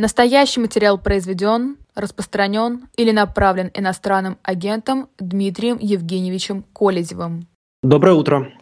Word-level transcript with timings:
Настоящий 0.00 0.60
материал 0.60 0.96
произведен, 0.96 1.76
распространен 1.96 2.84
или 2.96 3.10
направлен 3.10 3.72
иностранным 3.74 4.38
агентом 4.44 5.08
Дмитрием 5.18 5.76
Евгеньевичем 5.80 6.62
Колезевым. 6.72 7.48
Доброе 7.82 8.14
утро. 8.14 8.52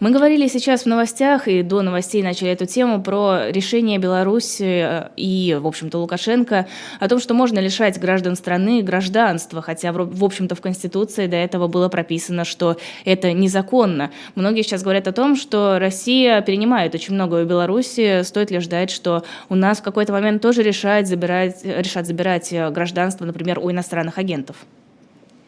Мы 0.00 0.10
говорили 0.10 0.46
сейчас 0.48 0.82
в 0.82 0.86
новостях 0.86 1.48
и 1.48 1.62
до 1.62 1.82
новостей 1.82 2.22
начали 2.22 2.50
эту 2.50 2.66
тему 2.66 3.02
про 3.02 3.50
решение 3.50 3.98
Беларуси 3.98 4.62
э, 4.62 5.08
и, 5.16 5.58
в 5.60 5.66
общем-то, 5.66 5.98
Лукашенко 5.98 6.66
о 7.00 7.08
том, 7.08 7.20
что 7.20 7.34
можно 7.34 7.58
лишать 7.58 7.98
граждан 8.00 8.36
страны 8.36 8.82
гражданства, 8.82 9.62
хотя, 9.62 9.92
в 9.92 10.24
общем-то, 10.24 10.54
в 10.54 10.60
Конституции 10.60 11.26
до 11.26 11.36
этого 11.36 11.68
было 11.68 11.88
прописано, 11.88 12.44
что 12.44 12.76
это 13.04 13.32
незаконно. 13.32 14.10
Многие 14.34 14.62
сейчас 14.62 14.82
говорят 14.82 15.08
о 15.08 15.12
том, 15.12 15.36
что 15.36 15.78
Россия 15.78 16.40
перенимает 16.40 16.94
очень 16.94 17.14
многое 17.14 17.44
у 17.44 17.48
Беларуси, 17.48 18.22
стоит 18.22 18.50
ли 18.50 18.60
ждать, 18.60 18.90
что 18.90 19.24
у 19.48 19.54
нас 19.54 19.78
в 19.78 19.82
какой-то 19.82 20.12
момент 20.12 20.42
тоже 20.42 20.62
решают 20.62 21.08
забирать, 21.08 21.64
решат 21.64 22.06
забирать 22.06 22.52
э, 22.52 22.70
гражданство, 22.70 23.24
например, 23.24 23.58
у 23.58 23.70
иностранных 23.70 24.18
агентов? 24.18 24.56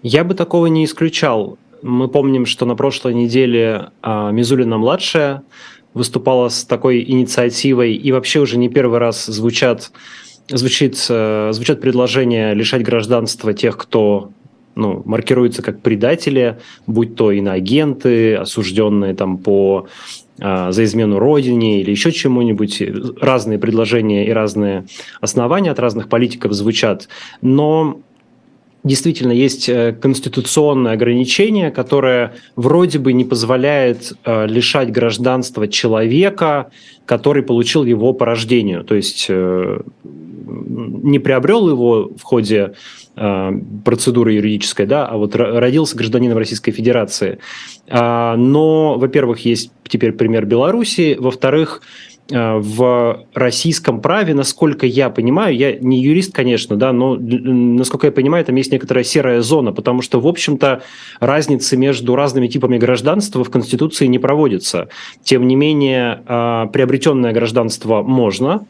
Я 0.02 0.24
бы 0.24 0.34
такого 0.34 0.66
не 0.66 0.84
исключал. 0.84 1.58
Мы 1.82 2.08
помним, 2.08 2.46
что 2.46 2.66
на 2.66 2.74
прошлой 2.74 3.14
неделе 3.14 3.90
а, 4.02 4.30
Мизулина-младшая 4.30 5.42
выступала 5.94 6.48
с 6.48 6.64
такой 6.64 7.02
инициативой, 7.02 7.94
и 7.94 8.12
вообще 8.12 8.40
уже 8.40 8.58
не 8.58 8.68
первый 8.68 8.98
раз 8.98 9.24
звучат, 9.26 9.92
звучит, 10.48 11.04
э, 11.08 11.50
звучат 11.52 11.80
предложения 11.80 12.52
лишать 12.52 12.82
гражданства 12.82 13.54
тех, 13.54 13.78
кто 13.78 14.30
ну, 14.74 15.02
маркируется 15.06 15.62
как 15.62 15.80
предатели, 15.80 16.58
будь 16.86 17.16
то 17.16 17.32
иноагенты, 17.32 18.34
осужденные 18.34 19.14
там 19.14 19.38
по 19.38 19.88
а, 20.38 20.70
за 20.70 20.84
измену 20.84 21.18
родине 21.18 21.80
или 21.80 21.90
еще 21.90 22.12
чему-нибудь. 22.12 22.82
Разные 23.20 23.58
предложения 23.58 24.26
и 24.26 24.32
разные 24.32 24.84
основания 25.22 25.70
от 25.70 25.78
разных 25.78 26.10
политиков 26.10 26.52
звучат. 26.52 27.08
Но 27.40 28.00
действительно 28.86 29.32
есть 29.32 29.68
э, 29.68 29.92
конституционное 29.92 30.92
ограничение, 30.92 31.70
которое 31.70 32.34
вроде 32.54 32.98
бы 32.98 33.12
не 33.12 33.24
позволяет 33.24 34.12
э, 34.24 34.46
лишать 34.46 34.92
гражданства 34.92 35.66
человека, 35.68 36.70
который 37.04 37.42
получил 37.42 37.84
его 37.84 38.12
по 38.12 38.24
рождению, 38.24 38.84
то 38.84 38.94
есть 38.94 39.26
э, 39.28 39.80
не 40.44 41.18
приобрел 41.18 41.68
его 41.68 42.12
в 42.16 42.22
ходе 42.22 42.74
процедуры 43.16 44.34
юридической, 44.34 44.84
да, 44.84 45.06
а 45.06 45.16
вот 45.16 45.34
родился 45.34 45.96
гражданином 45.96 46.36
Российской 46.36 46.70
Федерации. 46.70 47.38
А, 47.88 48.36
но, 48.36 48.98
во-первых, 48.98 49.46
есть 49.46 49.72
теперь 49.88 50.12
пример 50.12 50.44
Беларуси, 50.44 51.16
во-вторых, 51.18 51.80
в 52.28 53.26
российском 53.34 54.00
праве, 54.00 54.34
насколько 54.34 54.84
я 54.84 55.10
понимаю, 55.10 55.56
я 55.56 55.76
не 55.76 56.00
юрист, 56.00 56.34
конечно, 56.34 56.76
да, 56.76 56.92
но 56.92 57.16
насколько 57.16 58.08
я 58.08 58.12
понимаю, 58.12 58.44
там 58.44 58.56
есть 58.56 58.72
некоторая 58.72 59.04
серая 59.04 59.42
зона, 59.42 59.72
потому 59.72 60.02
что, 60.02 60.20
в 60.20 60.26
общем-то, 60.26 60.82
разницы 61.20 61.76
между 61.76 62.16
разными 62.16 62.48
типами 62.48 62.78
гражданства 62.78 63.44
в 63.44 63.50
Конституции 63.50 64.06
не 64.06 64.18
проводится. 64.18 64.88
Тем 65.22 65.46
не 65.46 65.54
менее, 65.54 66.22
э, 66.26 66.66
приобретенное 66.72 67.32
гражданство 67.32 68.02
можно, 68.02 68.66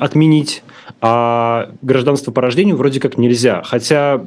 отменить, 0.00 0.62
а 1.00 1.70
гражданство 1.82 2.30
по 2.30 2.40
рождению 2.40 2.76
вроде 2.76 3.00
как 3.00 3.18
нельзя. 3.18 3.62
Хотя 3.64 4.24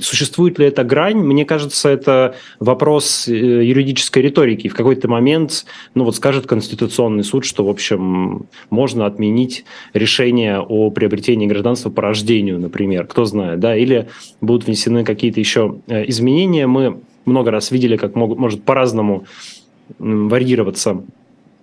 существует 0.00 0.58
ли 0.58 0.66
эта 0.66 0.84
грань, 0.84 1.18
мне 1.18 1.44
кажется, 1.44 1.88
это 1.88 2.34
вопрос 2.60 3.28
э, 3.28 3.32
юридической 3.32 4.22
риторики. 4.22 4.68
В 4.68 4.74
какой-то 4.74 5.08
момент, 5.08 5.66
ну 5.94 6.04
вот 6.04 6.16
скажет 6.16 6.46
Конституционный 6.46 7.24
суд, 7.24 7.44
что, 7.44 7.64
в 7.64 7.68
общем, 7.68 8.46
можно 8.70 9.06
отменить 9.06 9.64
решение 9.92 10.60
о 10.60 10.90
приобретении 10.90 11.46
гражданства 11.46 11.90
по 11.90 12.02
рождению, 12.02 12.58
например, 12.58 13.06
кто 13.06 13.24
знает, 13.26 13.60
да, 13.60 13.76
или 13.76 14.08
будут 14.40 14.66
внесены 14.66 15.04
какие-то 15.04 15.40
еще 15.40 15.80
э, 15.86 16.08
изменения. 16.08 16.66
Мы 16.66 17.00
много 17.26 17.50
раз 17.50 17.70
видели, 17.70 17.96
как 17.96 18.14
могут, 18.14 18.38
может 18.38 18.62
по-разному 18.62 19.26
варьироваться 19.98 21.02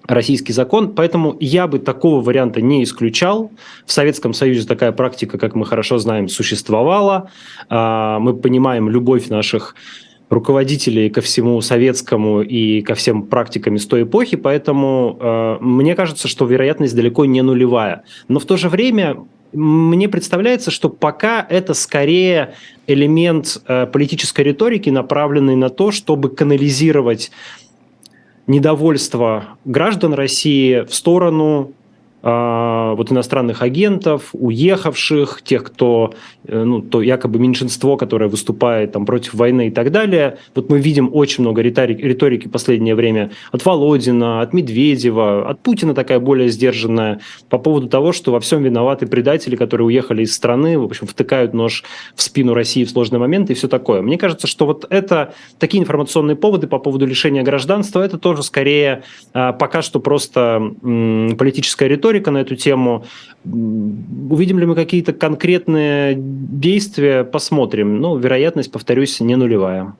российский 0.07 0.53
закон, 0.53 0.93
поэтому 0.93 1.35
я 1.39 1.67
бы 1.67 1.79
такого 1.79 2.21
варианта 2.21 2.61
не 2.61 2.83
исключал. 2.83 3.51
В 3.85 3.91
Советском 3.91 4.33
Союзе 4.33 4.67
такая 4.67 4.91
практика, 4.91 5.37
как 5.37 5.55
мы 5.55 5.65
хорошо 5.65 5.97
знаем, 5.97 6.27
существовала. 6.27 7.29
А, 7.69 8.19
мы 8.19 8.33
понимаем 8.33 8.89
любовь 8.89 9.29
наших 9.29 9.75
руководителей 10.29 11.09
ко 11.09 11.21
всему 11.21 11.61
советскому 11.61 12.41
и 12.41 12.81
ко 12.81 12.95
всем 12.95 13.23
практикам 13.23 13.75
из 13.75 13.85
той 13.85 14.03
эпохи, 14.03 14.35
поэтому 14.35 15.17
э, 15.19 15.57
мне 15.61 15.95
кажется, 15.95 16.27
что 16.27 16.45
вероятность 16.45 16.95
далеко 16.95 17.25
не 17.25 17.41
нулевая. 17.43 18.03
Но 18.27 18.39
в 18.39 18.45
то 18.45 18.57
же 18.57 18.67
время 18.67 19.17
мне 19.53 20.09
представляется, 20.09 20.71
что 20.71 20.89
пока 20.89 21.45
это 21.47 21.73
скорее 21.75 22.55
элемент 22.87 23.61
э, 23.67 23.85
политической 23.85 24.41
риторики, 24.41 24.89
направленный 24.89 25.55
на 25.55 25.69
то, 25.69 25.91
чтобы 25.91 26.29
канализировать 26.29 27.31
недовольство 28.47 29.57
граждан 29.65 30.13
России 30.13 30.81
в 30.81 30.93
сторону 30.93 31.73
вот 32.23 33.11
иностранных 33.11 33.61
агентов, 33.61 34.29
уехавших, 34.31 35.41
тех, 35.43 35.63
кто, 35.63 36.13
э, 36.45 36.63
ну, 36.63 36.81
то 36.81 37.01
якобы 37.01 37.37
меньшинство, 37.37 37.97
которое 37.97 38.29
выступает 38.29 38.93
там 38.93 39.05
против 39.05 39.33
войны 39.33 39.67
и 39.67 39.71
так 39.71 39.91
далее. 39.91 40.37
Вот 40.55 40.69
мы 40.69 40.79
видим 40.79 41.09
очень 41.11 41.43
много 41.43 41.61
риторики, 41.61 42.01
риторики 42.01 42.47
последнее 42.47 42.95
время 42.95 43.31
от 43.51 43.65
Володина, 43.65 44.41
от 44.41 44.53
Медведева, 44.53 45.49
от 45.49 45.61
Путина 45.61 45.93
такая 45.93 46.19
более 46.19 46.47
сдержанная 46.47 47.19
по 47.49 47.57
поводу 47.57 47.89
того, 47.89 48.13
что 48.13 48.31
во 48.31 48.39
всем 48.39 48.63
виноваты 48.63 49.05
предатели, 49.05 49.57
которые 49.57 49.87
уехали 49.87 50.23
из 50.23 50.33
страны, 50.33 50.79
в 50.79 50.83
общем, 50.83 51.07
втыкают 51.07 51.53
нож 51.53 51.83
в 52.15 52.21
спину 52.21 52.53
России 52.53 52.85
в 52.85 52.89
сложный 52.89 53.19
момент 53.19 53.49
и 53.49 53.53
все 53.53 53.67
такое. 53.67 54.01
Мне 54.01 54.17
кажется, 54.17 54.47
что 54.47 54.65
вот 54.65 54.85
это 54.89 55.33
такие 55.59 55.83
информационные 55.83 56.37
поводы 56.37 56.67
по 56.67 56.79
поводу 56.79 57.05
лишения 57.05 57.43
гражданства, 57.43 58.01
это 58.01 58.17
тоже 58.17 58.43
скорее 58.43 59.03
а, 59.33 59.51
пока 59.51 59.81
что 59.81 59.99
просто 59.99 60.61
политическая 60.81 61.89
риторика, 61.89 62.12
риторика 62.13 62.31
на 62.31 62.39
эту 62.39 62.55
тему. 62.55 63.05
Увидим 63.45 64.59
ли 64.59 64.65
мы 64.65 64.75
какие-то 64.75 65.13
конкретные 65.13 66.15
действия, 66.17 67.23
посмотрим. 67.23 67.99
Ну, 67.99 68.17
вероятность, 68.17 68.71
повторюсь, 68.71 69.19
не 69.19 69.35
нулевая. 69.35 69.93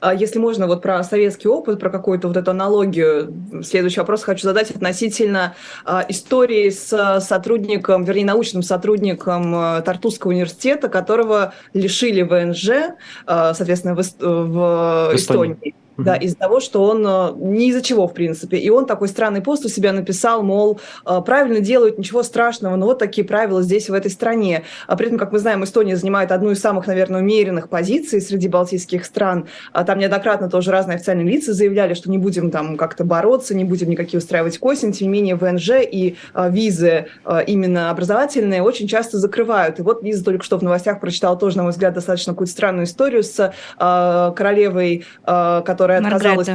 А 0.00 0.12
если 0.12 0.40
можно, 0.40 0.66
вот 0.66 0.82
про 0.82 1.04
советский 1.04 1.46
опыт, 1.46 1.78
про 1.78 1.88
какую-то 1.88 2.26
вот 2.26 2.36
эту 2.36 2.50
аналогию, 2.50 3.32
следующий 3.62 4.00
вопрос 4.00 4.24
хочу 4.24 4.42
задать 4.42 4.70
относительно 4.70 5.54
а, 5.84 6.04
истории 6.08 6.70
с 6.70 7.20
сотрудником, 7.20 8.02
вернее, 8.02 8.24
научным 8.24 8.64
сотрудником 8.64 9.54
а, 9.54 9.80
Тартусского 9.82 10.32
университета, 10.32 10.88
которого 10.88 11.54
лишили 11.72 12.22
ВНЖ, 12.22 12.96
а, 13.26 13.54
соответственно, 13.54 13.94
в, 13.94 14.02
в, 14.18 15.10
в 15.12 15.14
Эстонии 15.14 15.74
да, 15.96 16.16
из-за 16.16 16.36
того, 16.36 16.60
что 16.60 16.84
он 16.84 17.06
э, 17.06 17.32
ни 17.36 17.68
из-за 17.68 17.82
чего, 17.82 18.08
в 18.08 18.14
принципе. 18.14 18.58
И 18.58 18.68
он 18.70 18.86
такой 18.86 19.08
странный 19.08 19.40
пост 19.40 19.64
у 19.64 19.68
себя 19.68 19.92
написал, 19.92 20.42
мол, 20.42 20.80
э, 21.06 21.20
правильно 21.24 21.60
делают, 21.60 21.98
ничего 21.98 22.22
страшного, 22.22 22.76
но 22.76 22.86
вот 22.86 22.98
такие 22.98 23.26
правила 23.26 23.62
здесь, 23.62 23.88
в 23.88 23.94
этой 23.94 24.10
стране. 24.10 24.64
А 24.86 24.96
при 24.96 25.06
этом, 25.06 25.18
как 25.18 25.32
мы 25.32 25.38
знаем, 25.38 25.62
Эстония 25.62 25.96
занимает 25.96 26.32
одну 26.32 26.50
из 26.50 26.60
самых, 26.60 26.86
наверное, 26.86 27.20
умеренных 27.20 27.68
позиций 27.68 28.20
среди 28.20 28.48
балтийских 28.48 29.04
стран. 29.04 29.46
А 29.72 29.84
там 29.84 29.98
неоднократно 29.98 30.50
тоже 30.50 30.70
разные 30.70 30.96
официальные 30.96 31.26
лица 31.26 31.52
заявляли, 31.52 31.94
что 31.94 32.10
не 32.10 32.18
будем 32.18 32.50
там 32.50 32.76
как-то 32.76 33.04
бороться, 33.04 33.54
не 33.54 33.64
будем 33.64 33.88
никакие 33.88 34.18
устраивать 34.18 34.58
косин. 34.58 34.92
Тем 34.92 35.08
не 35.08 35.12
менее, 35.12 35.36
ВНЖ 35.36 35.70
и 35.82 36.16
э, 36.34 36.50
визы 36.50 37.06
именно 37.46 37.90
образовательные 37.90 38.62
очень 38.62 38.88
часто 38.88 39.18
закрывают. 39.18 39.78
И 39.78 39.82
вот 39.82 40.02
Лиза 40.02 40.24
только 40.24 40.44
что 40.44 40.58
в 40.58 40.62
новостях 40.62 41.00
прочитала 41.00 41.36
тоже, 41.36 41.56
на 41.56 41.62
мой 41.64 41.72
взгляд, 41.72 41.94
достаточно 41.94 42.32
какую-то 42.32 42.52
странную 42.52 42.84
историю 42.84 43.22
с 43.22 43.52
королевой, 43.78 45.04
которая 45.24 45.83
которая 45.84 46.00
отказалась 46.00 46.48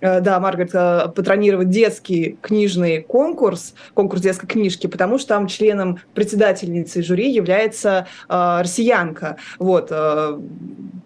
э, 0.00 0.20
да, 0.20 0.40
Маргарет, 0.40 0.74
э, 0.74 1.08
патронировать 1.14 1.70
детский 1.70 2.36
книжный 2.42 3.02
конкурс, 3.02 3.74
конкурс 3.94 4.20
детской 4.20 4.48
книжки, 4.48 4.88
потому 4.88 5.18
что 5.18 5.28
там 5.28 5.46
членом 5.46 6.00
председательницы 6.14 7.02
жюри 7.02 7.30
является 7.30 8.08
э, 8.28 8.58
россиянка. 8.60 9.36
Вот. 9.60 9.88
Э, 9.90 10.38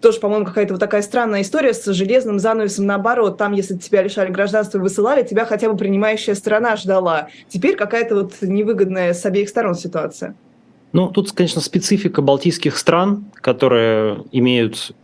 тоже, 0.01 0.19
по-моему, 0.19 0.47
какая-то 0.47 0.75
вот 0.75 0.81
такая 0.81 1.03
странная 1.03 1.43
история 1.43 1.75
с 1.75 1.85
железным 1.93 2.39
занавесом 2.39 2.87
наоборот. 2.87 3.37
Там, 3.37 3.53
если 3.53 3.77
тебя 3.77 4.03
лишали 4.03 4.31
гражданства 4.31 4.79
и 4.79 4.81
высылали, 4.81 5.23
тебя 5.23 5.45
хотя 5.45 5.71
бы 5.71 5.77
принимающая 5.77 6.35
сторона 6.35 6.77
ждала. 6.77 7.29
Теперь 7.49 7.77
какая-то 7.77 8.15
вот 8.15 8.33
невыгодная 8.41 9.13
с 9.13 9.27
обеих 9.27 9.51
сторон 9.51 9.75
ситуация. 9.75 10.35
Ну, 10.93 11.09
тут, 11.11 11.33
конечно, 11.33 11.61
специфика 11.61 12.23
балтийских 12.23 12.79
стран, 12.79 13.27
которые 13.43 14.25
имеют 14.33 14.95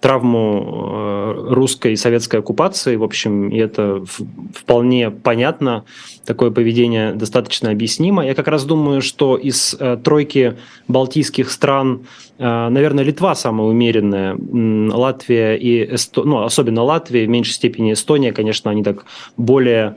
травму 0.00 0.64
э, 0.64 1.34
русской 1.50 1.92
и 1.94 1.96
советской 1.96 2.40
оккупации, 2.40 2.96
в 2.96 3.02
общем, 3.02 3.48
и 3.48 3.58
это 3.58 4.04
вполне 4.54 5.10
понятно, 5.10 5.84
такое 6.24 6.50
поведение 6.50 7.12
достаточно 7.12 7.70
объяснимо. 7.70 8.24
Я 8.24 8.34
как 8.34 8.48
раз 8.48 8.64
думаю, 8.64 9.02
что 9.02 9.36
из 9.36 9.74
э, 9.78 9.96
тройки 10.02 10.56
балтийских 10.86 11.50
стран, 11.50 12.06
э, 12.38 12.68
наверное, 12.68 13.02
Литва 13.02 13.34
самая 13.34 13.66
умеренная, 13.66 14.36
Латвия 14.94 15.56
и 15.56 15.94
Эсто... 15.94 16.22
ну, 16.22 16.42
особенно 16.42 16.82
Латвия, 16.82 17.26
в 17.26 17.28
меньшей 17.28 17.52
степени 17.52 17.92
Эстония, 17.92 18.32
конечно, 18.32 18.70
они 18.70 18.84
так 18.84 19.04
более 19.36 19.96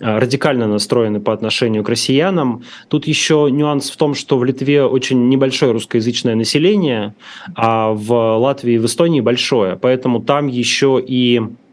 радикально 0.00 0.66
настроены 0.66 1.20
по 1.20 1.32
отношению 1.32 1.84
к 1.84 1.88
россиянам. 1.88 2.62
Тут 2.88 3.06
еще 3.06 3.48
нюанс 3.50 3.90
в 3.90 3.96
том, 3.96 4.14
что 4.14 4.38
в 4.38 4.44
Литве 4.44 4.84
очень 4.84 5.28
небольшое 5.28 5.72
русскоязычное 5.72 6.34
население, 6.34 7.14
а 7.54 7.92
в 7.92 8.12
Латвии 8.38 8.74
и 8.74 8.78
в 8.78 8.86
Эстонии 8.86 9.20
большое. 9.20 9.76
Поэтому 9.76 10.20
там 10.20 10.46
еще 10.46 11.02
и 11.04 11.40
Э, 11.40 11.67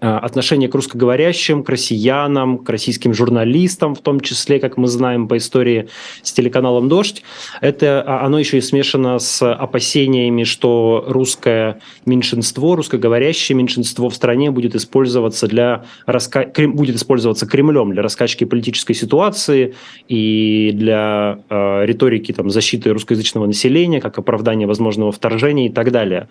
отношение 0.00 0.68
к 0.68 0.74
русскоговорящим, 0.74 1.62
к 1.64 1.68
россиянам, 1.68 2.58
к 2.58 2.68
российским 2.70 3.14
журналистам, 3.14 3.94
в 3.94 4.00
том 4.00 4.20
числе, 4.20 4.60
как 4.60 4.76
мы 4.76 4.86
знаем 4.88 5.28
по 5.28 5.36
истории 5.36 5.88
с 6.22 6.32
телеканалом 6.32 6.88
«Дождь», 6.88 7.22
это 7.60 8.02
а, 8.06 8.24
оно 8.24 8.38
еще 8.38 8.58
и 8.58 8.60
смешано 8.60 9.18
с 9.18 9.42
опасениями, 9.42 10.44
что 10.44 11.04
русское 11.08 11.80
меньшинство, 12.06 12.76
русскоговорящее 12.76 13.56
меньшинство 13.56 14.08
в 14.08 14.14
стране 14.14 14.50
будет 14.50 14.74
использоваться, 14.74 15.46
для 15.46 15.84
раска... 16.06 16.46
будет 16.46 16.96
использоваться 16.96 17.46
Кремлем 17.46 17.92
для 17.92 18.02
раскачки 18.02 18.44
политической 18.44 18.94
ситуации 18.94 19.74
и 20.08 20.70
для 20.74 21.40
э, 21.48 21.86
риторики 21.86 22.32
там, 22.32 22.50
защиты 22.50 22.92
русскоязычного 22.92 23.46
населения, 23.46 24.00
как 24.00 24.18
оправдание 24.18 24.68
возможного 24.68 25.12
вторжения 25.12 25.66
и 25.66 25.70
так 25.70 25.90
далее. 25.90 26.28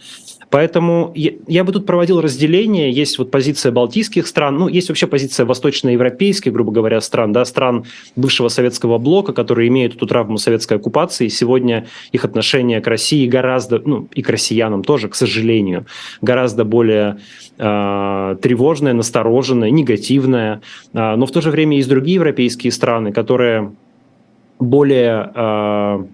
Поэтому 0.50 1.12
я, 1.16 1.32
я 1.48 1.64
бы 1.64 1.74
тут 1.74 1.86
проводил 1.86 2.22
разделение. 2.22 2.92
Есть 2.92 3.18
вот 3.18 3.32
позиция 3.32 3.57
позиция 3.58 3.72
балтийских 3.72 4.28
стран, 4.28 4.58
ну, 4.58 4.68
есть 4.68 4.90
вообще 4.90 5.08
позиция 5.08 5.46
восточноевропейских, 5.46 6.54
грубо 6.54 6.72
говоря, 6.72 7.02
стран, 7.02 7.34
да, 7.34 7.44
стран 7.46 7.86
бывшего 8.16 8.50
советского 8.50 9.00
блока, 9.00 9.34
которые 9.34 9.68
имеют 9.70 9.96
эту 9.96 10.06
травму 10.06 10.38
советской 10.38 10.78
оккупации, 10.78 11.26
и 11.26 11.30
сегодня 11.30 11.86
их 12.14 12.24
отношение 12.24 12.82
к 12.82 12.88
России 12.88 13.28
гораздо, 13.28 13.80
ну, 13.80 14.08
и 14.14 14.22
к 14.22 14.30
россиянам 14.30 14.84
тоже, 14.84 15.10
к 15.10 15.16
сожалению, 15.16 15.86
гораздо 16.22 16.66
более 16.66 17.18
э, 17.58 18.38
тревожное, 18.42 18.94
настороженное, 18.94 19.72
негативное. 19.72 20.62
Э, 20.94 21.16
но 21.16 21.26
в 21.26 21.32
то 21.32 21.42
же 21.42 21.50
время 21.50 21.78
есть 21.78 21.90
другие 21.90 22.16
европейские 22.16 22.72
страны, 22.72 23.12
которые 23.12 23.72
более... 24.60 25.32
Э, 25.36 26.06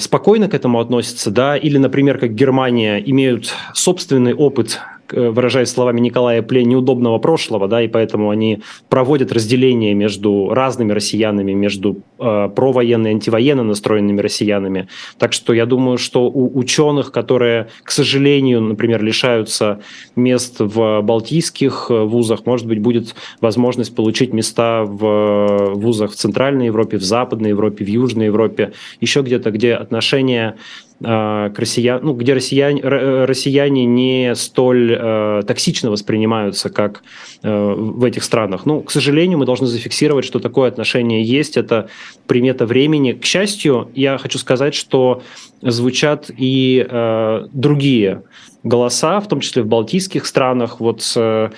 спокойно 0.00 0.48
к 0.48 0.54
этому 0.54 0.80
относятся, 0.80 1.30
да, 1.30 1.56
или, 1.56 1.78
например, 1.78 2.18
как 2.18 2.34
Германия, 2.34 2.98
имеют 2.98 3.54
собственный 3.72 4.34
опыт 4.34 4.80
выражаясь 5.12 5.70
словами 5.70 6.00
Николая 6.00 6.42
Пле, 6.42 6.64
неудобного 6.64 7.18
прошлого, 7.18 7.68
да, 7.68 7.82
и 7.82 7.88
поэтому 7.88 8.30
они 8.30 8.62
проводят 8.88 9.32
разделение 9.32 9.94
между 9.94 10.50
разными 10.50 10.92
россиянами, 10.92 11.52
между 11.52 11.98
э, 12.18 12.48
провоенно 12.54 13.08
и 13.08 13.10
антивоенно 13.10 13.62
настроенными 13.62 14.20
россиянами. 14.20 14.88
Так 15.18 15.32
что 15.32 15.52
я 15.52 15.66
думаю, 15.66 15.98
что 15.98 16.26
у 16.26 16.58
ученых, 16.58 17.12
которые, 17.12 17.68
к 17.82 17.90
сожалению, 17.90 18.60
например, 18.60 19.02
лишаются 19.02 19.80
мест 20.16 20.56
в 20.58 21.00
балтийских 21.02 21.86
э, 21.90 22.02
вузах, 22.04 22.46
может 22.46 22.66
быть, 22.66 22.80
будет 22.80 23.14
возможность 23.40 23.94
получить 23.94 24.32
места 24.32 24.84
в 24.84 25.04
э, 25.04 25.74
вузах 25.74 26.12
в 26.12 26.16
Центральной 26.16 26.66
Европе, 26.66 26.96
в 26.96 27.02
Западной 27.04 27.50
Европе, 27.50 27.84
в 27.84 27.88
Южной 27.88 28.26
Европе, 28.26 28.72
еще 29.00 29.22
где-то, 29.22 29.50
где 29.50 29.74
отношения 29.74 30.44
Э, 30.44 30.56
к 31.00 31.52
россиян, 31.56 32.00
ну, 32.02 32.14
где 32.14 32.34
россияне, 32.34 32.80
э, 32.80 33.24
россияне 33.24 33.84
не 33.84 34.34
столь 34.36 34.96
э, 34.96 35.42
токсично 35.46 35.90
воспринимаются, 35.90 36.70
как 36.70 37.02
э, 37.42 37.74
в 37.76 38.04
этих 38.04 38.22
странах. 38.22 38.64
Ну, 38.64 38.80
к 38.80 38.90
сожалению, 38.90 39.38
мы 39.38 39.44
должны 39.44 39.66
зафиксировать, 39.66 40.24
что 40.24 40.38
такое 40.38 40.68
отношение 40.68 41.24
есть, 41.24 41.56
это 41.56 41.88
примета 42.26 42.64
времени. 42.64 43.12
К 43.12 43.24
счастью, 43.24 43.90
я 43.94 44.18
хочу 44.18 44.38
сказать, 44.38 44.74
что 44.74 45.22
звучат 45.64 46.30
и 46.36 46.86
э, 46.88 47.46
другие 47.52 48.22
голоса, 48.62 49.20
в 49.20 49.28
том 49.28 49.40
числе 49.40 49.62
в 49.62 49.66
балтийских 49.66 50.26
странах. 50.26 50.80
Вот 50.80 51.12
э, 51.16 51.50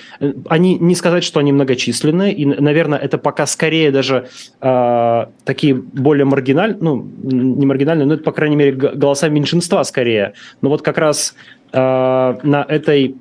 они 0.47 0.77
не 0.77 0.95
сказать, 0.95 1.23
что 1.23 1.39
они 1.39 1.51
многочисленные, 1.51 2.33
и, 2.33 2.45
наверное, 2.45 2.99
это 2.99 3.17
пока 3.17 3.45
скорее 3.45 3.91
даже 3.91 4.27
э, 4.61 5.25
такие 5.45 5.75
более 5.75 6.25
маргинальные, 6.25 6.77
ну 6.81 7.07
не 7.23 7.65
маргинальные, 7.65 8.05
но 8.05 8.13
это 8.15 8.23
по 8.23 8.31
крайней 8.31 8.55
мере 8.55 8.73
голоса 8.73 9.29
меньшинства 9.29 9.83
скорее. 9.83 10.33
Но 10.61 10.69
вот 10.69 10.81
как 10.81 10.97
раз 10.97 11.35
э, 11.71 11.77
на 11.77 12.65
этой 12.67 13.15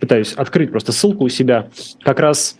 пытаюсь 0.00 0.32
открыть 0.34 0.70
просто 0.70 0.92
ссылку 0.92 1.24
у 1.24 1.28
себя, 1.28 1.68
как 2.02 2.20
раз 2.20 2.56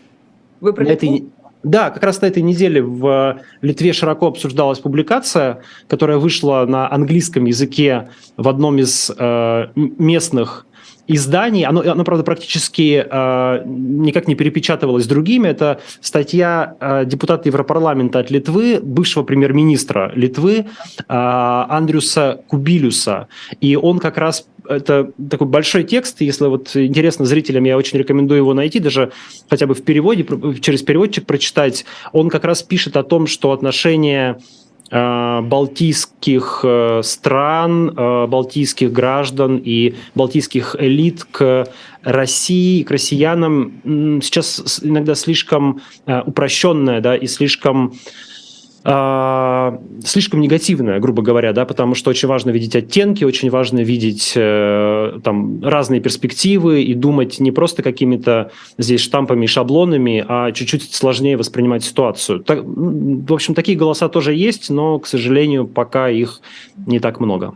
Вы 0.59 0.73
на 0.73 0.89
этой 0.89 1.25
да, 1.63 1.89
как 1.89 2.03
раз 2.03 2.21
на 2.21 2.25
этой 2.25 2.43
неделе 2.43 2.81
в 2.81 3.41
Литве 3.61 3.93
широко 3.93 4.27
обсуждалась 4.27 4.79
публикация, 4.79 5.61
которая 5.87 6.17
вышла 6.17 6.65
на 6.67 6.91
английском 6.91 7.45
языке 7.45 8.09
в 8.37 8.47
одном 8.47 8.79
из 8.79 9.11
э, 9.15 9.67
местных 9.75 10.65
изданий, 11.07 11.65
оно, 11.65 11.81
оно 11.81 12.03
правда, 12.03 12.23
практически 12.23 13.05
э, 13.09 13.63
никак 13.65 14.27
не 14.27 14.35
перепечатывалось 14.35 15.07
другими. 15.07 15.47
Это 15.47 15.81
статья 15.99 16.75
э, 16.79 17.05
депутата 17.05 17.49
Европарламента 17.49 18.19
от 18.19 18.31
Литвы, 18.31 18.79
бывшего 18.81 19.23
премьер-министра 19.23 20.11
Литвы 20.15 20.59
э, 20.59 20.63
Андрюса 21.07 22.41
Кубилюса. 22.47 23.27
И 23.59 23.75
он 23.75 23.99
как 23.99 24.17
раз 24.17 24.47
это 24.67 25.11
такой 25.29 25.47
большой 25.47 25.83
текст, 25.83 26.21
если 26.21 26.45
вот 26.45 26.75
интересно 26.75 27.25
зрителям, 27.25 27.63
я 27.63 27.77
очень 27.77 27.97
рекомендую 27.97 28.39
его 28.39 28.53
найти, 28.53 28.79
даже 28.79 29.11
хотя 29.49 29.67
бы 29.67 29.73
в 29.73 29.83
переводе, 29.83 30.25
через 30.61 30.81
переводчик 30.81 31.25
прочитать. 31.25 31.85
Он 32.11 32.29
как 32.29 32.45
раз 32.45 32.63
пишет 32.63 32.97
о 32.97 33.03
том, 33.03 33.27
что 33.27 33.51
отношения 33.51 34.37
Э, 34.93 35.39
балтийских 35.41 36.65
э, 36.65 36.99
стран, 37.01 37.93
э, 37.95 38.27
балтийских 38.27 38.91
граждан 38.91 39.55
и 39.63 39.95
балтийских 40.15 40.75
элит 40.77 41.23
к 41.23 41.65
России, 42.03 42.83
к 42.83 42.91
россиянам 42.91 44.19
сейчас 44.21 44.81
иногда 44.83 45.15
слишком 45.15 45.81
упрощенная 46.05 46.99
да, 46.99 47.15
и 47.15 47.27
слишком 47.27 47.93
слишком 48.83 50.41
негативная, 50.41 50.99
грубо 50.99 51.21
говоря, 51.21 51.53
да, 51.53 51.65
потому 51.65 51.93
что 51.93 52.09
очень 52.09 52.27
важно 52.27 52.49
видеть 52.49 52.75
оттенки, 52.75 53.23
очень 53.23 53.49
важно 53.51 53.79
видеть 53.79 54.33
э, 54.35 55.19
там 55.23 55.63
разные 55.63 56.01
перспективы 56.01 56.81
и 56.81 56.95
думать 56.95 57.39
не 57.39 57.51
просто 57.51 57.83
какими-то 57.83 58.51
здесь 58.79 59.01
штампами 59.01 59.45
и 59.45 59.47
шаблонами, 59.47 60.25
а 60.27 60.51
чуть-чуть 60.51 60.93
сложнее 60.93 61.37
воспринимать 61.37 61.83
ситуацию. 61.83 62.39
Так, 62.39 62.63
в 62.63 63.33
общем, 63.33 63.53
такие 63.53 63.77
голоса 63.77 64.09
тоже 64.09 64.33
есть, 64.33 64.71
но, 64.71 64.97
к 64.97 65.05
сожалению, 65.05 65.67
пока 65.67 66.09
их 66.09 66.41
не 66.87 66.99
так 66.99 67.19
много. 67.19 67.53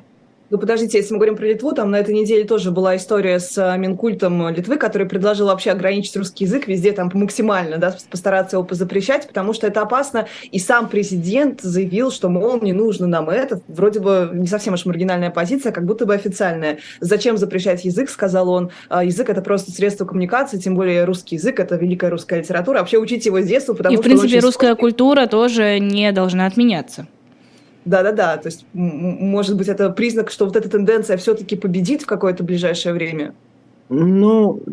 Ну, 0.52 0.60
подождите, 0.60 1.00
если 1.00 1.14
мы 1.14 1.18
говорим 1.18 1.36
про 1.36 1.46
Литву, 1.46 1.72
там 1.72 1.90
на 1.90 1.96
этой 1.96 2.14
неделе 2.14 2.44
тоже 2.44 2.70
была 2.70 2.96
история 2.98 3.40
с 3.40 3.58
э, 3.58 3.78
Минкультом 3.80 4.50
Литвы, 4.50 4.78
который 4.78 5.08
предложил 5.08 5.48
вообще 5.48 5.72
ограничить 5.72 6.16
русский 6.16 6.46
язык 6.46 6.68
везде 6.68 6.92
там 6.92 7.10
максимально, 7.16 7.78
да, 7.78 7.96
постараться 8.12 8.58
его 8.58 8.68
запрещать, 8.70 9.28
потому 9.28 9.54
что 9.54 9.66
это 9.66 9.82
опасно. 9.82 10.28
И 10.52 10.60
сам 10.60 10.88
президент 10.88 11.62
заявил, 11.62 12.12
что, 12.12 12.30
мол, 12.30 12.62
не 12.62 12.74
нужно 12.74 13.08
нам 13.08 13.30
это. 13.30 13.62
Вроде 13.68 14.00
бы 14.00 14.30
не 14.34 14.46
совсем 14.46 14.76
уж 14.76 14.86
маргинальная 14.86 15.32
позиция, 15.32 15.72
как 15.72 15.86
будто 15.86 16.06
бы 16.06 16.14
официальная. 16.14 16.78
Зачем 17.00 17.38
запрещать 17.38 17.84
язык, 17.84 18.12
сказал 18.12 18.50
он. 18.50 18.70
«А 18.88 19.04
язык– 19.04 19.30
это 19.32 19.42
просто 19.42 19.72
средство 19.72 20.06
коммуникации, 20.06 20.60
тем 20.60 20.76
более 20.76 21.06
русский 21.06 21.36
язык– 21.36 21.60
это 21.62 21.76
великая 21.76 22.12
русская 22.12 22.42
литература. 22.42 22.80
Вообще 22.80 23.00
учить 23.00 23.26
его 23.26 23.42
с 23.42 23.46
детства, 23.46 23.74
потому 23.74 23.96
и, 23.96 23.98
в 23.98 24.02
принципе, 24.02 24.40
русская 24.40 24.68
сложный. 24.68 24.80
культура 24.80 25.26
тоже 25.26 25.80
не 25.80 26.12
должна 26.12 26.46
отменяться. 26.46 27.08
Да-да-да, 27.86 28.38
то 28.38 28.48
есть, 28.48 28.66
может 28.74 29.56
быть, 29.56 29.68
это 29.68 29.92
признак, 29.92 30.32
что 30.32 30.46
вот 30.46 30.56
эта 30.56 30.70
тенденция 30.70 31.18
все-таки 31.18 31.56
победит 31.56 32.02
в 32.02 32.08
какое-то 32.08 32.44
ближайшее 32.44 32.94
время? 32.94 33.36
Ну, 33.88 34.64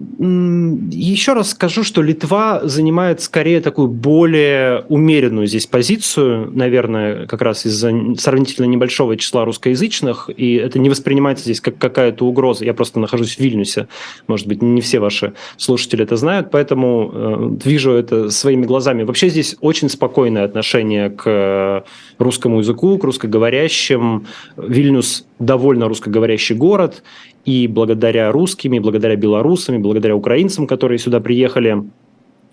еще 0.91 1.35
раз 1.35 1.51
скажу, 1.51 1.85
что 1.85 2.01
Литва 2.01 2.63
занимает 2.65 3.21
скорее 3.21 3.61
такую 3.61 3.89
более 3.89 4.87
умеренную 4.89 5.47
здесь 5.47 5.67
позицию, 5.67 6.51
наверное, 6.51 7.27
как 7.27 7.43
раз 7.43 7.67
из-за 7.67 7.93
сравнительно 8.17 8.65
небольшого 8.65 9.19
числа 9.19 9.45
русскоязычных, 9.45 10.31
и 10.35 10.55
это 10.55 10.79
не 10.79 10.89
воспринимается 10.89 11.45
здесь 11.45 11.61
как 11.61 11.77
какая-то 11.77 12.25
угроза. 12.25 12.65
Я 12.65 12.73
просто 12.73 13.01
нахожусь 13.01 13.37
в 13.37 13.41
Вильнюсе, 13.41 13.87
может 14.29 14.47
быть, 14.47 14.63
не 14.63 14.81
все 14.81 14.99
ваши 14.99 15.35
слушатели 15.59 16.05
это 16.05 16.17
знают, 16.17 16.51
поэтому 16.51 17.11
э, 17.13 17.69
вижу 17.69 17.91
это 17.91 18.31
своими 18.31 18.65
глазами. 18.65 19.03
Вообще 19.03 19.29
здесь 19.29 19.57
очень 19.61 19.91
спокойное 19.91 20.45
отношение 20.45 21.11
к 21.11 21.85
русскому 22.17 22.61
языку, 22.61 22.97
к 22.97 23.05
русскоговорящим. 23.05 24.27
Вильнюс 24.57 25.27
довольно 25.39 25.89
русскоговорящий 25.89 26.55
город, 26.55 27.03
и 27.45 27.67
благодаря 27.67 28.31
русским, 28.33 28.75
и 28.75 28.79
благодаря 28.79 29.17
белорусам, 29.17 29.77
и 29.77 29.79
благодаря 29.79 30.17
украинцам, 30.17 30.67
которые 30.67 30.99
сюда 30.99 31.21
приехали, 31.21 31.85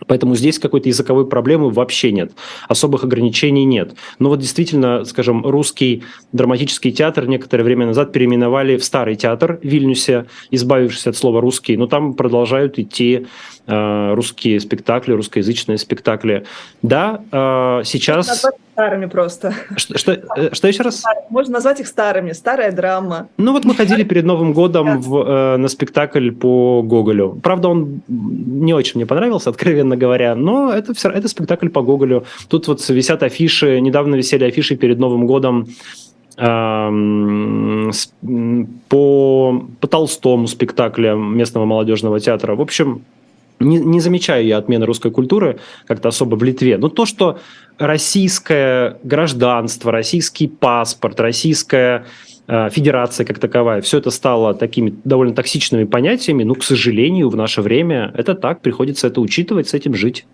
Поэтому 0.07 0.35
здесь 0.35 0.59
какой-то 0.59 0.89
языковой 0.89 1.27
проблемы 1.27 1.69
вообще 1.69 2.11
нет, 2.11 2.31
особых 2.67 3.03
ограничений 3.03 3.65
нет. 3.65 3.95
Но 4.17 4.29
вот 4.29 4.39
действительно, 4.39 5.03
скажем, 5.05 5.45
русский 5.45 6.03
драматический 6.31 6.91
театр 6.91 7.27
некоторое 7.27 7.63
время 7.63 7.85
назад 7.85 8.13
переименовали 8.13 8.77
в 8.77 8.83
Старый 8.83 9.15
театр 9.15 9.59
в 9.61 9.67
Вильнюсе, 9.67 10.25
избавившись 10.51 11.07
от 11.07 11.17
слова 11.17 11.41
«русский», 11.41 11.75
но 11.77 11.87
там 11.87 12.13
продолжают 12.13 12.79
идти 12.79 13.27
русские 13.69 14.59
спектакли, 14.59 15.13
русскоязычные 15.13 15.77
спекtakли. 15.77 16.45
Да, 16.81 17.21
э, 17.31 17.81
сейчас... 17.85 18.45
старыми 18.73 19.05
просто. 19.05 19.53
Что, 19.75 19.97
что, 19.97 20.11
э, 20.13 20.49
что 20.53 20.67
еще 20.67 20.83
раз? 20.83 21.03
Можно 21.29 21.53
назвать 21.53 21.79
их 21.79 21.87
старыми. 21.87 22.31
Старая 22.31 22.71
драма. 22.71 23.27
Ну 23.37 23.51
вот 23.51 23.65
мы 23.65 23.75
ходили 23.75 24.03
перед 24.03 24.25
Новым 24.25 24.53
годом 24.53 25.01
в, 25.01 25.17
э, 25.17 25.57
на 25.57 25.67
спектакль 25.67 26.31
по 26.31 26.81
Гоголю. 26.81 27.39
Правда, 27.43 27.67
он 27.67 28.01
не 28.07 28.73
очень 28.73 28.93
мне 28.95 29.05
понравился, 29.05 29.49
откровенно 29.51 29.97
говоря, 29.97 30.35
но 30.35 30.71
это, 30.73 30.93
все, 30.93 31.09
это 31.09 31.27
спектакль 31.27 31.69
по 31.69 31.81
Гоголю. 31.81 32.25
Тут 32.47 32.67
вот 32.67 32.87
висят 32.89 33.23
афиши, 33.23 33.79
недавно 33.81 34.15
висели 34.15 34.45
афиши 34.45 34.75
перед 34.75 34.99
Новым 34.99 35.27
годом 35.27 35.67
эм, 36.37 37.91
по, 38.87 39.63
по 39.79 39.87
Толстому 39.87 40.47
спектакля 40.47 41.13
местного 41.13 41.65
молодежного 41.65 42.19
театра. 42.19 42.55
В 42.55 42.61
общем, 42.61 43.03
не, 43.59 43.77
не 43.77 43.99
замечаю 43.99 44.45
я 44.45 44.57
отмены 44.57 44.85
русской 44.85 45.11
культуры 45.11 45.59
как-то 45.85 46.09
особо 46.09 46.35
в 46.35 46.43
Литве. 46.43 46.77
Но 46.77 46.89
то, 46.89 47.05
что 47.05 47.39
российское 47.77 48.97
гражданство, 49.03 49.91
российский 49.91 50.47
паспорт, 50.47 51.19
российская 51.19 52.05
э, 52.47 52.69
федерация 52.69 53.25
как 53.25 53.39
таковая, 53.39 53.81
все 53.81 53.97
это 53.97 54.11
стало 54.11 54.53
такими 54.53 54.93
довольно 55.03 55.33
токсичными 55.33 55.85
понятиями, 55.85 56.43
ну, 56.43 56.55
к 56.55 56.63
сожалению, 56.63 57.29
в 57.29 57.35
наше 57.35 57.61
время 57.61 58.13
это 58.15 58.35
так, 58.35 58.61
приходится 58.61 59.07
это 59.07 59.21
учитывать, 59.21 59.69
с 59.69 59.73
этим 59.73 59.93
жить. 59.93 60.25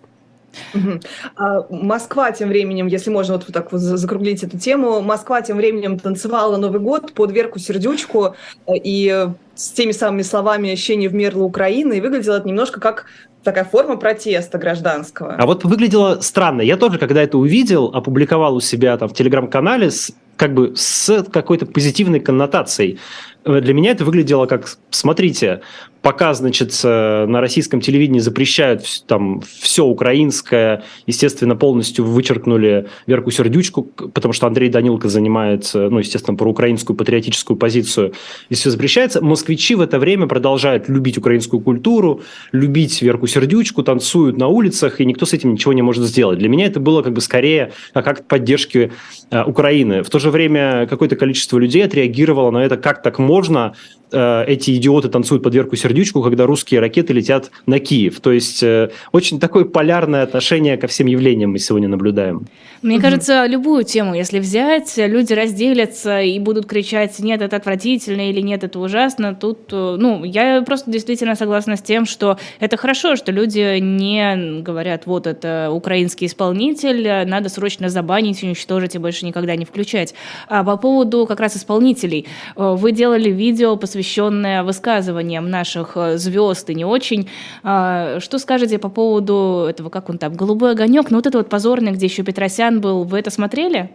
А 1.36 1.66
Москва 1.70 2.32
тем 2.32 2.48
временем, 2.48 2.86
если 2.86 3.10
можно 3.10 3.34
вот 3.34 3.46
так 3.46 3.72
вот 3.72 3.80
закруглить 3.80 4.42
эту 4.42 4.58
тему, 4.58 5.00
Москва 5.00 5.42
тем 5.42 5.56
временем 5.56 5.98
танцевала 5.98 6.56
Новый 6.56 6.80
год 6.80 7.12
под 7.12 7.32
Верку 7.32 7.58
Сердючку 7.58 8.34
э, 8.66 8.72
и 8.76 9.28
с 9.54 9.70
теми 9.70 9.92
самыми 9.92 10.22
словами 10.22 10.72
«Ощущение 10.72 11.08
в 11.08 11.14
мерло 11.14 11.44
Украины», 11.44 11.98
и 11.98 12.00
выглядело 12.00 12.36
это 12.36 12.46
немножко 12.48 12.80
как 12.80 13.06
такая 13.46 13.64
форма 13.64 13.96
протеста 13.96 14.58
гражданского. 14.58 15.36
А 15.36 15.46
вот 15.46 15.64
выглядело 15.64 16.20
странно. 16.20 16.60
Я 16.62 16.76
тоже, 16.76 16.98
когда 16.98 17.22
это 17.22 17.38
увидел, 17.38 17.86
опубликовал 17.94 18.56
у 18.56 18.60
себя 18.60 18.96
там 18.98 19.08
в 19.08 19.14
телеграм-канале 19.14 19.90
с, 19.90 20.12
как 20.36 20.52
бы 20.52 20.72
с 20.74 21.24
какой-то 21.32 21.64
позитивной 21.64 22.20
коннотацией. 22.20 22.98
Э, 23.44 23.60
для 23.60 23.72
меня 23.72 23.92
это 23.92 24.04
выглядело 24.04 24.46
как, 24.46 24.76
смотрите, 24.90 25.60
пока, 26.02 26.34
значит, 26.34 26.84
на 26.84 27.40
российском 27.40 27.80
телевидении 27.80 28.20
запрещают 28.20 28.84
там 29.08 29.40
все 29.40 29.84
украинское, 29.84 30.84
естественно, 31.06 31.56
полностью 31.56 32.04
вычеркнули 32.04 32.86
Верку 33.08 33.32
Сердючку, 33.32 33.82
потому 33.82 34.32
что 34.32 34.46
Андрей 34.46 34.68
Данилко 34.68 35.08
занимает, 35.08 35.68
ну, 35.74 35.98
естественно, 35.98 36.36
проукраинскую 36.36 36.96
патриотическую 36.96 37.56
позицию, 37.56 38.12
и 38.48 38.54
все 38.54 38.70
запрещается, 38.70 39.20
москвичи 39.20 39.74
в 39.74 39.80
это 39.80 39.98
время 39.98 40.28
продолжают 40.28 40.88
любить 40.88 41.18
украинскую 41.18 41.60
культуру, 41.60 42.22
любить 42.52 43.02
Верку 43.02 43.26
Сердючку, 43.26 43.35
танцуют 43.82 44.36
на 44.36 44.48
улицах, 44.48 45.00
и 45.00 45.04
никто 45.04 45.26
с 45.26 45.32
этим 45.32 45.52
ничего 45.52 45.72
не 45.72 45.82
может 45.82 46.04
сделать. 46.04 46.38
Для 46.38 46.48
меня 46.48 46.66
это 46.66 46.80
было 46.80 47.02
как 47.02 47.12
бы 47.12 47.20
скорее 47.20 47.72
как 47.92 48.06
акт 48.08 48.26
поддержки 48.26 48.92
э, 49.30 49.44
Украины. 49.44 50.02
В 50.02 50.10
то 50.10 50.18
же 50.18 50.30
время 50.30 50.86
какое-то 50.86 51.16
количество 51.16 51.58
людей 51.58 51.84
отреагировало 51.84 52.50
на 52.50 52.64
это, 52.64 52.76
как 52.76 53.02
так 53.02 53.18
можно, 53.18 53.74
Э, 54.12 54.44
эти 54.46 54.74
идиоты 54.76 55.08
танцуют 55.08 55.42
под 55.42 55.54
Верку 55.54 55.76
Сердючку, 55.76 56.22
когда 56.22 56.46
русские 56.46 56.80
ракеты 56.80 57.12
летят 57.12 57.50
на 57.66 57.80
Киев. 57.80 58.20
То 58.20 58.32
есть 58.32 58.62
э, 58.62 58.90
очень 59.12 59.40
такое 59.40 59.64
полярное 59.64 60.22
отношение 60.22 60.76
ко 60.76 60.86
всем 60.86 61.06
явлениям 61.06 61.50
мы 61.50 61.58
сегодня 61.58 61.88
наблюдаем. 61.88 62.46
Мне 62.86 63.00
кажется, 63.00 63.46
любую 63.46 63.84
тему, 63.84 64.14
если 64.14 64.38
взять, 64.38 64.94
люди 64.96 65.32
разделятся 65.32 66.20
и 66.20 66.38
будут 66.38 66.66
кричать 66.66 67.18
«нет, 67.18 67.42
это 67.42 67.56
отвратительно» 67.56 68.30
или 68.30 68.40
«нет, 68.40 68.64
это 68.64 68.78
ужасно». 68.78 69.34
Тут, 69.34 69.72
э, 69.72 69.96
ну, 69.98 70.24
я 70.24 70.62
просто 70.62 70.90
действительно 70.90 71.34
согласна 71.34 71.76
с 71.76 71.82
тем, 71.82 72.06
что 72.06 72.38
это 72.60 72.76
хорошо, 72.76 73.16
что 73.16 73.32
люди 73.32 73.78
не 73.80 74.62
говорят 74.62 75.06
«вот 75.06 75.26
это 75.26 75.70
украинский 75.72 76.26
исполнитель, 76.26 77.26
надо 77.26 77.48
срочно 77.48 77.88
забанить, 77.88 78.42
уничтожить 78.42 78.94
и 78.94 78.98
больше 78.98 79.26
никогда 79.26 79.56
не 79.56 79.64
включать». 79.64 80.14
А 80.48 80.64
по 80.64 80.76
поводу 80.76 81.26
как 81.26 81.40
раз 81.40 81.56
исполнителей. 81.56 82.26
Вы 82.54 82.92
делали 82.92 83.30
видео, 83.30 83.76
посвященное 83.76 84.06
посвященное 84.06 84.62
высказываниям 84.62 85.50
наших 85.50 85.92
э, 85.96 86.16
звезд 86.16 86.70
и 86.70 86.74
не 86.74 86.84
очень. 86.84 87.28
А, 87.62 88.20
что 88.20 88.38
скажете 88.38 88.78
по 88.78 88.88
поводу 88.88 89.66
этого, 89.68 89.90
как 89.90 90.08
он 90.08 90.18
там, 90.18 90.34
«Голубой 90.34 90.72
огонек», 90.72 91.10
ну 91.10 91.16
вот 91.16 91.26
это 91.26 91.38
вот 91.38 91.48
позорное, 91.48 91.92
где 91.92 92.06
еще 92.06 92.22
Петросян 92.22 92.75
был, 92.80 93.04
вы 93.04 93.18
это 93.18 93.30
смотрели? 93.30 93.90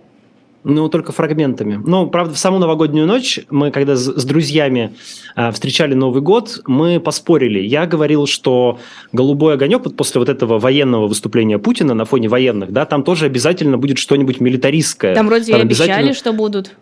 Ну, 0.63 0.89
только 0.89 1.11
фрагментами. 1.11 1.81
Ну, 1.83 2.07
правда, 2.07 2.35
в 2.35 2.37
саму 2.37 2.59
новогоднюю 2.59 3.07
ночь 3.07 3.39
мы, 3.49 3.71
когда 3.71 3.95
с, 3.95 4.01
с 4.01 4.23
друзьями 4.25 4.93
э, 5.35 5.51
встречали 5.51 5.95
Новый 5.95 6.21
год, 6.21 6.61
мы 6.67 6.99
поспорили. 6.99 7.59
Я 7.59 7.87
говорил, 7.87 8.27
что 8.27 8.79
«Голубой 9.11 9.55
огонек» 9.55 9.83
вот 9.85 9.95
после 9.95 10.19
вот 10.19 10.29
этого 10.29 10.59
военного 10.59 11.07
выступления 11.07 11.57
Путина 11.57 11.95
на 11.95 12.05
фоне 12.05 12.29
военных, 12.29 12.71
да, 12.71 12.85
там 12.85 13.03
тоже 13.03 13.25
обязательно 13.25 13.79
будет 13.79 13.97
что-нибудь 13.97 14.39
милитаристское. 14.39 15.15
Там 15.15 15.27
вроде 15.27 15.51
там 15.51 15.61
обещали, 15.61 15.89
обязательно... 15.89 16.13
что 16.13 16.31
будут. 16.31 16.75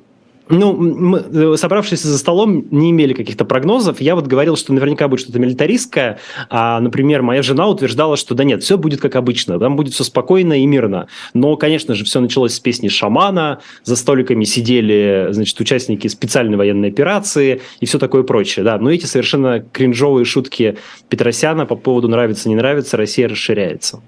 Ну, 0.51 0.73
мы, 0.75 1.19
э, 1.19 1.57
собравшись 1.57 2.01
за 2.01 2.17
столом, 2.17 2.65
не 2.71 2.89
имели 2.89 3.13
каких-то 3.13 3.45
прогнозов. 3.45 4.01
Я 4.01 4.15
вот 4.15 4.25
говорил, 4.25 4.55
что 4.57 4.73
наверняка 4.73 5.07
будет 5.07 5.21
что-то 5.21 5.37
милитаристское, 5.37 6.19
а, 6.49 6.79
например, 6.79 7.21
моя 7.21 7.43
жена 7.43 7.67
утверждала, 7.67 8.17
что 8.17 8.33
да 8.33 8.43
нет, 8.43 8.63
все 8.63 8.79
будет 8.79 8.99
как 8.99 9.15
обычно, 9.15 9.59
там 9.59 9.75
будет 9.75 9.93
все 9.93 10.03
спокойно 10.03 10.59
и 10.59 10.65
мирно. 10.65 11.07
Но, 11.35 11.55
конечно 11.55 11.93
же, 11.93 12.03
все 12.03 12.19
началось 12.19 12.55
с 12.55 12.59
песни 12.59 12.87
«Шамана», 12.87 13.59
за 13.83 13.95
столиками 13.95 14.43
сидели, 14.43 15.27
значит, 15.29 15.59
участники 15.59 16.07
специальной 16.07 16.57
военной 16.57 16.89
операции 16.89 17.61
и 17.79 17.85
все 17.85 17.99
такое 17.99 18.23
прочее, 18.23 18.65
да. 18.65 18.79
Но 18.79 18.91
эти 18.91 19.05
совершенно 19.05 19.59
кринжовые 19.59 20.25
шутки 20.25 20.77
Петросяна 21.09 21.67
по 21.67 21.75
поводу 21.75 22.07
«нравится, 22.07 22.49
не 22.49 22.55
нравится», 22.55 22.97
Россия 22.97 23.29
расширяется. 23.29 24.01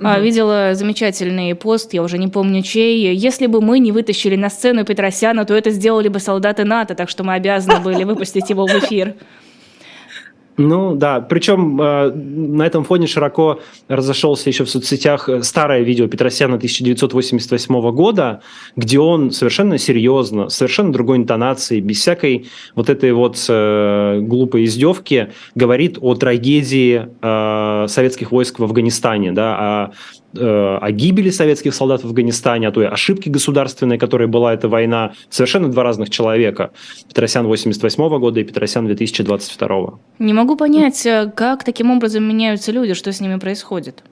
Mm-hmm. 0.00 0.22
Видела 0.22 0.74
замечательный 0.74 1.54
пост, 1.54 1.92
я 1.92 2.02
уже 2.02 2.16
не 2.16 2.28
помню 2.28 2.62
чей. 2.62 3.14
Если 3.14 3.46
бы 3.46 3.60
мы 3.60 3.78
не 3.78 3.92
вытащили 3.92 4.34
на 4.34 4.48
сцену 4.48 4.84
Петросяна, 4.84 5.44
то 5.44 5.54
это 5.54 5.70
сделали 5.70 6.08
бы 6.08 6.20
солдаты 6.20 6.64
НАТО, 6.64 6.94
так 6.94 7.10
что 7.10 7.22
мы 7.22 7.34
обязаны 7.34 7.80
были 7.80 8.04
выпустить 8.04 8.48
его 8.48 8.66
в 8.66 8.70
эфир. 8.70 9.14
Ну 10.62 10.94
да, 10.94 11.20
причем 11.22 11.80
э, 11.80 12.10
на 12.12 12.66
этом 12.66 12.84
фоне 12.84 13.06
широко 13.06 13.60
разошелся 13.88 14.50
еще 14.50 14.64
в 14.64 14.70
соцсетях 14.70 15.26
э, 15.30 15.42
старое 15.42 15.80
видео 15.80 16.06
Петросяна 16.06 16.56
1988 16.56 17.90
года, 17.92 18.42
где 18.76 18.98
он 18.98 19.30
совершенно 19.30 19.78
серьезно, 19.78 20.50
совершенно 20.50 20.92
другой 20.92 21.16
интонацией, 21.16 21.80
без 21.80 22.00
всякой 22.00 22.50
вот 22.74 22.90
этой 22.90 23.12
вот 23.12 23.42
э, 23.48 24.20
глупой 24.20 24.64
издевки 24.64 25.30
говорит 25.54 25.96
о 25.98 26.14
трагедии 26.14 27.08
э, 27.22 27.88
советских 27.88 28.30
войск 28.30 28.58
в 28.58 28.64
Афганистане, 28.64 29.32
да, 29.32 29.92
о 30.34 30.60
Э, 30.70 30.78
о 30.80 30.92
гибели 30.92 31.30
советских 31.30 31.74
солдат 31.74 32.02
в 32.02 32.06
Афганистане, 32.06 32.68
о 32.68 32.72
той 32.72 32.86
ошибке 32.88 33.30
государственной, 33.30 33.98
которой 33.98 34.28
была 34.28 34.54
эта 34.54 34.68
война. 34.68 35.12
Совершенно 35.28 35.68
два 35.68 35.82
разных 35.82 36.10
человека. 36.10 36.70
Петросян 37.08 37.46
88 37.46 38.18
года 38.18 38.40
и 38.40 38.44
Петросян 38.44 38.86
2022. 38.86 39.98
Не 40.20 40.32
могу 40.32 40.56
понять, 40.56 41.04
э, 41.04 41.32
как 41.34 41.64
таким 41.64 41.90
образом 41.90 42.24
меняются 42.24 42.70
люди, 42.70 42.94
что 42.94 43.12
с 43.12 43.20
ними 43.20 43.38
происходит. 43.38 44.04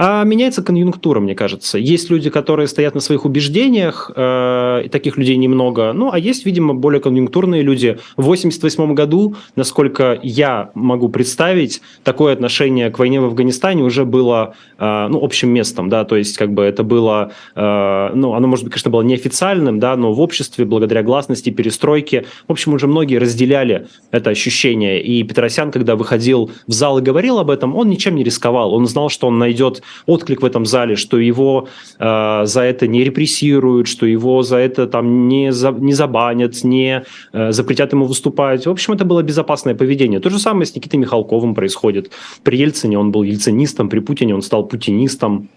А 0.00 0.22
меняется 0.22 0.62
конъюнктура, 0.62 1.18
мне 1.18 1.34
кажется. 1.34 1.76
Есть 1.76 2.08
люди, 2.08 2.30
которые 2.30 2.68
стоят 2.68 2.94
на 2.94 3.00
своих 3.00 3.24
убеждениях, 3.24 4.12
э, 4.14 4.82
и 4.84 4.88
таких 4.88 5.16
людей 5.16 5.36
немного. 5.36 5.92
Ну, 5.92 6.10
а 6.12 6.20
есть, 6.20 6.46
видимо, 6.46 6.72
более 6.72 7.00
конъюнктурные 7.00 7.62
люди. 7.62 7.98
В 8.16 8.22
1988 8.22 8.94
году, 8.94 9.34
насколько 9.56 10.16
я 10.22 10.70
могу 10.74 11.08
представить, 11.08 11.82
такое 12.04 12.32
отношение 12.32 12.90
к 12.90 13.00
войне 13.00 13.20
в 13.20 13.24
Афганистане 13.24 13.82
уже 13.82 14.04
было 14.04 14.54
э, 14.78 15.08
ну, 15.10 15.18
общим 15.20 15.50
местом, 15.50 15.88
да, 15.88 16.04
то 16.04 16.16
есть 16.16 16.36
как 16.36 16.52
бы 16.54 16.62
это 16.62 16.84
было, 16.84 17.32
э, 17.56 18.10
ну, 18.14 18.34
оно, 18.34 18.46
может 18.46 18.66
быть, 18.66 18.74
конечно, 18.74 18.92
было 18.92 19.02
неофициальным, 19.02 19.80
да, 19.80 19.96
но 19.96 20.12
в 20.12 20.20
обществе, 20.20 20.64
благодаря 20.64 21.02
гласности, 21.02 21.50
перестройке, 21.50 22.24
в 22.46 22.52
общем, 22.52 22.72
уже 22.72 22.86
многие 22.86 23.16
разделяли 23.16 23.88
это 24.12 24.30
ощущение. 24.30 25.02
И 25.02 25.24
Петросян, 25.24 25.72
когда 25.72 25.96
выходил 25.96 26.52
в 26.68 26.72
зал 26.72 26.98
и 26.98 27.02
говорил 27.02 27.40
об 27.40 27.50
этом, 27.50 27.74
он 27.74 27.88
ничем 27.88 28.14
не 28.14 28.22
рисковал. 28.22 28.74
Он 28.74 28.86
знал, 28.86 29.08
что 29.08 29.26
он 29.26 29.38
найдет 29.38 29.82
отклик 30.06 30.42
в 30.42 30.44
этом 30.44 30.66
зале, 30.66 30.96
что 30.96 31.18
его 31.18 31.68
э, 31.98 32.40
за 32.44 32.62
это 32.62 32.86
не 32.86 33.04
репрессируют, 33.04 33.88
что 33.88 34.06
его 34.06 34.42
за 34.42 34.56
это 34.56 34.86
там 34.86 35.28
не, 35.28 35.52
за, 35.52 35.70
не 35.70 35.92
забанят, 35.92 36.64
не 36.64 37.04
э, 37.32 37.52
запретят 37.52 37.92
ему 37.92 38.06
выступать. 38.06 38.66
В 38.66 38.70
общем, 38.70 38.94
это 38.94 39.04
было 39.04 39.22
безопасное 39.22 39.74
поведение. 39.74 40.20
То 40.20 40.30
же 40.30 40.38
самое 40.38 40.66
с 40.66 40.74
Никитой 40.74 40.96
Михалковым 41.00 41.54
происходит. 41.54 42.10
При 42.42 42.58
Ельцине 42.58 42.98
он 42.98 43.10
был 43.10 43.22
ельцинистом, 43.22 43.88
при 43.88 44.00
Путине 44.00 44.34
он 44.34 44.42
стал 44.42 44.64
путинистом. 44.66 45.48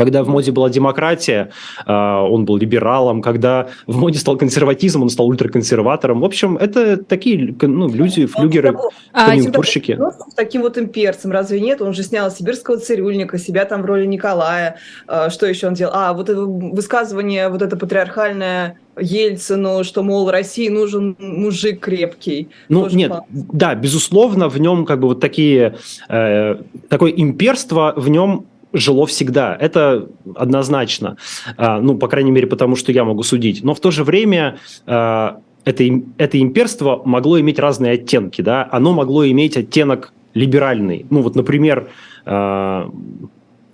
Когда 0.00 0.24
в 0.24 0.28
моде 0.28 0.50
была 0.50 0.70
демократия, 0.70 1.50
а, 1.84 2.22
он 2.22 2.46
был 2.46 2.56
либералом. 2.56 3.20
Когда 3.20 3.68
в 3.86 3.98
моде 3.98 4.18
стал 4.18 4.38
консерватизм, 4.38 5.02
он 5.02 5.10
стал 5.10 5.28
ультраконсерватором. 5.28 6.20
В 6.20 6.24
общем, 6.24 6.56
это 6.56 6.96
такие 6.96 7.54
ну, 7.60 7.86
люди, 7.88 8.24
флюгеры, 8.24 8.74
а, 9.12 9.26
конъюнктурщики. 9.26 9.98
А, 10.00 10.12
таким 10.34 10.62
вот 10.62 10.78
имперцем, 10.78 11.32
разве 11.32 11.60
нет? 11.60 11.82
Он 11.82 11.92
же 11.92 12.02
снял 12.02 12.30
сибирского 12.30 12.78
цирюльника, 12.78 13.36
себя 13.36 13.66
там 13.66 13.82
в 13.82 13.84
роли 13.84 14.06
Николая. 14.06 14.76
А, 15.06 15.28
что 15.28 15.44
еще 15.44 15.66
он 15.66 15.74
делал? 15.74 15.92
А, 15.94 16.14
вот 16.14 16.30
это 16.30 16.40
высказывание, 16.40 17.50
вот 17.50 17.60
это 17.60 17.76
патриархальное 17.76 18.78
Ельцину, 18.98 19.84
что, 19.84 20.02
мол, 20.02 20.30
России 20.30 20.68
нужен 20.68 21.16
мужик 21.18 21.80
крепкий. 21.80 22.48
Ну, 22.68 22.84
Тоже 22.84 22.96
нет, 22.96 23.10
мало. 23.10 23.26
да, 23.30 23.74
безусловно, 23.74 24.48
в 24.48 24.58
нем 24.58 24.84
как 24.84 25.00
бы 25.00 25.08
вот 25.08 25.20
такие, 25.20 25.76
э, 26.08 26.56
такое 26.88 27.12
имперство 27.12 27.94
в 27.96 28.08
нем 28.08 28.46
жило 28.72 29.06
всегда. 29.06 29.56
Это 29.58 30.08
однозначно. 30.34 31.16
А, 31.56 31.80
ну, 31.80 31.96
по 31.96 32.08
крайней 32.08 32.30
мере, 32.30 32.46
потому 32.46 32.76
что 32.76 32.92
я 32.92 33.04
могу 33.04 33.22
судить. 33.22 33.62
Но 33.62 33.74
в 33.74 33.80
то 33.80 33.90
же 33.90 34.04
время 34.04 34.58
а, 34.86 35.40
это, 35.64 35.84
это 36.18 36.40
имперство 36.40 37.02
могло 37.04 37.40
иметь 37.40 37.58
разные 37.58 37.92
оттенки. 37.92 38.42
Да? 38.42 38.68
Оно 38.70 38.92
могло 38.92 39.26
иметь 39.28 39.56
оттенок 39.56 40.12
либеральный. 40.34 41.06
Ну, 41.10 41.22
вот, 41.22 41.34
например, 41.34 41.90
а, 42.24 42.90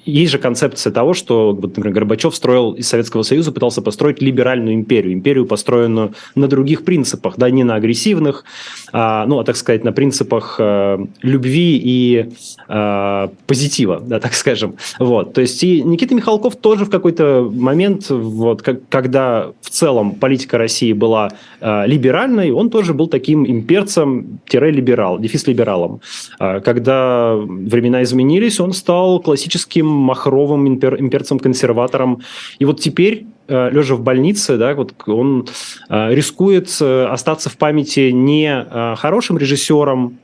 есть 0.06 0.32
же 0.32 0.38
концепция 0.38 0.92
того, 0.92 1.14
что, 1.14 1.52
вот, 1.52 1.76
например, 1.76 1.92
Горбачев 1.92 2.34
строил 2.34 2.72
из 2.72 2.88
Советского 2.88 3.22
Союза, 3.22 3.50
пытался 3.50 3.82
построить 3.82 4.22
либеральную 4.22 4.74
империю, 4.74 5.12
империю, 5.12 5.46
построенную 5.46 6.14
на 6.36 6.46
других 6.46 6.84
принципах, 6.84 7.36
да, 7.36 7.50
не 7.50 7.64
на 7.64 7.74
агрессивных, 7.74 8.44
а, 8.92 9.26
ну, 9.26 9.40
а, 9.40 9.44
так 9.44 9.56
сказать, 9.56 9.82
на 9.84 9.92
принципах 9.92 10.56
э, 10.58 11.04
любви 11.22 11.80
и 11.82 12.28
э, 12.68 13.28
позитива, 13.46 14.00
да, 14.00 14.20
так 14.26 14.34
скажем. 14.34 14.76
Вот, 15.00 15.34
то 15.34 15.40
есть 15.40 15.62
и 15.64 15.82
Никита 15.82 16.14
Михалков 16.14 16.54
тоже 16.56 16.84
в 16.84 16.90
какой-то 16.90 17.50
момент, 17.52 18.08
вот, 18.08 18.62
как, 18.62 18.88
когда 18.88 19.50
в 19.60 19.70
целом 19.70 20.12
политика 20.12 20.56
России 20.56 20.92
была 20.92 21.30
э, 21.60 21.86
либеральной, 21.86 22.52
он 22.52 22.70
тоже 22.70 22.94
был 22.94 23.08
таким 23.08 23.44
имперцем-либерал, 23.44 25.18
дефис-либералом. 25.18 26.00
Э, 26.38 26.60
когда 26.60 27.34
времена 27.34 28.04
изменились, 28.04 28.60
он 28.60 28.72
стал 28.72 29.18
классическим 29.18 29.95
махровым 29.96 30.66
импер, 30.68 31.00
имперцем-консерватором. 31.00 32.20
И 32.58 32.64
вот 32.64 32.80
теперь 32.80 33.26
э, 33.48 33.70
лежа 33.70 33.94
в 33.94 34.02
больнице, 34.02 34.56
да, 34.56 34.74
вот 34.74 34.94
он 35.06 35.48
э, 35.88 36.14
рискует 36.14 36.68
э, 36.80 37.06
остаться 37.06 37.50
в 37.50 37.56
памяти 37.56 38.10
не 38.10 38.66
хорошим 38.96 39.38
режиссером 39.38 40.18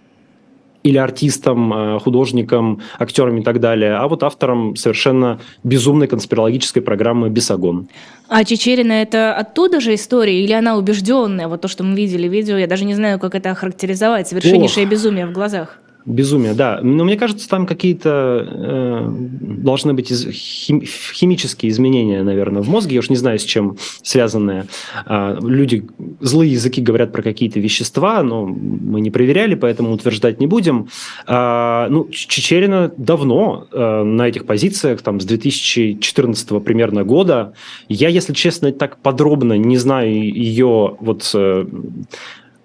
или 0.82 0.98
артистом, 0.98 2.00
художником, 2.00 2.80
актером 2.98 3.38
и 3.38 3.42
так 3.42 3.60
далее, 3.60 3.94
а 3.94 4.08
вот 4.08 4.24
автором 4.24 4.74
совершенно 4.74 5.38
безумной 5.62 6.08
конспирологической 6.08 6.82
программы 6.82 7.30
«Бесогон». 7.30 7.86
А 8.28 8.44
Чечерина 8.44 8.92
это 8.92 9.34
оттуда 9.34 9.78
же 9.78 9.94
история 9.94 10.42
или 10.42 10.52
она 10.52 10.76
убежденная? 10.76 11.48
Вот 11.48 11.60
то, 11.60 11.68
что 11.68 11.84
мы 11.84 11.94
видели 11.94 12.26
в 12.26 12.32
видео, 12.32 12.56
я 12.56 12.66
даже 12.66 12.86
не 12.86 12.94
знаю, 12.94 13.18
как 13.18 13.34
это 13.34 13.50
охарактеризовать. 13.50 14.26
Совершеннейшее 14.26 14.86
Ох. 14.86 14.90
безумие 14.90 15.26
в 15.26 15.32
глазах. 15.32 15.81
Безумие, 16.04 16.54
да. 16.54 16.80
Но 16.82 17.04
мне 17.04 17.16
кажется, 17.16 17.48
там 17.48 17.64
какие-то 17.64 18.46
э, 18.50 19.08
должны 19.08 19.94
быть 19.94 20.10
из, 20.10 20.26
хим, 20.30 20.82
химические 20.82 21.70
изменения, 21.70 22.24
наверное, 22.24 22.60
в 22.62 22.68
мозге. 22.68 22.94
Я 22.94 23.00
уж 23.00 23.10
не 23.10 23.16
знаю, 23.16 23.38
с 23.38 23.44
чем 23.44 23.76
связанные. 24.02 24.66
Э, 25.06 25.38
люди, 25.40 25.86
злые 26.20 26.52
языки 26.52 26.80
говорят 26.80 27.12
про 27.12 27.22
какие-то 27.22 27.60
вещества, 27.60 28.22
но 28.24 28.46
мы 28.46 29.00
не 29.00 29.12
проверяли, 29.12 29.54
поэтому 29.54 29.92
утверждать 29.92 30.40
не 30.40 30.48
будем. 30.48 30.88
Э, 31.28 31.86
ну, 31.88 32.08
Чечерина 32.10 32.92
давно 32.96 33.68
э, 33.70 34.02
на 34.02 34.28
этих 34.28 34.44
позициях, 34.44 35.02
там, 35.02 35.20
с 35.20 35.24
2014 35.24 36.64
примерно 36.64 37.04
года. 37.04 37.54
Я, 37.88 38.08
если 38.08 38.32
честно, 38.32 38.72
так 38.72 38.96
подробно 38.98 39.56
не 39.56 39.76
знаю 39.76 40.12
ее 40.12 40.96
вот... 40.98 41.30
Э, 41.34 41.64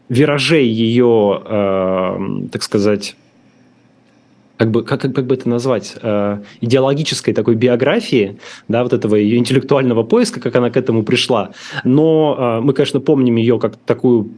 виражей 0.09 0.67
ее, 0.67 1.41
э, 1.45 2.47
так 2.51 2.63
сказать, 2.63 3.15
как 4.57 4.71
бы, 4.71 4.83
как, 4.83 5.01
как 5.01 5.25
бы 5.25 5.35
это 5.35 5.47
назвать, 5.47 5.95
э, 6.01 6.39
идеологической 6.61 7.33
такой 7.33 7.55
биографии, 7.55 8.37
да, 8.67 8.83
вот 8.83 8.93
этого 8.93 9.15
ее 9.15 9.37
интеллектуального 9.37 10.03
поиска, 10.03 10.39
как 10.39 10.55
она 10.55 10.69
к 10.69 10.77
этому 10.77 11.03
пришла. 11.03 11.51
Но 11.83 12.35
э, 12.37 12.61
мы, 12.61 12.73
конечно, 12.73 12.99
помним 12.99 13.35
ее 13.37 13.59
как 13.59 13.77
такую 13.77 14.31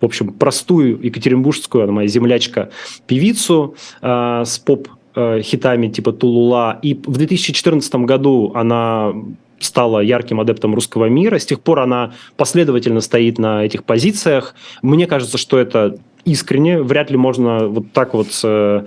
в 0.00 0.06
общем, 0.06 0.34
простую 0.34 0.98
екатеринбургскую, 1.02 1.84
она 1.84 1.92
моя 1.92 2.08
землячка, 2.08 2.68
певицу 3.06 3.74
э, 4.02 4.42
с 4.44 4.58
поп-хитами 4.58 5.88
типа 5.88 6.12
«Тулула». 6.12 6.78
И 6.82 6.94
в 6.94 7.16
2014 7.16 7.94
году 7.94 8.52
она 8.54 9.14
стала 9.60 10.00
ярким 10.00 10.40
адептом 10.40 10.74
русского 10.74 11.06
мира. 11.06 11.38
С 11.38 11.46
тех 11.46 11.60
пор 11.60 11.80
она 11.80 12.12
последовательно 12.36 13.00
стоит 13.00 13.38
на 13.38 13.64
этих 13.64 13.84
позициях. 13.84 14.54
Мне 14.82 15.06
кажется, 15.06 15.38
что 15.38 15.58
это 15.58 15.96
искренне. 16.24 16.82
Вряд 16.82 17.10
ли 17.10 17.16
можно 17.16 17.66
вот 17.66 17.92
так 17.92 18.14
вот 18.14 18.28
э, 18.42 18.84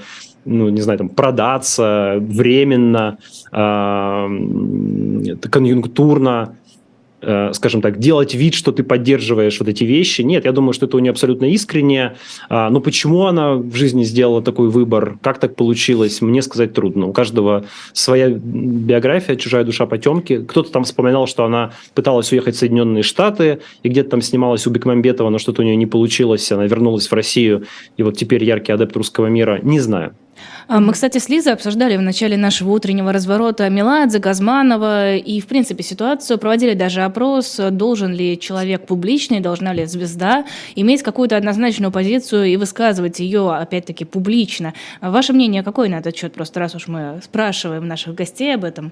ну, 0.48 0.70
не 0.70 0.82
знаю, 0.82 0.98
там, 0.98 1.10
продаться 1.10 2.16
временно, 2.20 3.18
э, 3.52 4.28
конъюнктурно, 5.50 6.56
э, 7.22 7.52
скажем 7.54 7.82
так, 7.82 8.00
делать 8.00 8.36
вид, 8.36 8.54
что 8.54 8.72
ты 8.72 8.84
поддерживаешь 8.84 9.60
вот 9.60 9.68
эти 9.68 9.84
вещи. 9.84 10.22
Нет, 10.22 10.46
я 10.46 10.52
думаю, 10.52 10.74
что 10.74 10.86
это 10.86 10.98
у 10.98 11.00
нее 11.00 11.12
абсолютно 11.12 11.46
искренне. 11.46 12.16
А, 12.50 12.70
но 12.70 12.80
почему 12.80 13.26
она 13.26 13.56
в 13.56 13.76
жизни 13.76 14.04
сделала 14.04 14.42
такой 14.42 14.70
выбор, 14.70 15.18
как 15.22 15.40
так 15.40 15.56
получилось, 15.56 16.22
мне 16.22 16.42
сказать 16.42 16.74
трудно. 16.74 17.08
У 17.08 17.14
каждого 17.14 17.66
своя 17.94 18.30
биография, 18.30 19.36
чужая 19.36 19.64
душа 19.64 19.86
потемки. 19.86 20.46
Кто-то 20.48 20.72
там 20.72 20.84
вспоминал, 20.84 21.28
что 21.28 21.44
она 21.44 21.72
пыталась 21.94 22.32
уехать 22.32 22.56
в 22.56 22.60
Соединенные 22.60 23.04
Штаты, 23.04 23.60
и 23.84 23.90
где-то 23.90 24.12
там 24.12 24.22
снималась 24.22 24.68
у 24.68 24.70
Бекмамбетова, 24.70 25.30
но 25.30 25.40
что-то 25.40 25.62
у 25.62 25.66
нее 25.66 25.76
не 25.76 25.88
получилось, 25.88 26.52
она 26.52 26.66
вернулась 26.66 27.08
в 27.08 27.14
Россию, 27.14 27.66
и 27.98 28.04
вот 28.04 28.18
теперь 28.18 28.44
яркий 28.44 28.72
адепт 28.72 28.96
русского 28.96 29.28
мира. 29.28 29.60
Не 29.64 29.80
знаю. 29.80 30.14
А, 30.68 30.80
мы, 30.80 30.94
кстати, 30.94 31.18
с 31.18 31.30
Лизой 31.30 31.54
обсуждали 31.54 31.98
в 31.98 32.02
начале 32.02 32.38
нашего 32.38 32.72
утреннего 32.72 33.12
разворота 33.12 33.70
Меладзе, 33.70 34.20
Газманова 34.20 35.16
и, 35.16 35.40
в 35.40 35.48
принципе, 35.48 35.84
ситуацию. 35.84 36.38
Проводили 36.38 36.74
даже 36.74 37.02
опрос, 37.02 37.60
должен 37.72 38.14
ли 38.14 38.40
человек 38.40 38.86
публичный, 38.86 39.40
должна 39.40 39.74
ли 39.74 39.86
звезда 39.86 40.46
иметь 40.76 41.04
какую-то 41.04 41.38
однозначную 41.38 41.92
позицию 41.92 42.46
и 42.46 42.58
высказывать 42.58 43.20
ее, 43.20 43.54
опять-таки, 43.54 44.06
публично. 44.06 44.74
Ваше 45.02 45.34
мнение 45.34 45.64
какое 45.64 45.90
на 45.90 45.96
этот 45.96 46.16
счет? 46.16 46.34
Просто 46.34 46.60
раз 46.60 46.76
уж 46.76 46.88
мы 46.88 47.20
спрашиваем 47.24 47.88
наших 47.88 48.16
гостей 48.16 48.54
об 48.54 48.64
этом. 48.64 48.92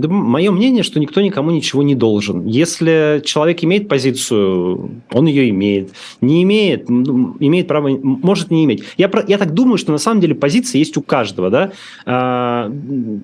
Да, 0.00 0.08
мое 0.08 0.50
мнение, 0.50 0.82
что 0.82 0.98
никто 0.98 1.20
никому 1.20 1.50
ничего 1.50 1.82
не 1.82 1.94
должен. 1.94 2.46
Если 2.46 3.22
человек 3.24 3.62
имеет 3.62 3.88
позицию, 3.88 5.02
он 5.12 5.26
ее 5.26 5.48
имеет. 5.50 5.92
Не 6.20 6.42
имеет, 6.42 6.88
ну, 6.88 7.36
имеет 7.38 7.68
право, 7.68 7.88
может 7.88 8.50
не 8.50 8.64
иметь. 8.64 8.82
Я, 8.96 9.10
я 9.28 9.38
так 9.38 9.54
думаю, 9.54 9.78
что 9.78 9.92
на 9.92 9.98
самом 9.98 10.20
деле 10.20 10.34
позиция 10.34 10.80
есть 10.80 10.96
у 10.96 11.02
каждого. 11.02 11.50
Да? 11.50 11.72
А, 12.06 12.72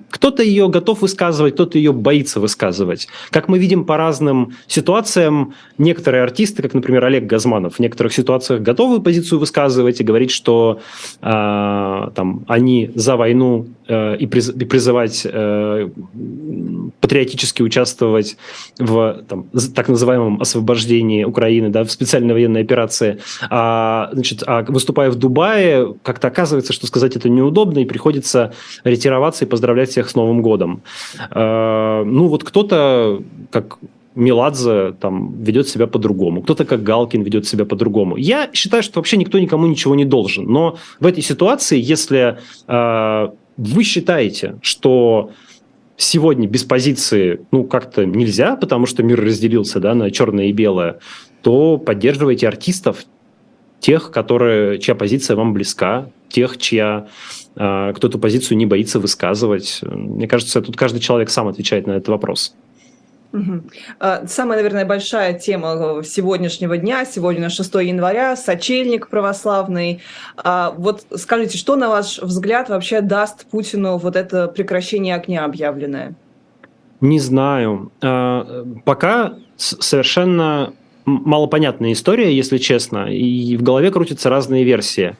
кто-то 0.09 0.43
ее 0.43 0.69
готов 0.69 1.01
высказывать, 1.01 1.55
кто-то 1.55 1.77
ее 1.77 1.91
боится 1.91 2.39
высказывать. 2.39 3.07
Как 3.31 3.49
мы 3.49 3.59
видим 3.59 3.83
по 3.83 3.97
разным 3.97 4.53
ситуациям, 4.67 5.53
некоторые 5.77 6.23
артисты, 6.23 6.61
как, 6.61 6.73
например, 6.73 7.03
Олег 7.03 7.25
Газманов, 7.25 7.75
в 7.75 7.79
некоторых 7.79 8.13
ситуациях 8.13 8.61
готовы 8.61 9.01
позицию 9.01 9.39
высказывать 9.39 9.99
и 9.99 10.03
говорить, 10.03 10.31
что 10.31 10.79
а, 11.21 12.11
там, 12.15 12.45
они 12.47 12.91
за 12.95 13.17
войну 13.17 13.67
э, 13.87 14.17
и, 14.17 14.27
приз, 14.27 14.49
и 14.49 14.65
призывать 14.65 15.25
э, 15.25 15.89
патриотически 16.99 17.61
участвовать 17.61 18.37
в 18.79 19.23
там, 19.27 19.45
так 19.75 19.89
называемом 19.89 20.41
освобождении 20.41 21.23
Украины, 21.23 21.69
да, 21.69 21.83
в 21.83 21.91
специальной 21.91 22.33
военной 22.33 22.61
операции, 22.61 23.19
а, 23.49 24.09
значит, 24.13 24.43
а 24.45 24.63
выступая 24.63 25.09
в 25.09 25.15
Дубае, 25.15 25.95
как-то 26.03 26.27
оказывается, 26.27 26.73
что 26.73 26.87
сказать 26.87 27.15
это 27.15 27.29
неудобно, 27.29 27.79
и 27.79 27.85
приходится 27.85 28.53
ретироваться 28.83 29.45
и 29.45 29.47
поздравлять 29.47 29.89
всех 29.89 30.09
с 30.09 30.15
Новым 30.15 30.41
годом. 30.41 30.81
А, 31.29 32.03
ну 32.03 32.27
вот 32.27 32.43
кто-то, 32.43 33.21
как 33.49 33.77
Меладзе 34.15 34.93
там 34.99 35.41
ведет 35.41 35.69
себя 35.69 35.87
по-другому, 35.87 36.41
кто-то 36.41 36.65
как 36.65 36.83
Галкин 36.83 37.23
ведет 37.23 37.47
себя 37.47 37.65
по-другому. 37.65 38.17
Я 38.17 38.49
считаю, 38.53 38.83
что 38.83 38.99
вообще 38.99 39.17
никто 39.17 39.39
никому 39.39 39.67
ничего 39.67 39.95
не 39.95 40.05
должен. 40.05 40.45
Но 40.45 40.77
в 40.99 41.05
этой 41.05 41.23
ситуации, 41.23 41.79
если 41.79 42.37
э, 42.67 43.29
вы 43.57 43.83
считаете, 43.83 44.57
что 44.61 45.31
сегодня 46.01 46.47
без 46.47 46.63
позиции, 46.63 47.41
ну, 47.51 47.63
как-то 47.63 48.05
нельзя, 48.05 48.55
потому 48.55 48.85
что 48.85 49.03
мир 49.03 49.23
разделился, 49.23 49.79
да, 49.79 49.93
на 49.93 50.11
черное 50.11 50.47
и 50.47 50.51
белое, 50.51 50.99
то 51.41 51.77
поддерживайте 51.77 52.47
артистов, 52.47 53.05
тех, 53.79 54.11
которые, 54.11 54.79
чья 54.79 54.95
позиция 54.95 55.35
вам 55.35 55.53
близка, 55.53 56.09
тех, 56.29 56.57
чья 56.57 57.07
э, 57.55 57.93
кто 57.95 58.07
эту 58.07 58.19
позицию 58.19 58.57
не 58.57 58.65
боится 58.65 58.99
высказывать. 58.99 59.79
Мне 59.83 60.27
кажется, 60.27 60.61
тут 60.61 60.75
каждый 60.75 60.99
человек 60.99 61.29
сам 61.29 61.47
отвечает 61.47 61.87
на 61.87 61.93
этот 61.93 62.09
вопрос. 62.09 62.55
Угу. 63.33 63.63
Самая, 64.27 64.57
наверное, 64.57 64.85
большая 64.85 65.33
тема 65.33 66.01
сегодняшнего 66.03 66.77
дня, 66.77 67.05
сегодня 67.05 67.49
6 67.49 67.75
января, 67.75 68.35
сочельник 68.35 69.09
православный. 69.09 70.01
А, 70.35 70.73
вот 70.77 71.05
скажите, 71.15 71.57
что, 71.57 71.75
на 71.75 71.89
ваш 71.89 72.19
взгляд, 72.19 72.69
вообще 72.69 73.01
даст 73.01 73.45
Путину 73.49 73.97
вот 73.97 74.15
это 74.15 74.47
прекращение 74.47 75.15
огня 75.15 75.45
объявленное? 75.45 76.13
Не 76.99 77.19
знаю. 77.19 77.91
А, 78.01 78.65
пока 78.83 79.35
совершенно 79.55 80.73
малопонятная 81.05 81.93
история, 81.93 82.35
если 82.35 82.57
честно, 82.57 83.11
и 83.11 83.55
в 83.55 83.63
голове 83.63 83.91
крутятся 83.91 84.29
разные 84.29 84.63
версии. 84.63 85.15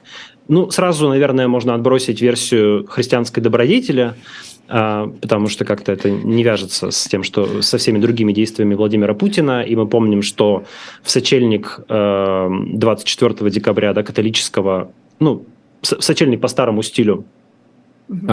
Ну, 0.48 0.70
сразу, 0.70 1.08
наверное, 1.08 1.48
можно 1.48 1.74
отбросить 1.74 2.22
версию 2.22 2.86
христианской 2.88 3.42
добродетели– 3.42 4.16
а, 4.24 4.51
потому 4.68 5.48
что 5.48 5.66
как-то 5.66 5.92
это 5.92 6.10
не 6.10 6.44
вяжется 6.44 6.92
с 6.92 7.08
тем, 7.08 7.24
что 7.24 7.62
со 7.62 7.78
всеми 7.78 8.00
другими 8.00 8.32
действиями 8.32 8.76
Владимира 8.76 9.14
Путина. 9.14 9.64
И 9.64 9.76
мы 9.76 9.88
помним, 9.88 10.22
что 10.22 10.64
в 11.04 11.12
сочельник 11.12 11.80
24 11.88 13.36
э, 13.40 13.50
декабря 13.50 13.94
да, 13.94 14.04
католического, 14.04 14.92
ну, 15.20 15.46
в 15.82 15.86
сочельник 15.86 16.40
по 16.40 16.48
старому 16.48 16.84
стилю 16.84 17.26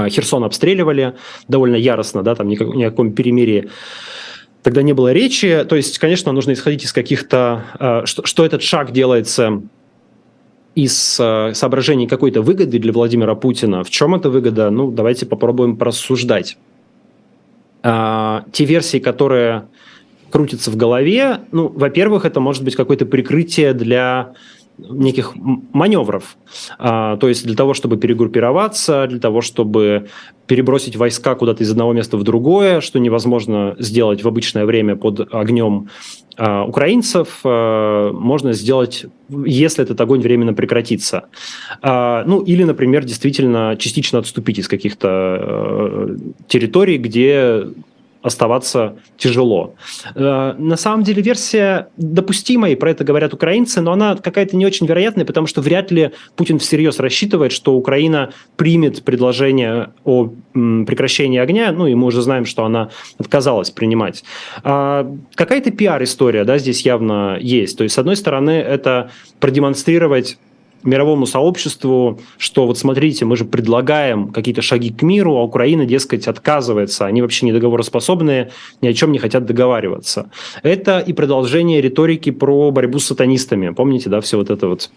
Херсон 0.09 0.45
обстреливали 0.45 1.15
довольно 1.49 1.77
яростно, 1.77 2.23
да, 2.23 2.35
там 2.35 2.49
никак, 2.49 2.69
ни 2.69 2.85
о 2.85 2.91
каком 2.91 3.13
перемирии 3.13 3.71
тогда 4.63 4.83
не 4.83 4.93
было 4.93 5.13
речи. 5.13 5.65
То 5.69 5.77
есть, 5.77 5.99
конечно, 5.99 6.33
нужно 6.33 6.53
исходить 6.53 6.85
из 6.85 6.93
каких-то... 6.93 8.03
Что, 8.05 8.27
что 8.27 8.45
этот 8.45 8.63
шаг 8.63 8.93
делается 8.93 9.63
из 10.85 10.95
соображений 10.95 12.07
какой-то 12.07 12.41
выгоды 12.41 12.79
для 12.79 12.93
Владимира 12.93 13.35
Путина. 13.35 13.83
В 13.83 13.91
чем 13.91 14.15
эта 14.15 14.31
выгода? 14.31 14.71
Ну, 14.71 14.93
давайте 14.93 15.27
попробуем 15.27 15.77
порассуждать. 15.77 16.57
Те 17.83 18.65
версии, 18.65 18.99
которые 18.99 19.65
крутятся 20.31 20.71
в 20.71 20.77
голове, 20.77 21.41
ну, 21.53 21.69
во-первых, 21.69 22.25
это 22.25 22.39
может 22.41 22.63
быть 22.63 22.77
какое-то 22.77 23.07
прикрытие 23.07 23.73
для 23.73 24.35
неких 24.79 25.35
маневров. 25.37 26.37
А, 26.79 27.17
то 27.17 27.29
есть 27.29 27.45
для 27.45 27.57
того, 27.57 27.75
чтобы 27.75 27.97
перегруппироваться, 27.97 29.07
для 29.09 29.19
того, 29.19 29.41
чтобы 29.41 30.09
перебросить 30.47 30.97
войска 30.97 31.35
куда-то 31.35 31.63
из 31.63 31.71
одного 31.71 31.93
места 31.93 32.17
в 32.17 32.23
другое, 32.23 32.81
что 32.81 32.99
невозможно 32.99 33.77
сделать 33.79 34.23
в 34.23 34.29
обычное 34.29 34.65
время 34.65 34.97
под 34.97 35.33
огнем 35.33 35.89
а, 36.37 36.65
украинцев, 36.65 37.41
а, 37.45 38.13
можно 38.13 38.53
сделать, 38.53 39.07
если 39.29 39.85
этот 39.85 40.01
огонь 40.01 40.21
временно 40.21 40.55
прекратится. 40.55 41.25
А, 41.83 42.25
ну, 42.25 42.41
или, 42.41 42.65
например, 42.65 43.05
действительно 43.05 43.77
частично 43.79 44.21
отступить 44.21 44.59
из 44.59 44.69
каких-то 44.69 45.09
а, 45.11 46.17
территорий, 46.47 46.99
где 46.99 47.67
оставаться 48.29 48.97
тяжело. 49.17 49.75
Э, 50.15 50.55
на 50.57 50.77
самом 50.77 51.03
деле 51.03 51.21
версия 51.23 51.89
допустимая, 51.97 52.77
про 52.77 52.93
это 52.93 53.05
говорят 53.05 53.35
украинцы, 53.35 53.81
но 53.81 53.93
она 53.93 54.17
какая-то 54.17 54.57
не 54.57 54.65
очень 54.65 54.87
вероятная, 54.87 55.25
потому 55.25 55.47
что 55.47 55.61
вряд 55.61 55.91
ли 55.91 56.13
Путин 56.37 56.59
всерьез 56.59 57.01
рассчитывает, 57.01 57.53
что 57.53 57.75
Украина 57.75 58.33
примет 58.57 59.03
предложение 59.03 59.91
о 60.05 60.31
прекращении 60.53 61.39
огня, 61.39 61.73
ну 61.73 61.87
и 61.87 61.95
мы 61.95 62.07
уже 62.07 62.23
знаем, 62.23 62.45
что 62.45 62.65
она 62.65 62.91
отказалась 63.19 63.71
принимать. 63.71 64.25
А 64.63 65.11
какая-то 65.35 65.71
пиар-история 65.71 66.45
да, 66.45 66.59
здесь 66.59 66.83
явно 66.83 67.39
есть. 67.41 67.77
То 67.77 67.85
есть, 67.85 67.95
с 67.95 67.99
одной 67.99 68.17
стороны, 68.17 68.51
это 68.51 69.11
продемонстрировать 69.41 70.39
мировому 70.83 71.27
сообществу, 71.27 72.21
что 72.37 72.67
вот 72.67 72.79
смотрите, 72.79 73.25
мы 73.25 73.37
же 73.37 73.45
предлагаем 73.45 74.29
какие-то 74.29 74.63
шаги 74.63 74.91
к 74.91 75.03
миру, 75.03 75.37
а 75.37 75.43
Украина, 75.43 75.85
дескать, 75.85 76.29
отказывается, 76.29 77.07
они 77.07 77.23
вообще 77.23 77.47
не 77.47 77.53
договороспособные, 77.53 78.51
ни 78.81 78.89
о 78.89 78.95
чем 78.95 79.13
не 79.13 79.19
хотят 79.19 79.45
договариваться. 79.45 80.31
Это 80.63 80.99
и 81.01 81.13
продолжение 81.13 81.81
риторики 81.81 82.31
про 82.31 82.71
борьбу 82.71 82.99
с 82.99 83.07
сатанистами. 83.07 83.71
Помните, 83.71 84.09
да, 84.09 84.21
все 84.21 84.39
вот 84.39 84.51
это 84.51 84.69
вот 84.69 84.91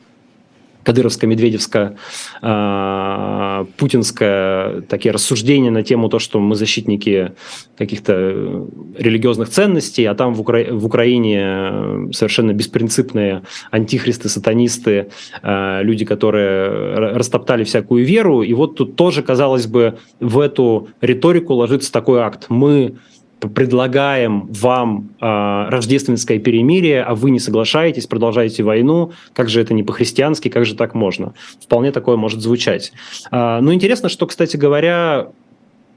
кадыровско-медведевско 0.84 1.96
э, 2.42 3.66
путинское 3.78 4.82
такие 4.82 5.12
рассуждения 5.12 5.72
на 5.72 5.84
тему 5.84 6.10
то, 6.10 6.20
что 6.20 6.40
мы 6.40 6.56
защитники 6.56 7.34
каких-то 7.78 8.68
религиозных 8.98 9.50
ценностей, 9.50 10.06
а 10.06 10.16
там 10.16 10.34
в, 10.34 10.42
Укра... 10.42 10.72
в 10.72 10.86
Украине 10.86 12.12
совершенно 12.12 12.54
беспринципные 12.54 13.44
антихристы, 13.72 14.30
сатанисты, 14.30 15.10
э, 15.42 15.84
люди, 15.84 16.06
которые 16.06 16.94
растоптали 17.16 17.64
всякую 17.64 18.06
веру. 18.06 18.42
И 18.42 18.54
вот 18.54 18.76
тут 18.76 18.96
тоже, 18.96 19.24
казалось 19.24 19.68
бы, 19.68 19.98
в 20.20 20.40
эту 20.40 20.90
риторику 21.02 21.54
ложится 21.54 21.92
такой 21.92 22.22
акт. 22.22 22.46
Мы 22.50 22.96
предлагаем 23.48 24.48
вам 24.52 25.10
э, 25.20 25.70
рождественское 25.70 26.40
перемирие, 26.40 27.04
а 27.04 27.16
вы 27.16 27.32
не 27.32 27.40
соглашаетесь, 27.40 28.08
продолжаете 28.08 28.64
войну, 28.64 29.12
как 29.34 29.50
же 29.50 29.62
это 29.62 29.74
не 29.74 29.84
по-христиански, 29.84 30.50
как 30.50 30.66
же 30.66 30.76
так 30.76 30.94
можно? 30.94 31.34
Вполне 31.62 31.92
такое 31.92 32.18
может 32.18 32.42
звучать. 32.42 32.92
Э, 33.32 33.60
ну, 33.62 33.74
интересно, 33.74 34.10
что, 34.10 34.28
кстати 34.28 34.58
говоря, 34.58 35.30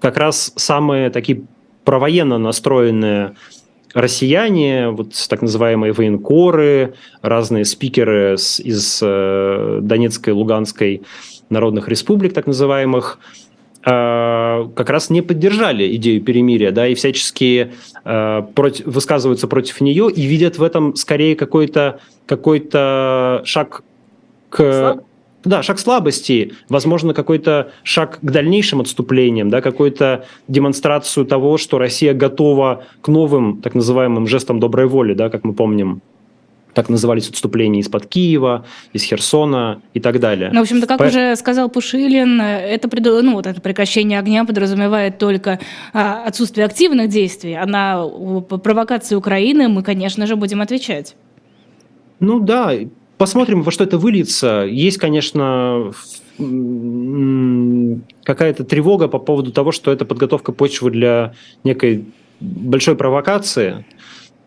как 0.00 0.16
раз 0.16 0.52
самые 0.56 1.10
такие 1.10 1.42
провоенно 1.84 2.38
настроенные 2.38 3.34
россияне, 3.92 4.88
вот 4.88 5.14
так 5.28 5.42
называемые 5.42 5.92
военкоры, 5.92 6.94
разные 7.22 7.64
спикеры 7.64 8.34
из 8.34 9.00
э, 9.02 9.78
Донецкой, 9.82 10.32
Луганской 10.32 11.02
народных 11.50 11.88
республик, 11.88 12.32
так 12.32 12.46
называемых, 12.46 13.18
Э, 13.18 13.43
как 13.84 14.88
раз 14.88 15.10
не 15.10 15.20
поддержали 15.20 15.94
идею 15.96 16.22
перемирия, 16.22 16.70
да, 16.70 16.88
и 16.88 16.94
всячески 16.94 17.72
э, 18.04 18.42
против, 18.54 18.86
высказываются 18.86 19.46
против 19.46 19.82
нее 19.82 20.10
и 20.10 20.22
видят 20.22 20.56
в 20.56 20.62
этом 20.62 20.96
скорее 20.96 21.36
какой-то 21.36 22.00
какой 22.26 22.60
шаг 23.44 23.82
к... 24.48 25.02
Да, 25.44 25.62
шаг 25.62 25.78
слабости, 25.78 26.54
возможно, 26.70 27.12
какой-то 27.12 27.70
шаг 27.82 28.18
к 28.22 28.30
дальнейшим 28.30 28.80
отступлениям, 28.80 29.50
да, 29.50 29.60
какую-то 29.60 30.24
демонстрацию 30.48 31.26
того, 31.26 31.58
что 31.58 31.76
Россия 31.76 32.14
готова 32.14 32.84
к 33.02 33.08
новым, 33.08 33.60
так 33.60 33.74
называемым 33.74 34.26
жестам 34.26 34.58
доброй 34.58 34.86
воли, 34.86 35.12
да, 35.12 35.28
как 35.28 35.44
мы 35.44 35.52
помним 35.52 36.00
так 36.74 36.88
назывались 36.88 37.28
отступления 37.28 37.80
из-под 37.80 38.06
Киева, 38.06 38.64
из 38.92 39.02
Херсона 39.02 39.80
и 39.94 40.00
так 40.00 40.20
далее. 40.20 40.50
Ну, 40.52 40.60
в 40.60 40.62
общем-то, 40.62 40.86
как 40.86 40.98
По... 40.98 41.04
уже 41.04 41.36
сказал 41.36 41.70
Пушилин, 41.70 42.40
это, 42.40 42.88
ну, 43.22 43.34
вот 43.34 43.46
это 43.46 43.60
прекращение 43.60 44.18
огня 44.18 44.44
подразумевает 44.44 45.18
только 45.18 45.60
а, 45.92 46.24
отсутствие 46.26 46.66
активных 46.66 47.08
действий, 47.08 47.54
а 47.54 47.66
на 47.66 48.06
провокации 48.58 49.14
Украины 49.14 49.68
мы, 49.68 49.82
конечно 49.82 50.26
же, 50.26 50.36
будем 50.36 50.60
отвечать. 50.60 51.16
Ну 52.20 52.40
да, 52.40 52.72
посмотрим, 53.18 53.62
во 53.62 53.70
что 53.70 53.84
это 53.84 53.98
выльется. 53.98 54.66
Есть, 54.68 54.98
конечно, 54.98 55.92
какая-то 58.24 58.64
тревога 58.64 59.08
по 59.08 59.18
поводу 59.18 59.52
того, 59.52 59.72
что 59.72 59.92
это 59.92 60.04
подготовка 60.04 60.52
почвы 60.52 60.90
для 60.90 61.34
некой 61.62 62.06
большой 62.40 62.96
провокации, 62.96 63.84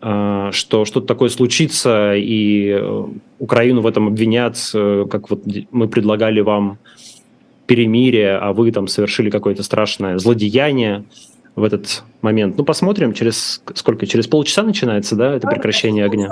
что 0.00 0.84
что-то 0.84 1.06
такое 1.06 1.28
случится, 1.28 2.14
и 2.14 2.68
э, 2.68 3.04
Украину 3.40 3.80
в 3.80 3.86
этом 3.86 4.06
обвинят, 4.06 4.56
э, 4.72 5.06
как 5.10 5.28
вот 5.30 5.42
мы 5.72 5.88
предлагали 5.88 6.40
вам 6.40 6.78
перемирие, 7.66 8.36
а 8.36 8.52
вы 8.52 8.70
там 8.70 8.86
совершили 8.86 9.28
какое-то 9.28 9.62
страшное 9.62 10.18
злодеяние 10.18 11.04
в 11.58 11.64
этот 11.64 12.02
момент. 12.22 12.56
Ну, 12.56 12.64
посмотрим, 12.64 13.12
через 13.12 13.62
сколько? 13.74 14.06
Через 14.06 14.26
полчаса 14.26 14.62
начинается, 14.62 15.14
да, 15.14 15.34
это 15.34 15.46
прекращение 15.46 16.04
огня? 16.04 16.28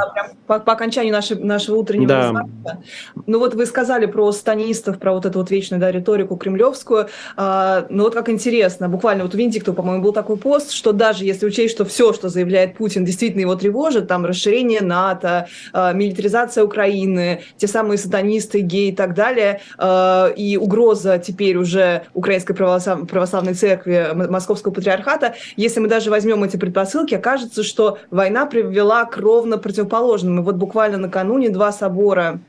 По, 0.47 0.59
по 0.59 0.73
окончанию 0.73 1.13
нашей, 1.13 1.37
нашего 1.39 1.77
утреннего 1.77 2.09
да. 2.09 2.79
Ну, 3.27 3.39
вот 3.39 3.55
вы 3.55 3.67
сказали 3.67 4.07
про 4.07 4.31
станистов, 4.33 4.99
про 4.99 5.13
вот 5.13 5.27
эту 5.27 5.39
вот 5.39 5.51
вечную, 5.51 5.81
да, 5.81 5.91
риторику 5.91 6.37
кремлевскую. 6.37 7.09
А, 7.37 7.87
ну, 7.91 8.05
вот 8.05 8.15
как 8.15 8.29
интересно, 8.29 8.89
буквально 8.89 9.25
вот 9.25 9.35
у 9.35 9.39
Винтикта, 9.39 9.73
по-моему, 9.73 10.03
был 10.03 10.13
такой 10.13 10.37
пост, 10.37 10.73
что 10.73 10.93
даже 10.93 11.25
если 11.25 11.47
учесть, 11.47 11.75
что 11.75 11.85
все, 11.85 12.13
что 12.13 12.29
заявляет 12.29 12.77
Путин, 12.77 13.05
действительно 13.05 13.43
его 13.43 13.55
тревожит, 13.55 14.09
там 14.09 14.25
расширение 14.25 14.81
НАТО, 14.81 15.49
а, 15.73 15.93
милитаризация 15.93 16.65
Украины, 16.65 17.43
те 17.57 17.67
самые 17.67 17.99
сатанисты, 17.99 18.61
геи 18.61 18.89
и 18.89 18.95
так 18.95 19.15
далее, 19.15 19.61
а, 19.79 20.29
и 20.29 20.57
угроза 20.57 21.19
теперь 21.19 21.57
уже 21.57 22.03
Украинской 22.15 22.55
православ... 22.55 23.07
православной 23.09 23.55
церкви, 23.55 24.11
Московского 24.15 24.73
патриархата, 24.73 25.16
если 25.57 25.77
если 25.77 25.83
мы 25.83 25.89
даже 25.89 26.09
возьмем 26.09 26.43
эти 26.43 26.57
предпосылки, 26.57 27.15
окажется, 27.15 27.63
что 27.63 27.99
война 28.11 28.47
привела 28.47 29.05
к 29.05 29.19
ровно 29.19 29.59
противоположному. 29.59 30.41
И 30.41 30.43
вот 30.43 30.55
буквально 30.55 30.97
накануне 30.97 31.51
два 31.51 31.71
собора 31.71 32.41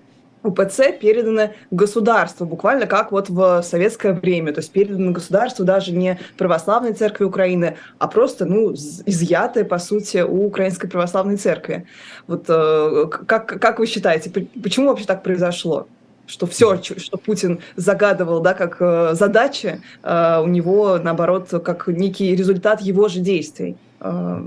УПЦ 0.44 0.94
переданы 1.02 1.56
государству, 1.72 2.46
буквально 2.46 2.86
как 2.86 3.12
вот 3.12 3.28
в 3.28 3.64
советское 3.64 4.14
время, 4.14 4.54
то 4.54 4.62
есть 4.62 4.72
переданы 4.72 5.12
государству 5.12 5.66
даже 5.66 5.92
не 5.92 6.20
православной 6.38 6.94
церкви 6.94 7.26
Украины, 7.26 7.76
а 8.00 8.08
просто, 8.08 8.46
ну, 8.46 8.72
изъятые, 8.72 9.66
по 9.66 9.78
сути, 9.78 10.20
у 10.20 10.46
Украинской 10.46 10.88
православной 10.88 11.36
церкви. 11.36 11.86
Вот 12.28 12.46
э, 12.48 13.08
как, 13.26 13.60
как 13.60 13.80
вы 13.80 13.88
считаете, 13.88 14.30
почему 14.64 14.88
вообще 14.88 15.06
так 15.06 15.22
произошло? 15.22 15.88
Что 16.28 16.46
все, 16.46 16.80
что 16.84 17.18
Путин 17.18 17.60
загадывал, 17.76 18.42
да, 18.42 18.54
как 18.54 18.78
э, 18.80 19.14
задачи, 19.14 19.82
э, 20.04 20.42
у 20.44 20.48
него, 20.48 21.00
наоборот, 21.02 21.50
как 21.64 21.88
некий 21.88 22.36
результат 22.36 22.82
его 22.82 23.08
же 23.08 23.20
действий. 23.20 23.78
Э, 24.02 24.44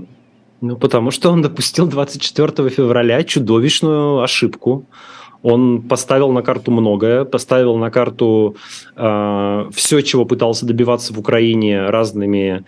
ну, 0.61 0.77
потому 0.77 1.11
что 1.11 1.31
он 1.31 1.41
допустил 1.41 1.87
24 1.87 2.69
февраля 2.69 3.23
чудовищную 3.23 4.21
ошибку. 4.21 4.85
Он 5.41 5.81
поставил 5.81 6.31
на 6.31 6.43
карту 6.43 6.69
многое, 6.71 7.25
поставил 7.25 7.75
на 7.77 7.89
карту 7.89 8.55
э, 8.95 9.69
все, 9.73 10.01
чего 10.01 10.25
пытался 10.25 10.67
добиваться 10.67 11.13
в 11.13 11.19
Украине 11.19 11.89
разными 11.89 12.63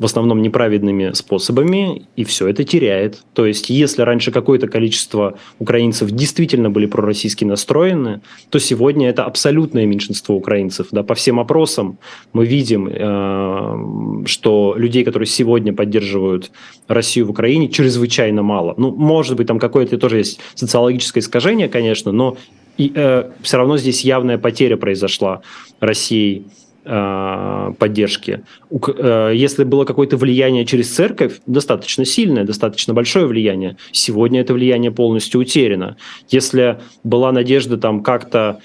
в 0.00 0.04
основном 0.06 0.40
неправедными 0.40 1.12
способами, 1.12 2.06
и 2.16 2.24
все 2.24 2.48
это 2.48 2.64
теряет. 2.64 3.22
То 3.34 3.44
есть, 3.44 3.68
если 3.68 4.00
раньше 4.00 4.32
какое-то 4.32 4.66
количество 4.66 5.38
украинцев 5.58 6.10
действительно 6.10 6.70
были 6.70 6.86
пророссийски 6.86 7.44
настроены, 7.44 8.22
то 8.48 8.58
сегодня 8.58 9.10
это 9.10 9.24
абсолютное 9.24 9.84
меньшинство 9.84 10.34
украинцев. 10.34 10.86
Да, 10.90 11.02
по 11.02 11.14
всем 11.14 11.38
опросам 11.38 11.98
мы 12.32 12.46
видим, 12.46 12.88
э, 12.90 14.24
что 14.26 14.74
людей, 14.74 15.04
которые 15.04 15.26
сегодня 15.26 15.74
поддерживают 15.74 16.50
Россию 16.88 17.26
в 17.26 17.30
Украине, 17.30 17.68
чрезвычайно 17.68 18.42
мало. 18.42 18.74
Ну, 18.78 18.90
может 18.92 19.36
быть, 19.36 19.48
там 19.48 19.58
какое-то 19.58 19.98
тоже 19.98 20.16
есть 20.16 20.40
социологическое 20.54 21.20
искажение, 21.20 21.68
конечно, 21.68 22.10
но 22.10 22.38
и, 22.78 22.90
э, 22.94 23.30
все 23.42 23.58
равно 23.58 23.76
здесь 23.76 24.02
явная 24.02 24.38
потеря 24.38 24.78
произошла 24.78 25.42
Россией 25.80 26.46
э, 26.90 27.72
поддержки. 27.78 28.42
Э, 28.70 29.32
если 29.34 29.64
было 29.64 29.84
какое-то 29.84 30.16
влияние 30.16 30.64
через 30.64 30.92
церковь, 30.92 31.40
достаточно 31.46 32.04
сильное, 32.04 32.44
достаточно 32.44 32.94
большое 32.94 33.26
влияние, 33.26 33.76
сегодня 33.92 34.40
это 34.40 34.54
влияние 34.54 34.90
полностью 34.90 35.40
утеряно. 35.40 35.96
Если 36.28 36.80
была 37.04 37.32
надежда 37.32 37.76
там 37.76 38.02
как-то 38.02 38.60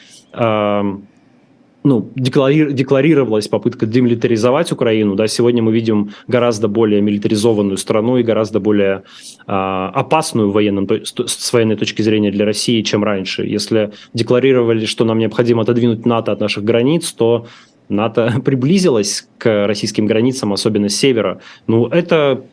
ну, 1.85 2.11
деклари- 2.15 2.71
декларировалась 2.71 3.47
попытка 3.47 3.85
демилитаризовать 3.85 4.71
Украину, 4.71 5.15
да, 5.15 5.27
сегодня 5.27 5.61
мы 5.61 5.71
видим 5.71 6.09
гораздо 6.27 6.67
более 6.67 6.99
милитаризованную 6.99 7.77
страну 7.77 8.17
и 8.17 8.23
гораздо 8.23 8.59
более 8.59 9.03
э, 9.45 9.51
опасную 9.51 10.49
в 10.49 10.53
военном, 10.53 10.87
с 10.89 11.53
военной 11.53 11.75
точки 11.75 12.01
зрения 12.01 12.31
для 12.31 12.43
России, 12.43 12.81
чем 12.81 13.03
раньше. 13.03 13.45
Если 13.45 13.91
декларировали, 14.15 14.85
что 14.85 15.05
нам 15.05 15.19
необходимо 15.19 15.61
отодвинуть 15.61 16.07
НАТО 16.07 16.31
от 16.31 16.39
наших 16.39 16.63
границ, 16.63 17.11
то 17.11 17.45
НАТО 17.89 18.41
приблизилось 18.45 19.27
к 19.37 19.67
российским 19.67 20.05
границам, 20.05 20.53
особенно 20.53 20.89
с 20.89 20.95
севера. 20.95 21.41
Ну, 21.67 21.87
это 21.87 22.43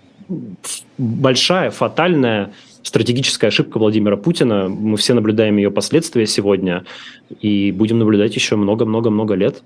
большая, 0.98 1.70
фатальная 1.70 2.52
стратегическая 2.82 3.48
ошибка 3.48 3.78
Владимира 3.78 4.16
Путина. 4.16 4.68
Мы 4.68 4.96
все 4.96 5.14
наблюдаем 5.14 5.56
ее 5.56 5.70
последствия 5.70 6.26
сегодня 6.26 6.84
и 7.40 7.72
будем 7.72 7.98
наблюдать 7.98 8.34
еще 8.34 8.56
много-много-много 8.56 9.34
лет. 9.34 9.62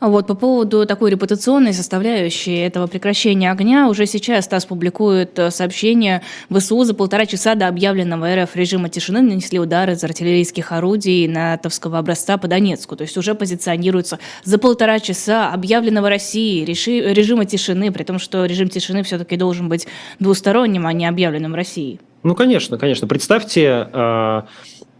Вот, 0.00 0.26
по 0.26 0.34
поводу 0.34 0.86
такой 0.86 1.10
репутационной 1.10 1.72
составляющей 1.72 2.56
этого 2.56 2.86
прекращения 2.86 3.50
огня, 3.50 3.88
уже 3.88 4.06
сейчас 4.06 4.48
ТАСС 4.48 4.66
публикует 4.66 5.38
э, 5.38 5.50
сообщение, 5.50 6.22
ВСУ 6.50 6.84
за 6.84 6.94
полтора 6.94 7.26
часа 7.26 7.54
до 7.54 7.68
объявленного 7.68 8.34
РФ 8.42 8.56
режима 8.56 8.88
тишины 8.88 9.20
нанесли 9.20 9.58
удары 9.58 9.92
из 9.92 10.04
артиллерийских 10.04 10.72
орудий 10.72 11.28
натовского 11.28 11.98
образца 11.98 12.36
по 12.38 12.48
Донецку. 12.48 12.96
То 12.96 13.02
есть 13.02 13.16
уже 13.16 13.34
позиционируется 13.34 14.18
за 14.44 14.58
полтора 14.58 15.00
часа 15.00 15.52
объявленного 15.52 16.08
России 16.08 16.64
режима 16.64 17.44
тишины, 17.44 17.92
при 17.92 18.04
том, 18.04 18.18
что 18.18 18.44
режим 18.44 18.68
тишины 18.68 19.02
все-таки 19.02 19.36
должен 19.36 19.68
быть 19.68 19.86
двусторонним, 20.18 20.86
а 20.86 20.92
не 20.92 21.06
объявленным 21.06 21.54
Россией. 21.54 22.00
Ну, 22.22 22.34
конечно, 22.34 22.78
конечно. 22.78 23.08
Представьте, 23.08 23.88
э, 23.92 24.42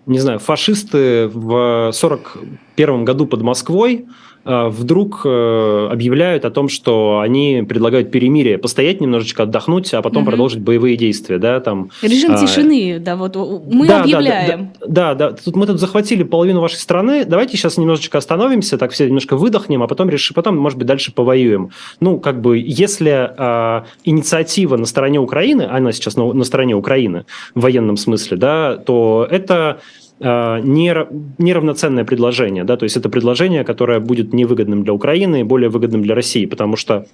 не 0.06 0.18
знаю, 0.18 0.38
фашисты 0.38 1.28
в 1.28 1.92
1941 1.92 3.04
году 3.04 3.26
под 3.26 3.42
Москвой 3.42 4.06
вдруг 4.44 5.22
э, 5.24 5.88
объявляют 5.90 6.44
о 6.44 6.50
том, 6.50 6.68
что 6.68 7.20
они 7.20 7.64
предлагают 7.68 8.10
перемирие, 8.10 8.58
постоять 8.58 9.00
немножечко, 9.00 9.44
отдохнуть, 9.44 9.92
а 9.94 10.02
потом 10.02 10.22
угу. 10.22 10.30
продолжить 10.30 10.60
боевые 10.60 10.96
действия, 10.96 11.38
да, 11.38 11.60
там. 11.60 11.90
Режим 12.02 12.32
а, 12.34 12.38
тишины, 12.38 12.98
да, 12.98 13.16
вот 13.16 13.36
мы 13.36 13.86
да, 13.86 14.02
объявляем. 14.02 14.72
Да, 14.80 15.14
да, 15.14 15.30
да, 15.30 15.36
тут 15.36 15.54
мы 15.54 15.66
тут 15.66 15.78
захватили 15.78 16.22
половину 16.22 16.60
вашей 16.60 16.76
страны, 16.78 17.24
давайте 17.24 17.56
сейчас 17.56 17.78
немножечко 17.78 18.18
остановимся, 18.18 18.78
так 18.78 18.90
все 18.90 19.06
немножко 19.06 19.36
выдохнем, 19.36 19.82
а 19.82 19.86
потом 19.86 20.10
решим, 20.10 20.34
потом, 20.34 20.56
может 20.58 20.78
быть, 20.78 20.86
дальше 20.86 21.12
повоюем. 21.12 21.70
Ну, 22.00 22.18
как 22.18 22.40
бы, 22.40 22.58
если 22.58 23.10
а, 23.36 23.84
инициатива 24.04 24.76
на 24.76 24.86
стороне 24.86 25.20
Украины, 25.20 25.68
она 25.70 25.92
сейчас 25.92 26.16
на, 26.16 26.32
на 26.32 26.44
стороне 26.44 26.74
Украины 26.74 27.26
в 27.54 27.60
военном 27.60 27.96
смысле, 27.96 28.36
да, 28.36 28.76
то 28.76 29.26
это 29.30 29.52
Э, 29.62 29.78
неравноценное 30.20 32.04
предложение, 32.04 32.62
да, 32.64 32.76
то 32.76 32.84
есть 32.84 32.96
это 32.96 33.08
предложение, 33.08 33.64
которое 33.64 33.98
будет 33.98 34.32
невыгодным 34.32 34.84
для 34.84 34.92
Украины 34.92 35.40
и 35.40 35.42
более 35.42 35.68
выгодным 35.68 36.02
для 36.02 36.14
России, 36.14 36.46
потому 36.46 36.76
что 36.76 37.06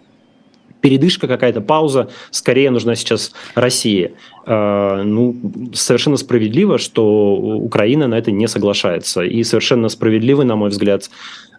передышка 0.80 1.26
какая-то, 1.26 1.61
пауза, 1.61 2.08
скорее 2.30 2.70
нужна 2.70 2.94
сейчас 2.94 3.32
России. 3.54 4.12
Э, 4.46 5.02
ну, 5.04 5.37
совершенно 5.72 6.16
справедливо, 6.16 6.78
что 6.78 7.34
Украина 7.34 8.08
на 8.08 8.14
это 8.18 8.30
не 8.30 8.48
соглашается. 8.48 9.22
И 9.22 9.42
совершенно 9.44 9.88
справедливы, 9.88 10.44
на 10.44 10.56
мой 10.56 10.70
взгляд, 10.70 11.11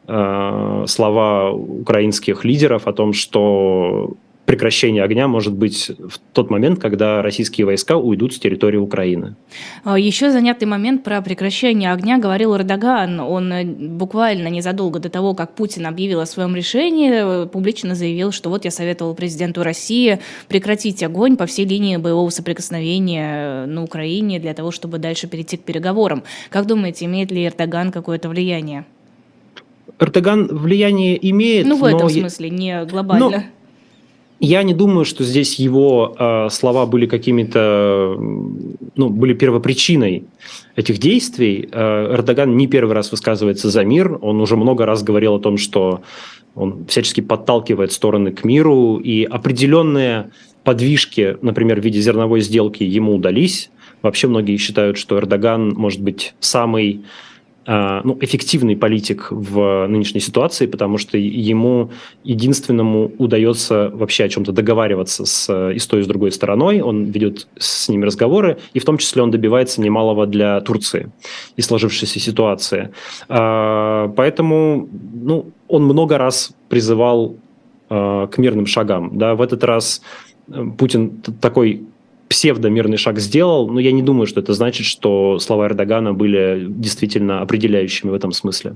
э, 0.07 0.83
слова 0.87 1.51
украинских 1.51 2.45
лидеров 2.45 2.87
о 2.87 2.93
том, 2.93 3.13
что 3.13 4.13
прекращение 4.49 5.03
огня 5.03 5.27
может 5.27 5.53
быть 5.53 5.91
в 5.99 6.17
тот 6.33 6.49
момент, 6.49 6.79
когда 6.79 7.21
российские 7.21 7.67
войска 7.67 7.97
уйдут 7.97 8.33
с 8.33 8.39
территории 8.39 8.77
Украины. 8.77 9.35
А, 9.83 9.99
Еще 9.99 10.31
занятый 10.31 10.65
момент 10.65 11.03
про 11.03 11.21
прекращение 11.21 11.93
огня 11.93 12.17
говорил 12.17 12.55
Эрдоган. 12.55 13.19
Он 13.19 13.53
э, 13.53 13.63
буквально 13.63 14.47
незадолго 14.47 14.97
до 14.97 15.11
того, 15.11 15.35
как 15.35 15.53
Путин 15.53 15.85
объявил 15.85 16.19
о 16.19 16.25
своем 16.25 16.55
решении, 16.55 17.45
публично 17.45 17.93
заявил, 17.93 18.31
что 18.31 18.49
вот 18.49 18.65
я 18.65 18.71
советовал 18.71 19.13
президенту 19.13 19.61
России 19.61 20.17
прекратить 20.47 21.03
огонь 21.03 21.37
по 21.37 21.45
всей 21.45 21.67
линии 21.67 21.97
боевого 21.97 22.31
соприкосновения 22.31 23.67
на 23.67 23.83
Украине 23.83 24.39
для 24.39 24.55
того, 24.55 24.71
чтобы 24.71 24.97
дальше 24.97 25.27
перейти 25.27 25.57
к 25.57 25.63
переговорам. 25.63 26.23
Как 26.49 26.65
думаете, 26.65 27.05
имеет 27.05 27.29
ли 27.29 27.45
Эрдоган 27.45 27.91
какое-то 27.91 28.29
влияние? 28.29 28.85
Эрдоган 29.99 30.47
влияние 30.47 31.19
имеет. 31.29 31.67
Ну, 31.67 31.75
в 31.77 31.83
этом 31.83 32.09
смысле, 32.09 32.49
не 32.49 32.85
глобально. 32.85 33.29
Но 33.29 33.43
я 34.39 34.63
не 34.63 34.73
думаю, 34.73 35.05
что 35.05 35.23
здесь 35.23 35.55
его 35.59 36.15
э, 36.17 36.49
слова 36.49 36.85
были 36.85 37.05
какими-то, 37.05 38.15
ну, 38.17 39.09
были 39.09 39.33
первопричиной 39.33 40.23
этих 40.75 40.97
действий. 40.97 41.67
Э, 41.71 42.13
Эрдоган 42.13 42.55
не 42.55 42.67
первый 42.67 42.93
раз 42.93 43.11
высказывается 43.11 43.69
за 43.69 43.83
мир. 43.83 44.17
Он 44.21 44.39
уже 44.39 44.55
много 44.55 44.85
раз 44.85 45.03
говорил 45.03 45.35
о 45.35 45.39
том, 45.39 45.57
что 45.57 46.01
он 46.55 46.85
всячески 46.87 47.21
подталкивает 47.21 47.91
стороны 47.91 48.31
к 48.31 48.43
миру, 48.43 48.97
и 48.97 49.23
определенные 49.23 50.31
подвижки, 50.63 51.37
например, 51.41 51.81
в 51.81 51.83
виде 51.83 51.99
зерновой 51.99 52.41
сделки 52.41 52.83
ему 52.83 53.15
удались. 53.15 53.69
Вообще 54.01 54.27
многие 54.27 54.55
считают, 54.57 54.97
что 54.97 55.17
Эрдоган 55.17 55.69
может 55.69 56.01
быть 56.01 56.33
самый 56.39 57.01
ну, 57.65 58.17
эффективный 58.21 58.75
политик 58.75 59.27
в 59.29 59.85
нынешней 59.87 60.21
ситуации, 60.21 60.65
потому 60.65 60.97
что 60.97 61.17
ему 61.17 61.91
единственному 62.23 63.11
удается 63.17 63.91
вообще 63.93 64.23
о 64.23 64.29
чем-то 64.29 64.51
договариваться 64.51 65.25
с, 65.25 65.71
и 65.71 65.77
с 65.77 65.85
той, 65.85 65.99
и 65.99 66.03
с 66.03 66.07
другой 66.07 66.31
стороной. 66.31 66.81
Он 66.81 67.05
ведет 67.05 67.47
с 67.57 67.89
ними 67.89 68.05
разговоры, 68.05 68.57
и 68.73 68.79
в 68.79 68.85
том 68.85 68.97
числе 68.97 69.21
он 69.21 69.29
добивается 69.29 69.81
немалого 69.81 70.25
для 70.25 70.61
Турции 70.61 71.11
и 71.57 71.61
сложившейся 71.61 72.19
ситуации. 72.19 72.89
А, 73.27 74.11
поэтому 74.15 74.89
ну, 75.13 75.51
он 75.67 75.83
много 75.83 76.17
раз 76.17 76.51
призывал 76.69 77.35
к 77.89 78.31
мирным 78.37 78.67
шагам. 78.67 79.17
Да, 79.17 79.33
в 79.33 79.41
этот 79.41 79.63
раз 79.63 80.01
э, 80.47 80.63
Путин 80.77 81.23
такой 81.41 81.81
псевдомирный 82.29 82.97
шаг 82.97 83.19
сделал, 83.19 83.67
но 83.67 83.79
я 83.79 83.91
не 83.91 84.03
думаю, 84.03 84.27
что 84.27 84.39
это 84.39 84.53
значит, 84.53 84.85
что 84.85 85.39
слова 85.39 85.65
Эрдогана 85.67 86.13
были 86.13 86.65
действительно 86.69 87.41
определяющими 87.41 88.11
в 88.11 88.13
этом 88.13 88.31
смысле. 88.31 88.75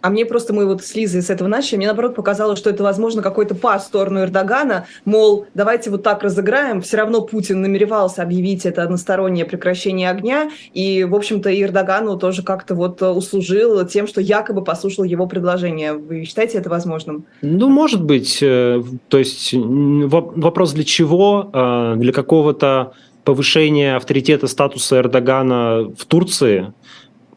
А 0.00 0.10
мне 0.10 0.24
просто, 0.24 0.52
мы 0.52 0.66
вот 0.66 0.82
с 0.82 0.94
Лизой 0.94 1.22
с 1.22 1.30
этого 1.30 1.48
начали, 1.48 1.76
мне 1.76 1.86
наоборот 1.86 2.14
показалось, 2.14 2.58
что 2.58 2.70
это, 2.70 2.82
возможно, 2.82 3.22
какой-то 3.22 3.54
пас 3.54 3.84
в 3.84 3.86
сторону 3.86 4.20
Эрдогана, 4.20 4.86
мол, 5.04 5.46
давайте 5.54 5.90
вот 5.90 6.02
так 6.02 6.22
разыграем. 6.22 6.82
Все 6.82 6.96
равно 6.96 7.22
Путин 7.22 7.60
намеревался 7.60 8.22
объявить 8.22 8.66
это 8.66 8.82
одностороннее 8.82 9.44
прекращение 9.44 10.10
огня, 10.10 10.50
и, 10.74 11.04
в 11.04 11.14
общем-то, 11.14 11.50
и 11.50 11.62
Эрдогану 11.62 12.18
тоже 12.18 12.42
как-то 12.42 12.74
вот 12.74 13.02
услужил 13.02 13.86
тем, 13.86 14.06
что 14.06 14.20
якобы 14.20 14.64
послушал 14.64 15.04
его 15.04 15.26
предложение. 15.26 15.92
Вы 15.94 16.24
считаете 16.24 16.58
это 16.58 16.70
возможным? 16.70 17.24
Ну, 17.42 17.68
может 17.68 18.02
быть. 18.02 18.38
Э, 18.42 18.82
то 19.08 19.18
есть 19.18 19.52
вопрос 19.54 20.72
для 20.72 20.84
чего? 20.84 21.50
А, 21.52 21.94
для 21.96 22.12
какого-то 22.12 22.92
повышения 23.24 23.96
авторитета 23.96 24.46
статуса 24.46 24.98
Эрдогана 24.98 25.90
в 25.96 26.04
Турции– 26.06 26.72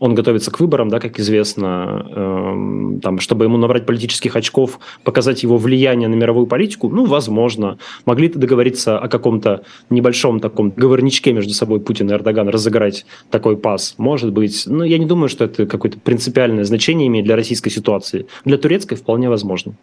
он 0.01 0.15
готовится 0.15 0.49
к 0.49 0.59
выборам, 0.59 0.89
да, 0.89 0.99
как 0.99 1.19
известно, 1.19 2.07
э, 2.09 2.99
там, 3.03 3.19
чтобы 3.19 3.45
ему 3.45 3.57
набрать 3.57 3.85
политических 3.85 4.35
очков, 4.35 4.79
показать 5.03 5.43
его 5.43 5.57
влияние 5.59 6.09
на 6.09 6.15
мировую 6.15 6.47
политику, 6.47 6.89
ну, 6.89 7.05
возможно. 7.05 7.77
Могли 8.05 8.27
договориться 8.27 8.97
о 8.97 9.07
каком-то 9.07 9.61
небольшом 9.91 10.39
таком 10.39 10.71
говорничке 10.75 11.33
между 11.33 11.53
собой 11.53 11.79
Путин 11.79 12.09
и 12.09 12.13
Эрдоган, 12.13 12.49
разыграть 12.49 13.05
такой 13.29 13.57
пас, 13.57 13.93
может 13.99 14.33
быть. 14.33 14.63
Но 14.65 14.83
я 14.83 14.97
не 14.97 15.05
думаю, 15.05 15.29
что 15.29 15.45
это 15.45 15.67
какое-то 15.67 15.99
принципиальное 15.99 16.63
значение 16.63 17.07
имеет 17.07 17.25
для 17.25 17.35
российской 17.35 17.69
ситуации. 17.69 18.25
Для 18.43 18.57
турецкой 18.57 18.95
вполне 18.95 19.29
возможно. 19.29 19.73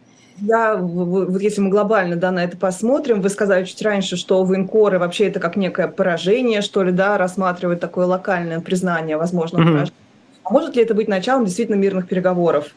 Я, 0.41 0.75
вот 0.77 1.41
если 1.41 1.61
мы 1.61 1.71
глобально 1.71 2.17
да, 2.17 2.33
на 2.33 2.43
это 2.43 2.57
посмотрим, 2.57 3.21
вы 3.21 3.29
сказали 3.29 3.65
чуть 3.65 3.83
раньше, 3.83 4.17
что 4.17 4.43
военкоры 4.43 4.99
вообще 4.99 5.29
это 5.29 5.39
как 5.39 5.55
некое 5.55 5.87
поражение, 5.87 6.61
что 6.61 6.83
ли, 6.83 6.91
да, 6.91 7.19
рассматривают 7.19 7.79
такое 7.79 8.07
локальное 8.07 8.59
признание 8.59 9.17
возможного 9.17 9.63
mm-hmm. 9.63 9.73
поражения. 9.73 10.08
А 10.49 10.53
может 10.53 10.77
ли 10.77 10.83
это 10.83 10.95
быть 10.95 11.09
началом 11.09 11.45
действительно 11.45 11.77
мирных 11.77 12.09
переговоров? 12.09 12.69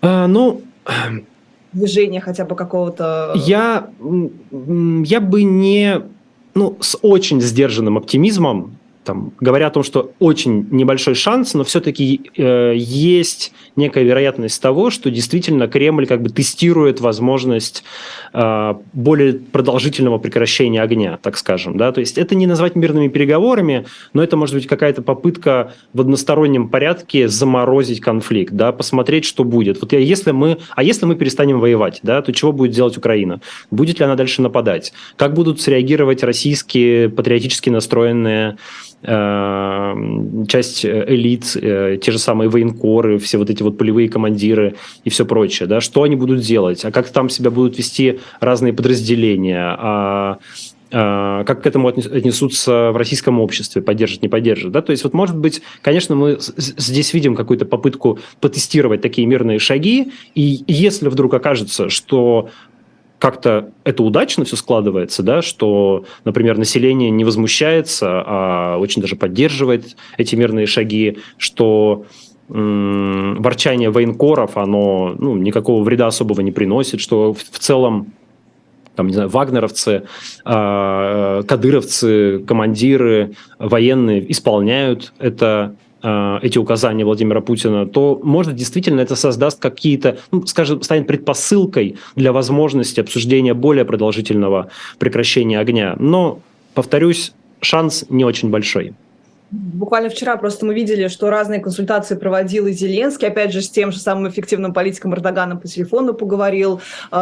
А, 0.00 0.26
ну, 0.26 0.62
движение 1.72 2.20
хотя 2.20 2.44
бы 2.44 2.56
какого-то... 2.56 3.32
Я, 3.36 3.90
я 4.00 5.20
бы 5.20 5.42
не... 5.42 6.00
Ну, 6.54 6.76
с 6.80 6.98
очень 7.02 7.40
сдержанным 7.40 7.98
оптимизмом 7.98 8.76
там, 9.04 9.32
говоря 9.40 9.68
о 9.68 9.70
том, 9.70 9.82
что 9.82 10.12
очень 10.18 10.66
небольшой 10.70 11.14
шанс, 11.14 11.54
но 11.54 11.64
все-таки 11.64 12.30
э, 12.36 12.74
есть 12.76 13.52
некая 13.74 14.04
вероятность 14.04 14.60
того, 14.60 14.90
что 14.90 15.10
действительно 15.10 15.68
Кремль 15.68 16.06
как 16.06 16.22
бы 16.22 16.28
тестирует 16.28 17.00
возможность 17.00 17.82
э, 18.34 18.74
более 18.92 19.34
продолжительного 19.34 20.18
прекращения 20.18 20.82
огня, 20.82 21.18
так 21.22 21.38
скажем. 21.38 21.78
Да? 21.78 21.92
То 21.92 22.00
есть 22.00 22.18
это 22.18 22.34
не 22.34 22.46
назвать 22.46 22.76
мирными 22.76 23.08
переговорами, 23.08 23.86
но 24.12 24.22
это 24.22 24.36
может 24.36 24.54
быть 24.54 24.66
какая-то 24.66 25.00
попытка 25.00 25.72
в 25.94 26.02
одностороннем 26.02 26.68
порядке 26.68 27.26
заморозить 27.28 28.00
конфликт, 28.00 28.52
да? 28.52 28.70
посмотреть, 28.70 29.24
что 29.24 29.44
будет. 29.44 29.80
Вот 29.80 29.92
если 29.94 30.32
мы, 30.32 30.58
а 30.76 30.82
если 30.82 31.06
мы 31.06 31.14
перестанем 31.14 31.58
воевать, 31.58 32.00
да, 32.02 32.20
то 32.20 32.32
чего 32.32 32.52
будет 32.52 32.72
делать 32.72 32.98
Украина? 32.98 33.40
Будет 33.70 33.98
ли 33.98 34.04
она 34.04 34.14
дальше 34.14 34.42
нападать? 34.42 34.92
Как 35.16 35.32
будут 35.32 35.60
среагировать 35.60 36.22
российские 36.22 37.08
патриотически 37.08 37.70
настроенные 37.70 38.58
часть 39.02 40.84
э, 40.84 41.04
элит, 41.08 41.56
э, 41.56 41.98
те 42.02 42.12
же 42.12 42.18
самые 42.18 42.50
военкоры, 42.50 43.18
все 43.18 43.38
вот 43.38 43.48
эти 43.48 43.62
вот 43.62 43.78
полевые 43.78 44.10
командиры 44.10 44.76
и 45.04 45.10
все 45.10 45.24
прочее, 45.24 45.66
да, 45.66 45.80
что 45.80 46.02
они 46.02 46.16
будут 46.16 46.40
делать, 46.40 46.84
а 46.84 46.90
как 46.90 47.08
там 47.08 47.30
себя 47.30 47.50
будут 47.50 47.78
вести 47.78 48.20
разные 48.40 48.74
подразделения, 48.74 49.74
а, 49.78 50.38
а 50.92 51.44
как 51.44 51.62
к 51.62 51.66
этому 51.66 51.88
отнесутся 51.88 52.90
в 52.92 52.96
российском 52.96 53.40
обществе, 53.40 53.80
поддержат, 53.80 54.22
не 54.22 54.28
поддержат. 54.28 54.72
Да? 54.72 54.82
То 54.82 54.90
есть, 54.90 55.04
вот, 55.04 55.14
может 55.14 55.36
быть, 55.36 55.62
конечно, 55.82 56.14
мы 56.16 56.38
здесь 56.56 57.14
видим 57.14 57.36
какую-то 57.36 57.64
попытку 57.64 58.18
потестировать 58.40 59.00
такие 59.00 59.26
мирные 59.26 59.60
шаги, 59.60 60.12
и 60.34 60.64
если 60.66 61.08
вдруг 61.08 61.32
окажется, 61.32 61.88
что 61.88 62.50
как-то 63.20 63.70
это 63.84 64.02
удачно 64.02 64.44
все 64.44 64.56
складывается, 64.56 65.22
да, 65.22 65.42
что, 65.42 66.06
например, 66.24 66.56
население 66.56 67.10
не 67.10 67.24
возмущается, 67.24 68.24
а 68.26 68.78
очень 68.78 69.02
даже 69.02 69.14
поддерживает 69.14 69.96
эти 70.16 70.34
мирные 70.34 70.66
шаги, 70.66 71.18
что 71.36 72.06
ворчание 72.48 73.90
военкоров, 73.90 74.56
оно 74.56 75.14
ну, 75.16 75.36
никакого 75.36 75.84
вреда 75.84 76.08
особого 76.08 76.40
не 76.40 76.50
приносит, 76.50 77.00
что 77.00 77.32
в, 77.32 77.38
в 77.38 77.58
целом 77.60 78.12
там, 78.96 79.06
не 79.06 79.12
знаю, 79.12 79.28
вагнеровцы, 79.28 80.02
э, 80.44 81.42
кадыровцы, 81.46 82.40
командиры, 82.40 83.36
военные 83.58 84.30
исполняют 84.32 85.12
это 85.18 85.76
эти 86.02 86.58
указания 86.58 87.04
Владимира 87.04 87.40
Путина, 87.40 87.86
то, 87.86 88.20
может, 88.22 88.54
действительно 88.54 89.00
это 89.00 89.16
создаст 89.16 89.60
какие-то, 89.60 90.18
ну, 90.30 90.46
скажем, 90.46 90.82
станет 90.82 91.06
предпосылкой 91.06 91.96
для 92.16 92.32
возможности 92.32 93.00
обсуждения 93.00 93.54
более 93.54 93.84
продолжительного 93.84 94.70
прекращения 94.98 95.58
огня. 95.58 95.96
Но, 95.98 96.40
повторюсь, 96.74 97.32
шанс 97.60 98.06
не 98.08 98.24
очень 98.24 98.50
большой. 98.50 98.94
Буквально 99.50 100.10
вчера 100.10 100.36
просто 100.36 100.64
мы 100.64 100.74
видели, 100.74 101.08
что 101.08 101.28
разные 101.28 101.58
консультации 101.58 102.14
проводил 102.14 102.68
и 102.68 102.72
Зеленский, 102.72 103.26
опять 103.26 103.52
же, 103.52 103.62
с 103.62 103.68
тем 103.68 103.90
же 103.90 103.98
самым 103.98 104.28
эффективным 104.28 104.72
политиком 104.72 105.12
Эрдоганом 105.12 105.58
по 105.58 105.66
телефону 105.66 106.14
поговорил, 106.14 106.80
э, 107.10 107.16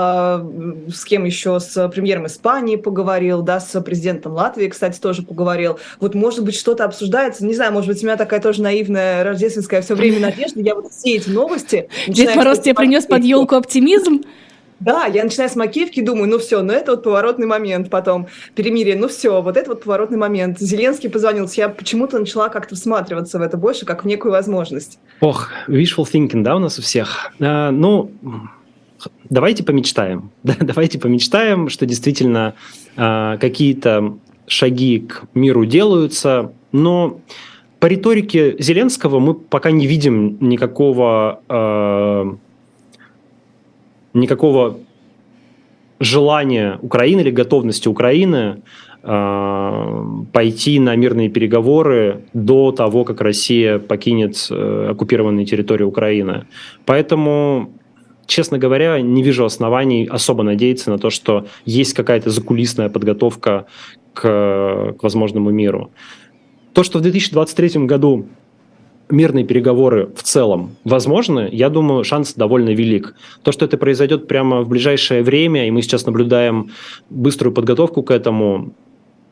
с 0.92 1.04
кем 1.06 1.24
еще, 1.24 1.58
с 1.58 1.88
премьером 1.88 2.26
Испании 2.26 2.76
поговорил, 2.76 3.40
да, 3.40 3.60
с 3.60 3.80
президентом 3.80 4.32
Латвии, 4.32 4.68
кстати, 4.68 5.00
тоже 5.00 5.22
поговорил. 5.22 5.78
Вот, 6.00 6.14
может 6.14 6.44
быть, 6.44 6.54
что-то 6.54 6.84
обсуждается, 6.84 7.46
не 7.46 7.54
знаю, 7.54 7.72
может 7.72 7.88
быть, 7.88 8.02
у 8.02 8.06
меня 8.06 8.16
такая 8.16 8.40
тоже 8.40 8.60
наивная 8.60 9.24
рождественская 9.24 9.80
все 9.80 9.94
время 9.94 10.20
надежда, 10.20 10.60
я 10.60 10.74
вот 10.74 10.92
все 10.92 11.16
эти 11.16 11.30
новости... 11.30 11.88
Дед 12.08 12.36
Мороз 12.36 12.60
тебе 12.60 12.74
принес 12.74 13.06
под 13.06 13.24
елку 13.24 13.54
оптимизм? 13.54 14.22
Да, 14.80 15.06
я 15.06 15.24
начинаю 15.24 15.50
с 15.50 15.56
макеевки, 15.56 16.00
думаю, 16.00 16.28
ну 16.28 16.38
все, 16.38 16.62
ну 16.62 16.72
это 16.72 16.92
вот 16.92 17.02
поворотный 17.02 17.46
момент 17.46 17.90
потом, 17.90 18.28
перемирие, 18.54 18.96
ну 18.96 19.08
все, 19.08 19.42
вот 19.42 19.56
это 19.56 19.70
вот 19.70 19.82
поворотный 19.82 20.18
момент. 20.18 20.60
Зеленский 20.60 21.10
позвонил, 21.10 21.48
я 21.54 21.68
почему-то 21.68 22.18
начала 22.18 22.48
как-то 22.48 22.76
всматриваться 22.76 23.38
в 23.38 23.42
это 23.42 23.56
больше, 23.56 23.84
как 23.84 24.04
в 24.04 24.06
некую 24.06 24.32
возможность. 24.32 25.00
Ох, 25.20 25.50
wishful 25.66 26.04
thinking, 26.04 26.42
да, 26.42 26.56
у 26.56 26.60
нас 26.60 26.78
у 26.78 26.82
всех? 26.82 27.32
А, 27.40 27.72
ну, 27.72 28.12
давайте 29.28 29.64
помечтаем, 29.64 30.30
давайте 30.42 31.00
помечтаем, 31.00 31.68
что 31.68 31.84
действительно 31.84 32.54
а, 32.96 33.36
какие-то 33.38 34.16
шаги 34.46 35.00
к 35.00 35.24
миру 35.34 35.66
делаются, 35.66 36.52
но 36.70 37.20
по 37.80 37.86
риторике 37.86 38.56
Зеленского 38.58 39.18
мы 39.18 39.34
пока 39.34 39.70
не 39.70 39.86
видим 39.86 40.38
никакого... 40.40 41.42
А, 41.48 42.36
никакого 44.14 44.78
желания 46.00 46.78
Украины 46.82 47.20
или 47.20 47.30
готовности 47.30 47.88
Украины 47.88 48.62
э, 49.02 50.04
пойти 50.32 50.78
на 50.78 50.96
мирные 50.96 51.28
переговоры 51.28 52.24
до 52.32 52.72
того, 52.72 53.04
как 53.04 53.20
Россия 53.20 53.78
покинет 53.78 54.46
э, 54.50 54.88
оккупированные 54.90 55.46
территории 55.46 55.84
Украины. 55.84 56.46
Поэтому, 56.84 57.72
честно 58.26 58.58
говоря, 58.58 59.00
не 59.00 59.22
вижу 59.22 59.44
оснований 59.44 60.06
особо 60.06 60.42
надеяться 60.42 60.90
на 60.90 60.98
то, 60.98 61.10
что 61.10 61.46
есть 61.64 61.94
какая-то 61.94 62.30
закулисная 62.30 62.88
подготовка 62.88 63.66
к, 64.14 64.94
к 64.98 65.02
возможному 65.02 65.50
миру. 65.50 65.90
То, 66.74 66.84
что 66.84 66.98
в 66.98 67.02
2023 67.02 67.86
году 67.86 68.26
мирные 69.10 69.44
переговоры 69.44 70.10
в 70.14 70.22
целом 70.22 70.76
возможны, 70.84 71.48
я 71.52 71.68
думаю, 71.68 72.04
шанс 72.04 72.34
довольно 72.34 72.70
велик. 72.70 73.14
То, 73.42 73.52
что 73.52 73.64
это 73.64 73.78
произойдет 73.78 74.28
прямо 74.28 74.62
в 74.62 74.68
ближайшее 74.68 75.22
время, 75.22 75.66
и 75.66 75.70
мы 75.70 75.82
сейчас 75.82 76.06
наблюдаем 76.06 76.70
быструю 77.10 77.52
подготовку 77.52 78.02
к 78.02 78.10
этому, 78.10 78.72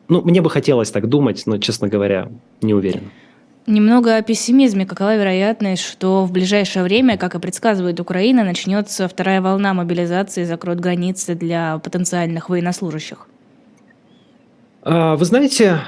ну, 0.09 0.21
мне 0.21 0.41
бы 0.41 0.49
хотелось 0.49 0.91
так 0.91 1.07
думать, 1.07 1.43
но, 1.45 1.57
честно 1.57 1.87
говоря, 1.87 2.29
не 2.61 2.73
уверен. 2.73 3.11
Немного 3.67 4.15
о 4.15 4.21
пессимизме. 4.21 4.85
Какова 4.85 5.17
вероятность, 5.17 5.83
что 5.83 6.23
в 6.23 6.31
ближайшее 6.31 6.83
время, 6.83 7.17
как 7.17 7.35
и 7.35 7.39
предсказывает 7.39 7.99
Украина, 7.99 8.45
начнется 8.45 9.09
вторая 9.09 9.41
волна 9.41 9.73
мобилизации 9.73 10.43
и 10.43 10.45
закроет 10.45 10.79
границы 10.79 11.35
для 11.35 11.77
потенциальных 11.79 12.47
военнослужащих? 12.47 13.27
А, 14.83 15.17
вы 15.17 15.25
знаете, 15.25 15.81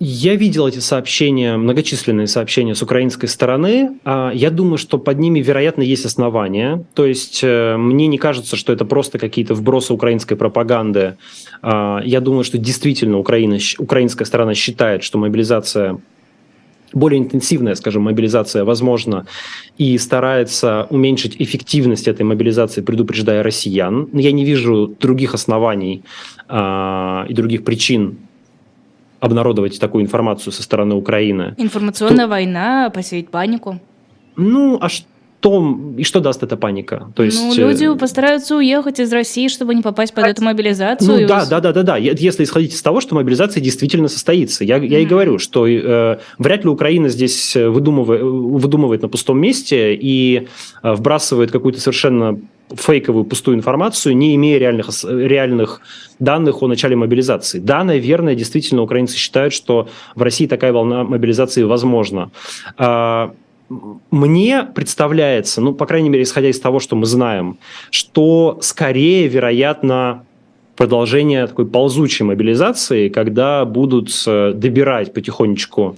я 0.00 0.34
видел 0.34 0.66
эти 0.66 0.80
сообщения, 0.80 1.56
многочисленные 1.56 2.26
сообщения 2.26 2.74
с 2.74 2.82
украинской 2.82 3.26
стороны. 3.26 3.98
А, 4.04 4.32
я 4.34 4.50
думаю, 4.50 4.76
что 4.76 4.98
под 4.98 5.18
ними, 5.18 5.40
вероятно, 5.40 5.82
есть 5.82 6.04
основания. 6.04 6.84
То 6.94 7.06
есть 7.06 7.40
э, 7.42 7.76
мне 7.76 8.08
не 8.08 8.18
кажется, 8.18 8.56
что 8.56 8.72
это 8.72 8.84
просто 8.84 9.18
какие-то 9.18 9.54
вбросы 9.54 9.92
украинской 9.92 10.34
пропаганды. 10.34 11.16
А, 11.62 12.00
я 12.04 12.20
думаю, 12.20 12.42
что 12.44 12.58
действительно 12.58 13.18
Украина, 13.18 13.58
украинская 13.78 14.26
сторона 14.26 14.54
считает, 14.54 15.04
что 15.04 15.18
мобилизация 15.18 16.00
более 16.92 17.20
интенсивная, 17.20 17.74
скажем, 17.74 18.02
мобилизация 18.02 18.64
возможна, 18.64 19.26
и 19.78 19.98
старается 19.98 20.86
уменьшить 20.90 21.36
эффективность 21.40 22.06
этой 22.06 22.22
мобилизации, 22.22 22.82
предупреждая 22.82 23.42
россиян. 23.42 24.08
Я 24.12 24.32
не 24.32 24.44
вижу 24.44 24.94
других 25.00 25.34
оснований 25.34 26.02
э, 26.48 27.24
и 27.28 27.34
других 27.34 27.64
причин 27.64 28.18
обнародовать 29.24 29.80
такую 29.80 30.04
информацию 30.04 30.52
со 30.52 30.62
стороны 30.62 30.94
Украины. 30.94 31.54
Информационная 31.56 32.26
то... 32.26 32.30
война, 32.30 32.90
посеять 32.90 33.30
панику. 33.30 33.80
Ну, 34.36 34.78
а 34.80 34.88
что 34.88 35.06
и 35.96 36.04
что 36.04 36.20
даст 36.20 36.42
эта 36.42 36.56
паника? 36.56 37.12
То 37.14 37.22
есть, 37.22 37.40
ну, 37.40 37.54
люди 37.54 37.84
э, 37.84 37.98
постараются 37.98 38.56
уехать 38.56 39.00
из 39.00 39.12
России, 39.12 39.48
чтобы 39.48 39.74
не 39.74 39.82
попасть 39.82 40.14
под 40.14 40.24
эту 40.24 40.42
мобилизацию. 40.42 41.22
Ну, 41.22 41.26
да, 41.26 41.46
да, 41.46 41.60
да, 41.60 41.72
да, 41.72 41.82
да. 41.82 41.96
Если 41.96 42.44
исходить 42.44 42.74
из 42.74 42.82
того, 42.82 43.00
что 43.00 43.14
мобилизация 43.14 43.60
действительно 43.60 44.08
состоится. 44.08 44.64
Я, 44.64 44.78
mm-hmm. 44.78 44.86
я 44.86 44.98
и 45.00 45.04
говорю, 45.06 45.38
что 45.38 45.66
э, 45.66 46.18
вряд 46.38 46.64
ли 46.64 46.70
Украина 46.70 47.08
здесь 47.08 47.54
выдумывает, 47.54 48.22
выдумывает 48.22 49.02
на 49.02 49.08
пустом 49.08 49.38
месте 49.38 49.94
и 49.94 50.48
э, 50.82 50.92
вбрасывает 50.94 51.50
какую-то 51.50 51.80
совершенно 51.80 52.38
фейковую 52.72 53.24
пустую 53.24 53.56
информацию, 53.56 54.16
не 54.16 54.34
имея 54.36 54.58
реальных, 54.58 54.88
реальных 55.04 55.80
данных 56.18 56.62
о 56.62 56.66
начале 56.68 56.96
мобилизации. 56.96 57.58
Да, 57.58 57.84
наверное, 57.84 58.34
действительно 58.34 58.82
украинцы 58.82 59.16
считают, 59.16 59.52
что 59.52 59.88
в 60.14 60.22
России 60.22 60.46
такая 60.46 60.72
волна 60.72 61.04
мобилизации 61.04 61.62
возможна. 61.62 62.30
А, 62.76 63.34
мне 63.68 64.62
представляется, 64.62 65.60
ну, 65.60 65.74
по 65.74 65.86
крайней 65.86 66.10
мере, 66.10 66.24
исходя 66.24 66.48
из 66.48 66.60
того, 66.60 66.80
что 66.80 66.96
мы 66.96 67.06
знаем, 67.06 67.58
что 67.90 68.58
скорее, 68.60 69.26
вероятно, 69.28 70.24
продолжение 70.76 71.46
такой 71.46 71.66
ползучей 71.66 72.24
мобилизации, 72.24 73.08
когда 73.08 73.64
будут 73.64 74.10
э, 74.26 74.52
добирать 74.54 75.12
потихонечку 75.12 75.96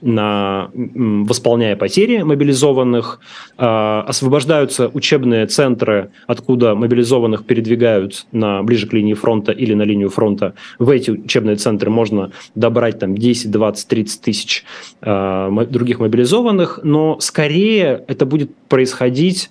на, 0.00 0.70
восполняя 0.74 1.74
потери 1.76 2.22
мобилизованных, 2.22 3.20
э, 3.56 4.02
освобождаются 4.06 4.88
учебные 4.88 5.46
центры, 5.46 6.10
откуда 6.26 6.74
мобилизованных 6.74 7.44
передвигают 7.44 8.26
на, 8.32 8.62
ближе 8.62 8.86
к 8.86 8.92
линии 8.92 9.14
фронта 9.14 9.52
или 9.52 9.74
на 9.74 9.82
линию 9.82 10.10
фронта. 10.10 10.54
В 10.78 10.90
эти 10.90 11.10
учебные 11.10 11.56
центры 11.56 11.90
можно 11.90 12.30
добрать 12.54 12.98
там 12.98 13.16
10, 13.16 13.50
20, 13.50 13.88
30 13.88 14.20
тысяч 14.20 14.64
э, 15.00 15.66
других 15.70 15.98
мобилизованных, 16.00 16.80
но 16.82 17.18
скорее 17.20 18.04
это 18.06 18.26
будет 18.26 18.54
происходить 18.68 19.50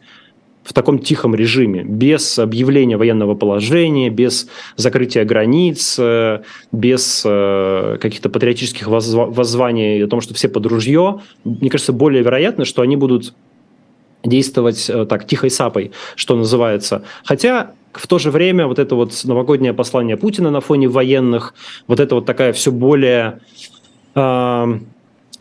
в 0.68 0.74
таком 0.74 1.00
тихом 1.00 1.34
режиме, 1.34 1.84
без 1.84 2.38
объявления 2.38 2.98
военного 2.98 3.36
положения, 3.36 4.10
без 4.10 4.50
закрытия 4.76 5.24
границ, 5.24 5.96
э, 5.98 6.42
без 6.74 7.24
э, 7.26 7.98
каких-то 8.02 8.30
патриотических 8.30 8.88
воззваний 8.88 10.04
о 10.04 10.08
том, 10.08 10.20
что 10.20 10.34
все 10.34 10.50
под 10.50 10.66
ружье, 10.66 11.22
мне 11.46 11.70
кажется, 11.70 11.94
более 11.94 12.22
вероятно, 12.22 12.66
что 12.66 12.82
они 12.82 12.98
будут 12.98 13.34
действовать 14.26 14.90
э, 14.90 15.06
так 15.06 15.26
тихой 15.26 15.52
сапой, 15.52 15.92
что 16.16 16.36
называется. 16.36 17.04
Хотя 17.24 17.72
в 17.94 18.06
то 18.06 18.20
же 18.20 18.30
время 18.30 18.68
вот 18.68 18.78
это 18.78 18.96
вот 18.96 19.14
новогоднее 19.24 19.74
послание 19.74 20.18
Путина 20.18 20.52
на 20.52 20.60
фоне 20.60 20.90
военных, 20.90 21.54
вот 21.88 22.02
это 22.02 22.16
вот 22.16 22.26
такая 22.26 22.52
все 22.52 22.74
более 22.74 23.40
э, 24.16 24.80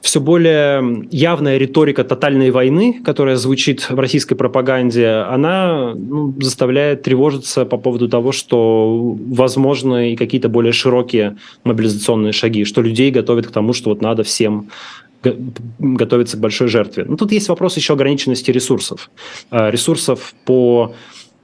все 0.07 0.21
более 0.21 1.05
явная 1.11 1.59
риторика 1.59 2.05
тотальной 2.05 2.53
войны, 2.53 3.03
которая 3.05 3.35
звучит 3.35 3.91
в 3.91 3.99
российской 3.99 4.37
пропаганде, 4.37 5.09
она 5.29 5.95
ну, 5.97 6.33
заставляет 6.41 7.03
тревожиться 7.03 7.65
по 7.65 7.77
поводу 7.77 8.09
того, 8.09 8.31
что 8.31 9.17
возможны 9.29 10.13
и 10.13 10.17
какие-то 10.17 10.49
более 10.49 10.73
широкие 10.73 11.39
мобилизационные 11.65 12.33
шаги, 12.33 12.65
что 12.65 12.83
людей 12.83 13.11
готовят 13.11 13.49
к 13.49 13.51
тому, 13.51 13.73
что 13.73 13.91
вот 13.91 14.01
надо 14.01 14.23
всем 14.23 14.71
готовиться 15.81 16.37
к 16.37 16.41
большой 16.41 16.69
жертве. 16.69 17.05
Но 17.05 17.17
тут 17.17 17.33
есть 17.33 17.49
вопрос 17.49 17.77
еще 17.77 17.95
ограниченности 17.95 18.53
ресурсов. 18.53 19.11
А, 19.51 19.71
ресурсов 19.73 20.35
по 20.45 20.95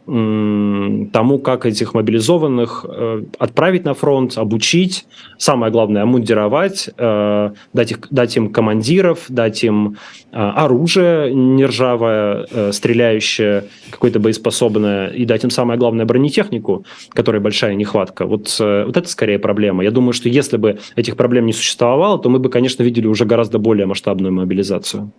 тому, 0.04 1.38
как 1.38 1.64
этих 1.64 1.94
мобилизованных 1.94 2.84
э, 2.88 3.22
отправить 3.38 3.84
на 3.84 3.94
фронт, 3.94 4.36
обучить, 4.36 5.06
самое 5.38 5.70
главное, 5.70 6.02
обмундировать, 6.02 6.90
э, 6.96 7.50
дать, 7.72 7.92
их, 7.92 7.98
дать 8.10 8.36
им 8.36 8.52
командиров, 8.52 9.26
дать 9.28 9.62
им 9.62 9.96
э, 10.32 10.36
оружие 10.36 11.32
нержавое, 11.32 12.72
стреляющее, 12.72 13.64
какое-то 13.90 14.18
боеспособное, 14.18 15.08
и 15.08 15.24
дать 15.24 15.44
им 15.44 15.50
самое 15.50 15.78
главное 15.78 16.04
бронетехнику, 16.04 16.84
которой 17.10 17.40
большая 17.40 17.76
нехватка. 17.76 18.26
Вот, 18.26 18.56
вот 18.58 18.96
это 18.96 19.08
скорее 19.08 19.38
проблема. 19.38 19.84
Я 19.84 19.92
думаю, 19.92 20.12
что 20.12 20.28
если 20.28 20.56
бы 20.56 20.80
этих 20.96 21.16
проблем 21.16 21.46
не 21.46 21.52
существовало, 21.52 22.18
то 22.18 22.28
мы 22.28 22.40
бы, 22.40 22.50
конечно, 22.50 22.82
видели 22.82 23.06
уже 23.06 23.24
гораздо 23.24 23.58
более 23.58 23.86
масштабную 23.86 24.32
мобилизацию. 24.32 25.12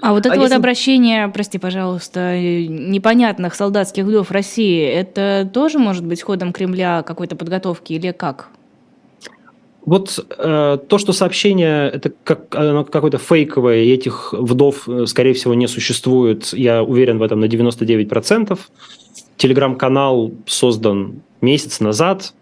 А 0.00 0.12
вот 0.12 0.26
это 0.26 0.34
а 0.34 0.36
вот 0.36 0.42
если... 0.44 0.54
обращение, 0.54 1.28
прости, 1.28 1.58
пожалуйста, 1.58 2.38
непонятных 2.38 3.54
солдатских 3.54 4.04
вдов 4.04 4.30
России, 4.30 4.84
это 4.84 5.48
тоже 5.52 5.78
может 5.78 6.04
быть 6.04 6.22
ходом 6.22 6.52
Кремля 6.52 7.02
какой-то 7.02 7.36
подготовки 7.36 7.92
или 7.92 8.12
как? 8.12 8.48
Вот 9.84 10.24
э, 10.38 10.78
то, 10.88 10.98
что 10.98 11.12
сообщение 11.12 11.90
это 11.90 12.12
как, 12.22 12.54
оно 12.54 12.84
какое-то 12.84 13.18
фейковое, 13.18 13.82
и 13.82 13.90
этих 13.90 14.32
вдов, 14.32 14.88
э, 14.88 15.06
скорее 15.06 15.34
всего, 15.34 15.54
не 15.54 15.66
существует, 15.66 16.52
я 16.52 16.84
уверен 16.84 17.18
в 17.18 17.22
этом 17.22 17.40
на 17.40 17.46
99%. 17.46 18.58
Телеграм-канал 19.36 20.32
создан 20.46 21.22
месяц 21.40 21.80
назад, 21.80 22.32
а, 22.32 22.41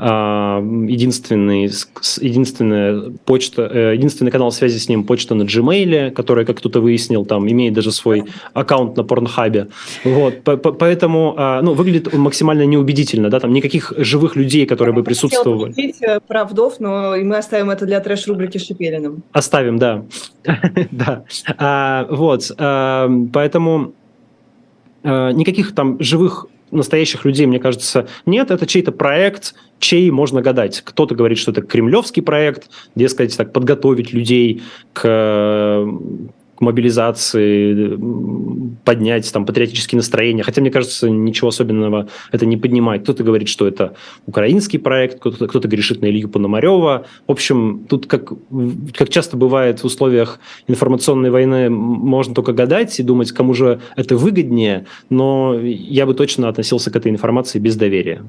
единственный, 0.00 1.70
единственная 2.20 3.12
почта, 3.26 3.70
э, 3.70 3.94
единственный 3.94 4.30
канал 4.30 4.50
связи 4.50 4.78
с 4.78 4.88
ним 4.88 5.04
почта 5.04 5.34
на 5.34 5.42
Gmail, 5.42 6.10
который, 6.12 6.46
как 6.46 6.56
кто-то 6.58 6.80
выяснил, 6.80 7.26
там 7.26 7.46
имеет 7.50 7.74
даже 7.74 7.92
свой 7.92 8.24
аккаунт 8.54 8.96
на 8.96 9.04
Порнхабе. 9.04 9.68
Вот, 10.04 10.42
поэтому, 10.44 11.34
а, 11.36 11.60
ну, 11.60 11.74
выглядит 11.74 12.14
он 12.14 12.20
максимально 12.20 12.64
неубедительно, 12.64 13.28
да, 13.28 13.40
там 13.40 13.52
никаких 13.52 13.92
живых 13.98 14.36
людей, 14.36 14.64
которые 14.64 14.94
бы 14.94 15.04
присутствовали. 15.04 15.74
Э, 16.00 16.20
про 16.20 16.44
вдов, 16.44 16.80
но 16.80 17.16
мы 17.16 17.36
оставим 17.36 17.68
это 17.68 17.84
для 17.84 18.00
трэш-рубрики 18.00 18.56
с 18.56 18.66
Шипелиным. 18.66 19.22
Оставим, 19.32 19.78
да. 19.78 20.04
да. 20.90 21.24
А, 21.58 22.06
вот, 22.10 22.50
поэтому 22.56 23.92
никаких 25.04 25.74
там 25.74 26.00
живых 26.00 26.46
настоящих 26.70 27.24
людей, 27.24 27.46
мне 27.46 27.58
кажется, 27.58 28.08
нет. 28.26 28.50
Это 28.50 28.66
чей-то 28.66 28.92
проект, 28.92 29.54
чей 29.78 30.10
можно 30.10 30.42
гадать. 30.42 30.82
Кто-то 30.84 31.14
говорит, 31.14 31.38
что 31.38 31.50
это 31.50 31.62
кремлевский 31.62 32.22
проект, 32.22 32.70
дескать, 32.94 33.36
так, 33.36 33.52
подготовить 33.52 34.12
людей 34.12 34.62
к 34.92 35.86
мобилизации, 36.60 37.98
поднять 38.84 39.30
там 39.32 39.46
патриотические 39.46 39.96
настроения. 39.98 40.42
Хотя, 40.42 40.60
мне 40.60 40.70
кажется, 40.70 41.10
ничего 41.10 41.48
особенного 41.48 42.08
это 42.32 42.46
не 42.46 42.56
поднимает. 42.56 43.02
Кто-то 43.02 43.24
говорит, 43.24 43.48
что 43.48 43.66
это 43.66 43.94
украинский 44.26 44.78
проект, 44.78 45.18
кто-то, 45.18 45.46
кто 45.46 45.60
грешит 45.60 46.02
на 46.02 46.06
Илью 46.06 46.28
Пономарева. 46.28 47.06
В 47.26 47.32
общем, 47.32 47.86
тут, 47.88 48.06
как, 48.06 48.32
как 48.94 49.08
часто 49.08 49.36
бывает 49.36 49.80
в 49.80 49.84
условиях 49.84 50.38
информационной 50.68 51.30
войны, 51.30 51.70
можно 51.70 52.34
только 52.34 52.52
гадать 52.52 53.00
и 53.00 53.02
думать, 53.02 53.32
кому 53.32 53.54
же 53.54 53.80
это 53.96 54.16
выгоднее, 54.16 54.86
но 55.08 55.58
я 55.60 56.06
бы 56.06 56.14
точно 56.14 56.48
относился 56.48 56.90
к 56.90 56.96
этой 56.96 57.10
информации 57.10 57.58
без 57.58 57.76
доверия. 57.76 58.22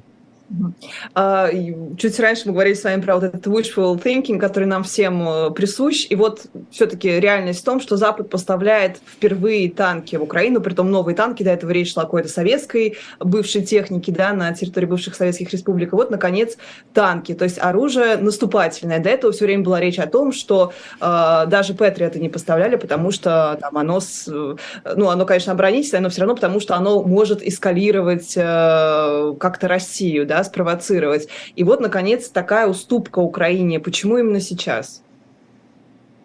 А, 1.13 1.49
чуть 1.97 2.19
раньше 2.19 2.43
мы 2.47 2.53
говорили 2.53 2.73
с 2.73 2.83
вами 2.83 3.01
про 3.01 3.15
вот 3.15 3.23
этот 3.23 3.45
wishful 3.47 4.01
thinking, 4.01 4.37
который 4.37 4.65
нам 4.65 4.83
всем 4.83 5.27
э, 5.27 5.51
присущ. 5.51 6.07
И 6.09 6.15
вот 6.15 6.45
все-таки 6.71 7.19
реальность 7.19 7.61
в 7.61 7.63
том, 7.63 7.79
что 7.79 7.97
Запад 7.97 8.29
поставляет 8.29 8.97
впервые 9.05 9.69
танки 9.71 10.15
в 10.15 10.23
Украину, 10.23 10.61
при 10.61 10.73
том 10.73 10.91
новые 10.91 11.15
танки, 11.15 11.43
до 11.43 11.51
этого 11.51 11.71
речь 11.71 11.93
шла 11.93 12.03
о 12.03 12.05
какой-то 12.05 12.29
советской 12.29 12.97
бывшей 13.19 13.63
технике 13.63 14.11
да, 14.11 14.33
на 14.33 14.53
территории 14.53 14.85
бывших 14.85 15.15
советских 15.15 15.51
республик. 15.51 15.93
И 15.93 15.95
вот, 15.95 16.11
наконец, 16.11 16.57
танки, 16.93 17.33
то 17.33 17.45
есть 17.45 17.59
оружие 17.59 18.17
наступательное. 18.17 18.99
До 18.99 19.09
этого 19.09 19.33
все 19.33 19.45
время 19.45 19.63
была 19.63 19.79
речь 19.79 19.99
о 19.99 20.07
том, 20.07 20.31
что 20.31 20.73
э, 20.99 21.43
даже 21.47 21.73
Патриоты 21.73 22.19
не 22.19 22.29
поставляли, 22.29 22.75
потому 22.75 23.11
что 23.11 23.57
там 23.61 23.77
оно, 23.77 23.99
с, 23.99 24.27
э, 24.27 24.55
ну, 24.95 25.09
оно, 25.09 25.25
конечно, 25.25 25.53
оборонительное, 25.53 26.01
но 26.01 26.09
все 26.09 26.21
равно 26.21 26.35
потому, 26.35 26.59
что 26.59 26.75
оно 26.75 27.03
может 27.03 27.41
эскалировать 27.41 28.33
э, 28.35 29.33
как-то 29.39 29.67
Россию, 29.67 30.25
да, 30.25 30.40
спровоцировать. 30.43 31.27
И 31.55 31.63
вот, 31.63 31.79
наконец, 31.79 32.29
такая 32.29 32.67
уступка 32.67 33.19
Украине. 33.19 33.79
Почему 33.79 34.17
именно 34.17 34.41
сейчас? 34.41 35.01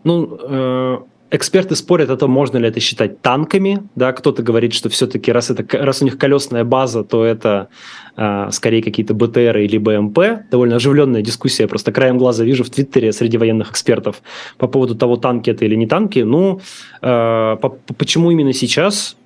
Ну, 0.05 0.39
э, 0.41 0.99
эксперты 1.31 1.75
спорят 1.75 2.11
о 2.11 2.17
том, 2.17 2.31
можно 2.31 2.59
ли 2.59 2.69
это 2.69 2.81
считать 2.81 3.21
танками. 3.21 3.83
Да, 3.95 4.13
кто-то 4.13 4.43
говорит, 4.43 4.73
что 4.73 4.89
все-таки 4.89 5.33
раз, 5.33 5.51
это, 5.51 5.65
раз 5.79 6.03
у 6.03 6.05
них 6.05 6.19
колесная 6.19 6.65
база, 6.65 7.03
то 7.03 7.25
это 7.25 7.69
э, 8.17 8.49
скорее 8.53 8.83
какие-то 8.83 9.15
БТР 9.15 9.59
или 9.59 9.79
БМП. 9.79 10.49
Довольно 10.51 10.77
оживленная 10.77 11.23
дискуссия. 11.23 11.67
Просто 11.67 11.93
краем 11.93 12.19
глаза 12.19 12.45
вижу 12.45 12.65
в 12.65 12.71
Твиттере 12.71 13.13
среди 13.13 13.39
военных 13.39 13.71
экспертов 13.71 14.23
по 14.59 14.69
поводу 14.69 14.95
того, 14.95 15.17
танки 15.17 15.51
это 15.51 15.65
или 15.65 15.75
не 15.75 15.87
танки. 15.87 16.21
Ну, 16.21 16.61
э, 17.03 17.57
по, 17.61 17.77
почему 17.99 18.31
именно 18.31 18.53
сейчас? 18.53 19.17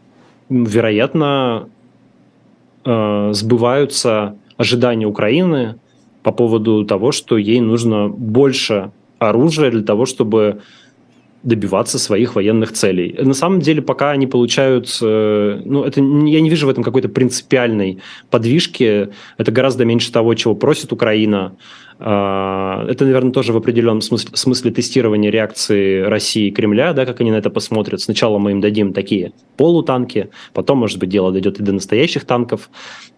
Вероятно, 0.49 1.68
э, 2.84 3.30
сбываются 3.32 4.36
ожидания 4.61 5.06
Украины 5.06 5.76
по 6.22 6.32
поводу 6.32 6.84
того, 6.84 7.12
что 7.12 7.38
ей 7.38 7.61
нужно 7.61 8.08
больше 8.08 8.92
оружия 9.18 9.70
для 9.70 9.82
того, 9.82 10.04
чтобы 10.04 10.61
добиваться 11.42 11.98
своих 11.98 12.34
военных 12.34 12.72
целей. 12.72 13.16
На 13.18 13.32
самом 13.32 13.61
деле, 13.61 13.80
пока 13.80 14.11
они 14.11 14.26
получают, 14.26 14.98
э, 15.00 15.62
ну, 15.64 15.84
это 15.84 16.00
я 16.00 16.40
не 16.42 16.50
вижу 16.50 16.66
в 16.66 16.70
этом 16.70 16.84
какой-то 16.84 17.08
принципиальной 17.08 18.00
подвижки. 18.30 19.08
Это 19.38 19.50
гораздо 19.50 19.86
меньше 19.86 20.12
того, 20.12 20.34
чего 20.34 20.54
просит 20.54 20.92
Украина. 20.92 21.52
А, 22.03 22.86
это, 22.88 23.05
наверное, 23.05 23.30
тоже 23.30 23.53
в 23.53 23.57
определенном 23.59 24.01
смысле, 24.01 24.30
смысле 24.34 24.70
тестирования 24.70 25.30
реакции 25.30 26.01
России 26.01 26.48
и 26.48 26.51
Кремля, 26.51 26.94
да, 26.94 27.05
как 27.05 27.20
они 27.20 27.30
на 27.30 27.36
это 27.36 27.51
посмотрят. 27.51 28.01
Сначала 28.01 28.38
мы 28.38 28.53
им 28.53 28.61
дадим 28.61 28.94
такие 28.94 29.32
полутанки, 29.57 30.30
потом, 30.55 30.78
может 30.78 30.98
быть, 30.98 31.11
дело 31.11 31.30
дойдет 31.30 31.61
и 31.61 31.62
до 31.62 31.72
настоящих 31.72 32.24
танков 32.24 32.70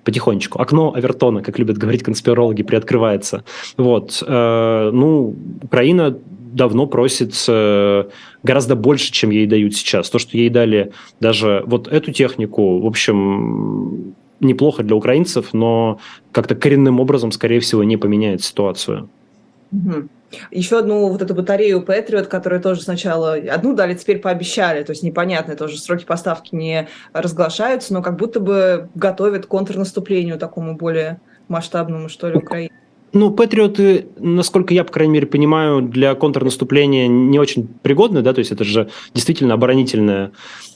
потихонечку. 0.03 0.61
Окно 0.61 0.93
Авертона, 0.95 1.43
как 1.43 1.61
любят 1.61 1.78
говорить 1.78 2.03
конспирологи, 2.03 2.64
приоткрывается. 2.64 3.45
Вот. 3.76 4.20
Э, 4.26 4.91
ну, 4.93 5.37
Украина 5.62 6.18
давно 6.53 6.87
просит 6.87 7.35
э, 7.49 8.05
гораздо 8.43 8.74
больше, 8.74 9.12
чем 9.12 9.30
ей 9.30 9.47
дают 9.47 9.74
сейчас. 9.74 10.11
То, 10.11 10.18
что 10.18 10.37
ей 10.37 10.49
дали 10.49 10.93
даже 11.20 11.62
вот 11.66 11.87
эту 11.87 12.12
технику, 12.12 12.80
в 12.80 12.87
общем, 12.87 14.14
неплохо 14.43 14.82
для 14.82 14.97
украинцев, 14.97 15.53
но 15.53 15.99
как-то 16.32 16.55
коренным 16.55 17.01
образом, 17.01 17.32
скорее 17.32 17.61
всего, 17.61 17.84
не 17.84 17.97
поменяет 17.97 18.43
ситуацию. 18.43 19.09
Угу. 19.72 20.09
Еще 20.51 20.78
одну 20.78 21.09
вот 21.09 21.20
эту 21.22 21.34
батарею 21.34 21.84
Patriot, 21.86 22.24
которую 22.24 22.61
тоже 22.61 22.82
сначала 22.82 23.34
одну 23.34 23.74
дали, 23.74 23.95
теперь 23.95 24.18
пообещали, 24.18 24.82
то 24.82 24.93
есть 24.93 25.03
непонятно, 25.03 25.57
тоже 25.57 25.78
сроки 25.78 26.05
поставки 26.05 26.55
не 26.55 26.88
разглашаются, 27.12 27.93
но 27.93 28.03
как 28.03 28.16
будто 28.16 28.40
бы 28.40 28.88
готовят 28.95 29.47
к 29.47 29.49
контрнаступлению 29.49 30.38
такому 30.38 30.76
более 30.76 31.20
масштабному, 31.49 32.09
что 32.09 32.28
ли, 32.28 32.36
Украине. 32.36 32.70
Ну, 33.14 33.30
патриоты, 33.30 34.07
насколько 34.18 34.72
я, 34.72 34.84
по 34.84 34.93
крайней 34.93 35.12
мере, 35.12 35.26
понимаю, 35.26 35.82
для 35.82 36.14
контрнаступления 36.14 37.09
не 37.09 37.38
очень 37.38 37.68
пригодны, 37.82 38.22
да, 38.22 38.32
то 38.32 38.38
есть 38.38 38.53
это 38.53 38.64
же 38.64 38.88
действительно 39.12 39.53
оборонительная 39.53 40.28
э, 40.28 40.30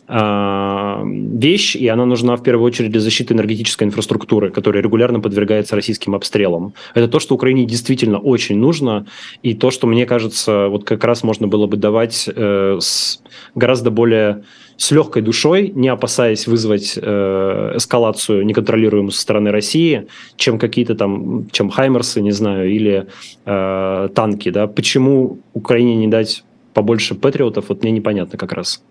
вещь, 0.09 1.74
и 1.74 1.88
она 1.88 2.07
нужна 2.07 2.36
в 2.36 2.42
первую 2.42 2.64
очередь 2.64 2.92
для 2.92 3.00
защиты 3.00 3.34
энергетической 3.34 3.84
инфраструктуры, 3.84 4.50
которая 4.50 4.82
регулярно 4.82 5.20
подвергается 5.20 5.74
российским 5.74 6.14
обстрелам. 6.14 6.74
Это 6.94 7.09
то, 7.09 7.18
что 7.18 7.34
Украине 7.34 7.64
действительно 7.64 8.18
очень 8.18 8.57
нужно, 8.57 9.07
и 9.42 9.54
то, 9.54 9.70
что, 9.70 9.86
мне 9.88 10.07
кажется, 10.07 10.68
вот 10.68 10.84
как 10.84 11.02
раз 11.04 11.24
можно 11.24 11.48
было 11.48 11.66
бы 11.66 11.76
давать 11.76 12.28
э, 12.32 12.78
с 12.80 13.20
гораздо 13.54 13.90
более 13.90 14.44
с 14.76 14.90
легкой 14.90 15.22
душой, 15.22 15.72
не 15.74 15.88
опасаясь 15.88 16.46
вызвать 16.46 16.98
э, 17.00 17.72
эскалацию 17.76 18.44
неконтролируемую 18.44 19.11
со 19.11 19.22
стороны 19.22 19.50
России, 19.50 20.07
чем 20.36 20.59
какие-то 20.59 20.94
там, 20.94 21.48
чем 21.50 21.70
Хаймерсы, 21.70 22.20
не 22.20 22.32
знаю, 22.32 22.70
или 22.70 23.07
э, 23.44 24.09
танки, 24.14 24.50
да. 24.50 24.66
Почему 24.66 25.38
Украине 25.54 25.96
не 25.96 26.09
дать 26.09 26.44
побольше 26.74 27.14
патриотов, 27.14 27.70
вот 27.70 27.82
мне 27.82 27.90
непонятно 27.90 28.38
как 28.38 28.52
раз. 28.52 28.82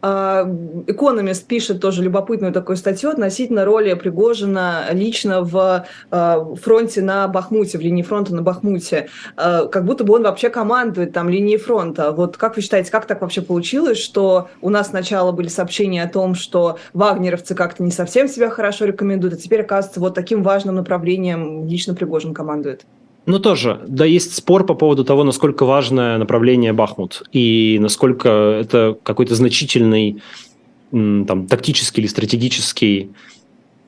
Экономист 0.00 1.46
пишет 1.46 1.80
тоже 1.80 2.02
любопытную 2.02 2.52
такую 2.52 2.76
статью 2.76 3.10
относительно 3.10 3.64
роли 3.64 3.94
Пригожина 3.94 4.86
лично 4.92 5.42
в 5.42 5.86
а, 6.10 6.54
фронте 6.54 7.02
на 7.02 7.28
Бахмуте, 7.28 7.78
в 7.78 7.80
линии 7.80 8.02
фронта 8.02 8.34
на 8.34 8.42
Бахмуте. 8.42 9.08
А, 9.36 9.66
как 9.66 9.84
будто 9.84 10.04
бы 10.04 10.14
он 10.14 10.22
вообще 10.22 10.50
командует 10.50 11.12
там 11.12 11.28
линии 11.28 11.56
фронта. 11.56 12.12
Вот 12.12 12.36
как 12.36 12.56
вы 12.56 12.62
считаете, 12.62 12.90
как 12.90 13.06
так 13.06 13.20
вообще 13.20 13.42
получилось, 13.42 13.98
что 13.98 14.48
у 14.60 14.70
нас 14.70 14.88
сначала 14.88 15.32
были 15.32 15.48
сообщения 15.48 16.02
о 16.02 16.08
том, 16.08 16.34
что 16.34 16.78
вагнеровцы 16.92 17.54
как-то 17.54 17.82
не 17.82 17.90
совсем 17.90 18.28
себя 18.28 18.50
хорошо 18.50 18.86
рекомендуют, 18.86 19.34
а 19.34 19.36
теперь, 19.36 19.62
оказывается, 19.62 20.00
вот 20.00 20.14
таким 20.14 20.42
важным 20.42 20.76
направлением 20.76 21.66
лично 21.66 21.94
Пригожин 21.94 22.34
командует? 22.34 22.86
Ну, 23.28 23.38
тоже, 23.38 23.82
да, 23.86 24.06
есть 24.06 24.34
спор 24.34 24.64
по 24.64 24.72
поводу 24.72 25.04
того, 25.04 25.22
насколько 25.22 25.66
важное 25.66 26.16
направление 26.16 26.72
Бахмут 26.72 27.24
и 27.30 27.76
насколько 27.78 28.30
это 28.58 28.96
какой-то 29.02 29.34
значительный 29.34 30.22
там, 30.90 31.46
тактический 31.46 32.00
или 32.02 32.08
стратегический 32.08 33.10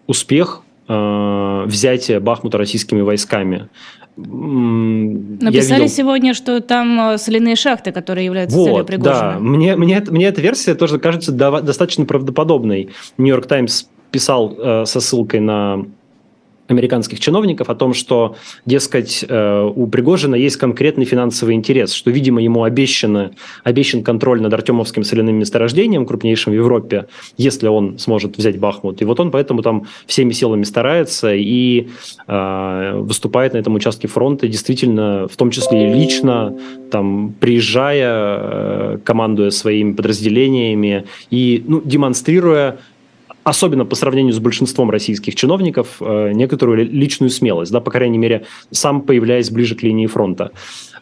успех 0.06 0.60
э, 0.88 1.64
взятия 1.64 2.20
Бахмута 2.20 2.58
российскими 2.58 3.00
войсками. 3.00 3.70
Написали 4.18 5.84
видел... 5.84 5.88
сегодня, 5.88 6.34
что 6.34 6.60
там 6.60 7.12
э, 7.12 7.16
соляные 7.16 7.56
шахты, 7.56 7.92
которые 7.92 8.26
являются 8.26 8.58
вот, 8.58 8.66
целью 8.66 8.84
Пригожина. 8.84 9.20
Да, 9.20 9.38
мне, 9.38 9.74
мне, 9.74 10.04
мне 10.06 10.26
эта 10.26 10.42
версия 10.42 10.74
тоже 10.74 10.98
кажется 10.98 11.32
достаточно 11.32 12.04
правдоподобной. 12.04 12.90
Нью-Йорк 13.16 13.46
Таймс 13.46 13.84
писал 14.10 14.54
э, 14.58 14.84
со 14.84 15.00
ссылкой 15.00 15.40
на 15.40 15.86
американских 16.70 17.20
чиновников 17.20 17.68
о 17.68 17.74
том, 17.74 17.94
что, 17.94 18.36
дескать, 18.66 19.24
э, 19.28 19.72
у 19.74 19.86
Пригожина 19.86 20.34
есть 20.34 20.56
конкретный 20.56 21.04
финансовый 21.04 21.54
интерес, 21.54 21.92
что, 21.92 22.10
видимо, 22.10 22.40
ему 22.40 22.64
обещано, 22.64 23.32
обещан 23.64 24.02
контроль 24.02 24.40
над 24.40 24.52
Артемовским 24.52 25.04
соляным 25.04 25.36
месторождением, 25.36 26.06
крупнейшим 26.06 26.52
в 26.52 26.56
Европе, 26.56 27.06
если 27.36 27.68
он 27.68 27.98
сможет 27.98 28.38
взять 28.38 28.58
Бахмут. 28.58 29.02
И 29.02 29.04
вот 29.04 29.20
он 29.20 29.30
поэтому 29.30 29.62
там 29.62 29.86
всеми 30.06 30.32
силами 30.32 30.62
старается 30.64 31.34
и 31.34 31.88
э, 32.26 32.92
выступает 32.96 33.54
на 33.54 33.58
этом 33.58 33.74
участке 33.74 34.08
фронта, 34.08 34.48
действительно, 34.48 35.28
в 35.28 35.36
том 35.36 35.50
числе 35.50 35.90
и 35.90 35.94
лично, 35.94 36.56
там, 36.90 37.34
приезжая, 37.40 38.10
э, 38.10 38.98
командуя 39.04 39.50
своими 39.50 39.92
подразделениями 39.92 41.04
и 41.30 41.64
ну, 41.66 41.80
демонстрируя 41.84 42.78
особенно 43.44 43.84
по 43.84 43.96
сравнению 43.96 44.32
с 44.32 44.38
большинством 44.38 44.90
российских 44.90 45.34
чиновников, 45.34 45.96
э, 46.00 46.32
некоторую 46.32 46.84
личную 46.90 47.30
смелость, 47.30 47.72
да, 47.72 47.80
по 47.80 47.90
крайней 47.90 48.18
мере, 48.18 48.44
сам 48.70 49.02
появляясь 49.02 49.50
ближе 49.50 49.74
к 49.74 49.82
линии 49.82 50.06
фронта. 50.06 50.52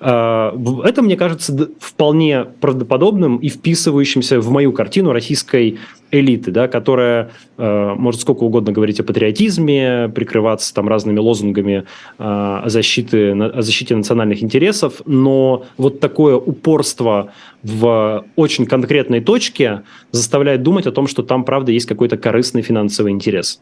Э, 0.00 0.52
это, 0.84 1.02
мне 1.02 1.16
кажется, 1.16 1.70
вполне 1.80 2.44
правдоподобным 2.60 3.38
и 3.38 3.48
вписывающимся 3.48 4.40
в 4.40 4.50
мою 4.50 4.72
картину 4.72 5.12
российской 5.12 5.78
элиты, 6.10 6.50
да, 6.50 6.68
которая 6.68 7.30
э, 7.56 7.94
может 7.96 8.20
сколько 8.20 8.44
угодно 8.44 8.72
говорить 8.72 9.00
о 9.00 9.04
патриотизме, 9.04 10.10
прикрываться 10.14 10.74
там 10.74 10.88
разными 10.88 11.18
лозунгами 11.18 11.84
о, 12.18 12.62
защите, 12.66 13.32
о 13.32 13.62
защите 13.62 13.94
национальных 13.94 14.42
интересов, 14.42 15.02
но 15.06 15.64
вот 15.76 16.00
такое 16.00 16.36
упорство 16.36 17.32
в 17.62 18.24
очень 18.36 18.66
конкретной 18.66 19.20
точке 19.20 19.82
заставляет 20.12 20.62
думать 20.62 20.86
о 20.86 20.92
том, 20.92 21.06
что 21.06 21.22
там, 21.22 21.44
правда, 21.44 21.72
есть 21.72 21.86
какой-то 21.86 22.16
корыстный 22.16 22.62
финансовый 22.62 23.12
интерес. 23.12 23.60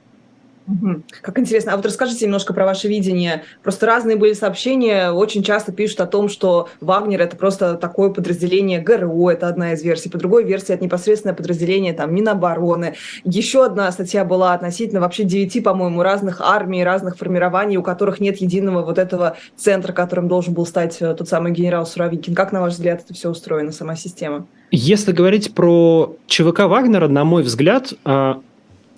Как 1.23 1.39
интересно. 1.39 1.73
А 1.73 1.77
вот 1.77 1.87
расскажите 1.87 2.25
немножко 2.25 2.53
про 2.53 2.65
ваше 2.65 2.89
видение. 2.89 3.45
Просто 3.63 3.87
разные 3.87 4.17
были 4.17 4.33
сообщения, 4.33 5.11
очень 5.11 5.43
часто 5.43 5.73
пишут 5.73 6.01
о 6.01 6.07
том, 6.07 6.29
что 6.29 6.69
Вагнер 6.81 7.23
это 7.23 7.37
просто 7.37 7.75
такое 7.75 8.11
подразделение 8.11 8.81
ГРУ, 8.81 9.29
это 9.29 9.49
одна 9.49 9.73
из 9.73 9.83
версий. 9.83 10.09
По 10.09 10.19
другой 10.19 10.45
версии 10.45 10.75
это 10.75 10.83
непосредственное 10.83 11.35
подразделение 11.35 11.93
там 11.93 12.15
Минобороны. 12.15 12.95
Еще 13.25 13.65
одна 13.65 13.91
статья 13.93 14.25
была 14.25 14.55
относительно 14.55 15.01
вообще 15.01 15.25
девяти, 15.25 15.61
по-моему, 15.61 16.03
разных 16.03 16.41
армий, 16.41 16.83
разных 16.85 17.17
формирований, 17.17 17.77
у 17.77 17.83
которых 17.83 18.21
нет 18.21 18.39
единого 18.39 18.83
вот 18.83 18.99
этого 18.99 19.37
центра, 19.57 19.93
которым 19.93 20.29
должен 20.29 20.55
был 20.55 20.67
стать 20.67 20.97
э, 21.01 21.15
тот 21.15 21.29
самый 21.29 21.53
генерал 21.53 21.87
Суровикин. 21.87 22.35
Как, 22.35 22.53
на 22.53 22.61
ваш 22.61 22.75
взгляд, 22.75 23.03
это 23.05 23.15
все 23.15 23.31
устроено, 23.31 23.73
сама 23.73 23.95
система? 23.97 24.47
Если 24.73 25.13
говорить 25.13 25.55
про 25.55 26.17
ЧВК 26.27 26.61
Вагнера, 26.61 27.07
на 27.07 27.25
мой 27.25 27.43
взгляд, 27.45 27.93
а, 28.05 28.41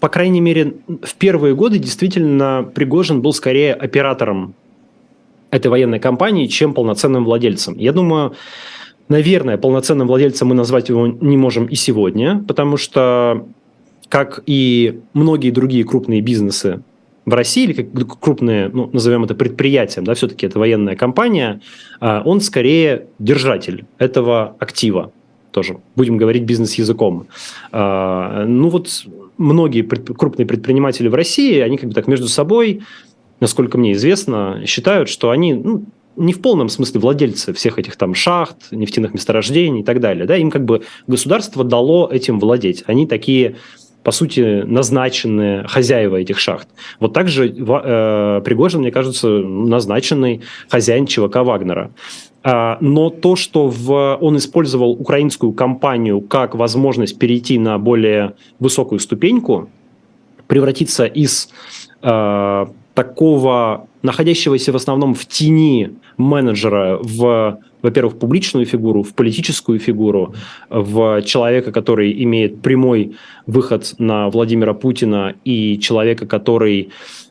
по 0.00 0.08
крайней 0.08 0.40
мере, 0.40 0.74
в 1.02 1.14
первые 1.16 1.54
годы 1.54 1.78
действительно 1.78 2.68
Пригожин 2.74 3.20
был 3.20 3.32
скорее 3.32 3.74
оператором 3.74 4.54
этой 5.50 5.68
военной 5.68 5.98
кампании, 5.98 6.46
чем 6.46 6.74
полноценным 6.74 7.24
владельцем. 7.24 7.76
Я 7.78 7.92
думаю, 7.92 8.34
наверное, 9.08 9.58
полноценным 9.58 10.06
владельцем 10.06 10.48
мы 10.48 10.54
назвать 10.54 10.88
его 10.88 11.06
не 11.06 11.36
можем 11.36 11.66
и 11.66 11.74
сегодня, 11.74 12.44
потому 12.46 12.76
что, 12.76 13.46
как 14.08 14.42
и 14.46 15.00
многие 15.14 15.50
другие 15.50 15.84
крупные 15.84 16.20
бизнесы 16.20 16.82
в 17.24 17.34
России, 17.34 17.64
или 17.64 17.72
как 17.72 18.20
крупные, 18.20 18.70
ну, 18.72 18.88
назовем 18.92 19.24
это 19.24 19.34
предприятием, 19.34 20.04
да, 20.04 20.14
все-таки 20.14 20.46
это 20.46 20.58
военная 20.58 20.96
компания, 20.96 21.60
а, 22.00 22.22
он 22.24 22.40
скорее 22.40 23.06
держатель 23.18 23.84
этого 23.98 24.56
актива 24.58 25.12
тоже. 25.50 25.78
Будем 25.96 26.16
говорить 26.16 26.44
бизнес-языком. 26.44 27.26
А, 27.72 28.44
ну 28.46 28.68
вот 28.68 28.88
многие 29.38 29.82
крупные 29.82 30.46
предприниматели 30.46 31.08
в 31.08 31.14
России, 31.14 31.60
они 31.60 31.78
как 31.78 31.88
бы 31.88 31.94
так 31.94 32.06
между 32.06 32.28
собой, 32.28 32.82
насколько 33.40 33.78
мне 33.78 33.92
известно, 33.92 34.62
считают, 34.66 35.08
что 35.08 35.30
они 35.30 35.54
ну, 35.54 35.84
не 36.16 36.32
в 36.32 36.42
полном 36.42 36.68
смысле 36.68 37.00
владельцы 37.00 37.52
всех 37.52 37.78
этих 37.78 37.96
там 37.96 38.14
шахт, 38.14 38.72
нефтяных 38.72 39.14
месторождений 39.14 39.80
и 39.80 39.84
так 39.84 40.00
далее. 40.00 40.26
Да? 40.26 40.36
Им 40.36 40.50
как 40.50 40.64
бы 40.64 40.82
государство 41.06 41.64
дало 41.64 42.08
этим 42.10 42.40
владеть. 42.40 42.82
Они 42.86 43.06
такие 43.06 43.56
по 44.08 44.12
сути, 44.12 44.62
назначенные 44.64 45.64
хозяева 45.68 46.16
этих 46.16 46.38
шахт. 46.38 46.66
Вот 46.98 47.12
также 47.12 47.46
э, 47.46 48.40
Пригожин, 48.42 48.80
мне 48.80 48.90
кажется, 48.90 49.28
назначенный 49.28 50.40
хозяин 50.70 51.06
ЧВК 51.06 51.36
Вагнера. 51.42 51.90
А, 52.42 52.78
но 52.80 53.10
то, 53.10 53.36
что 53.36 53.68
в, 53.68 54.16
он 54.18 54.38
использовал 54.38 54.92
украинскую 54.92 55.52
компанию 55.52 56.22
как 56.22 56.54
возможность 56.54 57.18
перейти 57.18 57.58
на 57.58 57.78
более 57.78 58.32
высокую 58.58 58.98
ступеньку, 58.98 59.68
превратиться 60.46 61.04
из 61.04 61.50
э, 62.00 62.66
такого 62.94 63.88
находящегося 64.00 64.72
в 64.72 64.76
основном 64.76 65.14
в 65.14 65.26
тени 65.26 65.90
менеджера 66.16 66.98
в, 67.02 67.58
во-первых, 67.82 68.18
публичную 68.18 68.66
фигуру, 68.66 69.02
в 69.02 69.14
политическую 69.14 69.78
фигуру, 69.78 70.34
в 70.68 71.22
человека, 71.22 71.72
который 71.72 72.22
имеет 72.24 72.60
прямой 72.60 73.16
выход 73.46 73.94
на 73.98 74.28
Владимира 74.28 74.74
Путина 74.74 75.34
и 75.44 75.78
человека, 75.78 76.26
который 76.26 76.90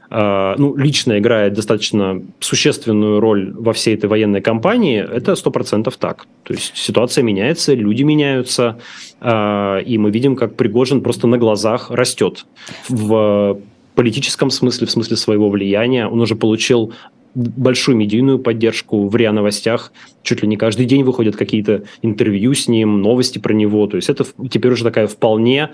а, 0.09 0.55
ну, 0.57 0.75
лично 0.77 1.19
играет 1.19 1.53
достаточно 1.53 2.21
существенную 2.39 3.19
роль 3.19 3.51
во 3.53 3.73
всей 3.73 3.95
этой 3.95 4.05
военной 4.05 4.41
кампании, 4.41 4.99
это 4.99 5.35
сто 5.35 5.51
процентов 5.51 5.97
так. 5.97 6.27
То 6.43 6.53
есть 6.53 6.71
ситуация 6.75 7.23
меняется, 7.23 7.73
люди 7.73 8.03
меняются, 8.03 8.79
а, 9.19 9.79
и 9.79 9.97
мы 9.97 10.11
видим, 10.11 10.35
как 10.35 10.55
Пригожин 10.55 11.01
просто 11.01 11.27
на 11.27 11.37
глазах 11.37 11.91
растет 11.91 12.45
в 12.87 13.59
политическом 13.95 14.49
смысле, 14.49 14.87
в 14.87 14.91
смысле 14.91 15.17
своего 15.17 15.49
влияния. 15.49 16.07
Он 16.07 16.21
уже 16.21 16.35
получил 16.35 16.93
большую 17.35 17.97
медийную 17.97 18.39
поддержку 18.39 19.07
в 19.07 19.15
РИА 19.15 19.31
Новостях. 19.31 19.91
Чуть 20.23 20.41
ли 20.41 20.47
не 20.47 20.57
каждый 20.57 20.85
день 20.85 21.03
выходят 21.03 21.35
какие-то 21.35 21.83
интервью 22.01 22.53
с 22.53 22.67
ним, 22.67 23.01
новости 23.01 23.39
про 23.39 23.53
него. 23.53 23.87
То 23.87 23.97
есть 23.97 24.09
это 24.09 24.25
теперь 24.49 24.71
уже 24.71 24.83
такая 24.83 25.07
вполне, 25.07 25.69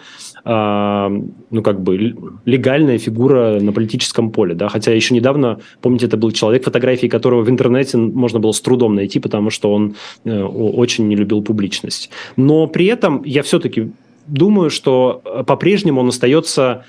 э, 0.46 1.22
ну 1.50 1.64
как 1.64 1.82
бы 1.82 2.16
легальная 2.46 2.98
фигура 2.98 3.60
на 3.60 3.72
политическом 3.72 4.32
поле. 4.32 4.56
Да? 4.56 4.68
Хотя 4.68 4.92
еще 4.92 5.16
недавно, 5.16 5.60
помните, 5.82 6.06
это 6.08 6.18
был 6.18 6.32
человек, 6.32 6.64
фотографии 6.66 7.08
которого 7.08 7.42
в 7.42 7.50
интернете 7.50 7.98
можно 7.98 8.40
было 8.40 8.52
с 8.52 8.62
трудом 8.62 8.96
найти, 8.96 9.20
потому 9.20 9.50
что 9.50 9.74
он 9.74 9.96
э, 10.26 10.44
очень 10.44 11.08
не 11.08 11.16
любил 11.16 11.42
публичность. 11.42 12.10
Но 12.36 12.68
при 12.68 12.86
этом 12.88 13.24
я 13.24 13.42
все-таки 13.44 13.92
думаю, 14.28 14.70
что 14.70 15.22
э, 15.24 15.44
по-прежнему 15.44 16.02
он 16.02 16.10
остается... 16.10 16.86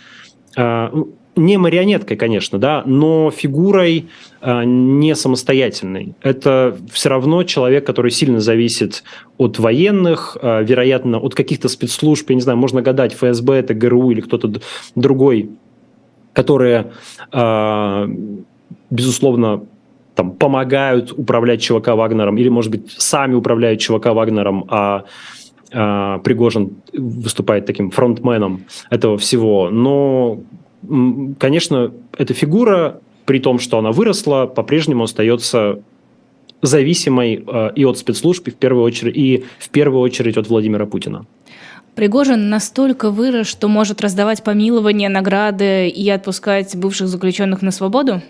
Э, 0.57 0.89
не 1.37 1.57
марионеткой, 1.59 2.17
конечно, 2.17 2.59
да, 2.59 2.83
но 2.87 3.31
фигурой 3.31 4.09
э, 4.41 4.65
не 4.65 5.15
самостоятельной. 5.15 6.15
Это 6.23 6.77
все 6.93 7.09
равно 7.09 7.43
человек, 7.45 7.87
который 7.87 8.11
сильно 8.11 8.41
зависит 8.41 9.05
от 9.37 9.59
военных, 9.59 10.37
э, 10.41 10.65
вероятно, 10.65 11.19
от 11.19 11.35
каких-то 11.35 11.69
спецслужб, 11.69 12.31
я 12.31 12.37
не 12.37 12.43
знаю, 12.43 12.59
можно 12.59 12.83
гадать, 12.83 13.15
ФСБ, 13.15 13.55
это 13.55 13.75
ГРУ 13.75 14.11
или 14.11 14.21
кто-то 14.21 14.61
другой, 14.95 15.51
которые, 16.33 16.93
э, 17.33 18.09
безусловно, 18.91 19.65
там, 20.15 20.31
помогают 20.33 21.13
управлять 21.13 21.61
ЧВК 21.61 21.89
Вагнером, 21.89 22.39
или, 22.39 22.49
может 22.49 22.71
быть, 22.71 22.93
сами 22.93 23.35
управляют 23.35 23.81
ЧВК 23.81 24.07
Вагнером, 24.07 24.67
а 24.69 25.05
Пригожин 25.71 26.77
выступает 26.93 27.67
таким 27.67 27.91
фронтменом 27.91 28.67
этого 28.91 29.19
всего. 29.19 29.71
Но 29.71 30.39
конечно, 31.39 31.93
эта 32.17 32.35
фигура, 32.35 33.01
при 33.25 33.39
том, 33.39 33.59
что 33.59 33.79
она 33.79 33.93
выросла, 33.93 34.47
по-прежнему 34.47 35.05
остается 35.05 35.83
зависимой 36.63 37.45
э, 37.47 37.73
и 37.75 37.85
от 37.85 37.99
спецслужб, 37.99 38.49
и 38.49 38.51
в 38.51 38.57
первую 38.57 38.85
очередь, 38.85 39.17
и 39.17 39.45
в 39.59 39.69
первую 39.71 40.01
очередь 40.01 40.37
от 40.37 40.49
Владимира 40.49 40.87
Путина. 40.87 41.27
Пригожин 41.95 42.49
настолько 42.49 43.11
вырос, 43.11 43.47
что 43.47 43.69
может 43.69 44.01
раздавать 44.01 44.43
помилования, 44.43 45.09
награды 45.09 45.89
и 45.89 46.09
отпускать 46.11 46.75
бывших 46.75 47.07
заключенных 47.09 47.63
на 47.63 47.71
свободу? 47.71 48.21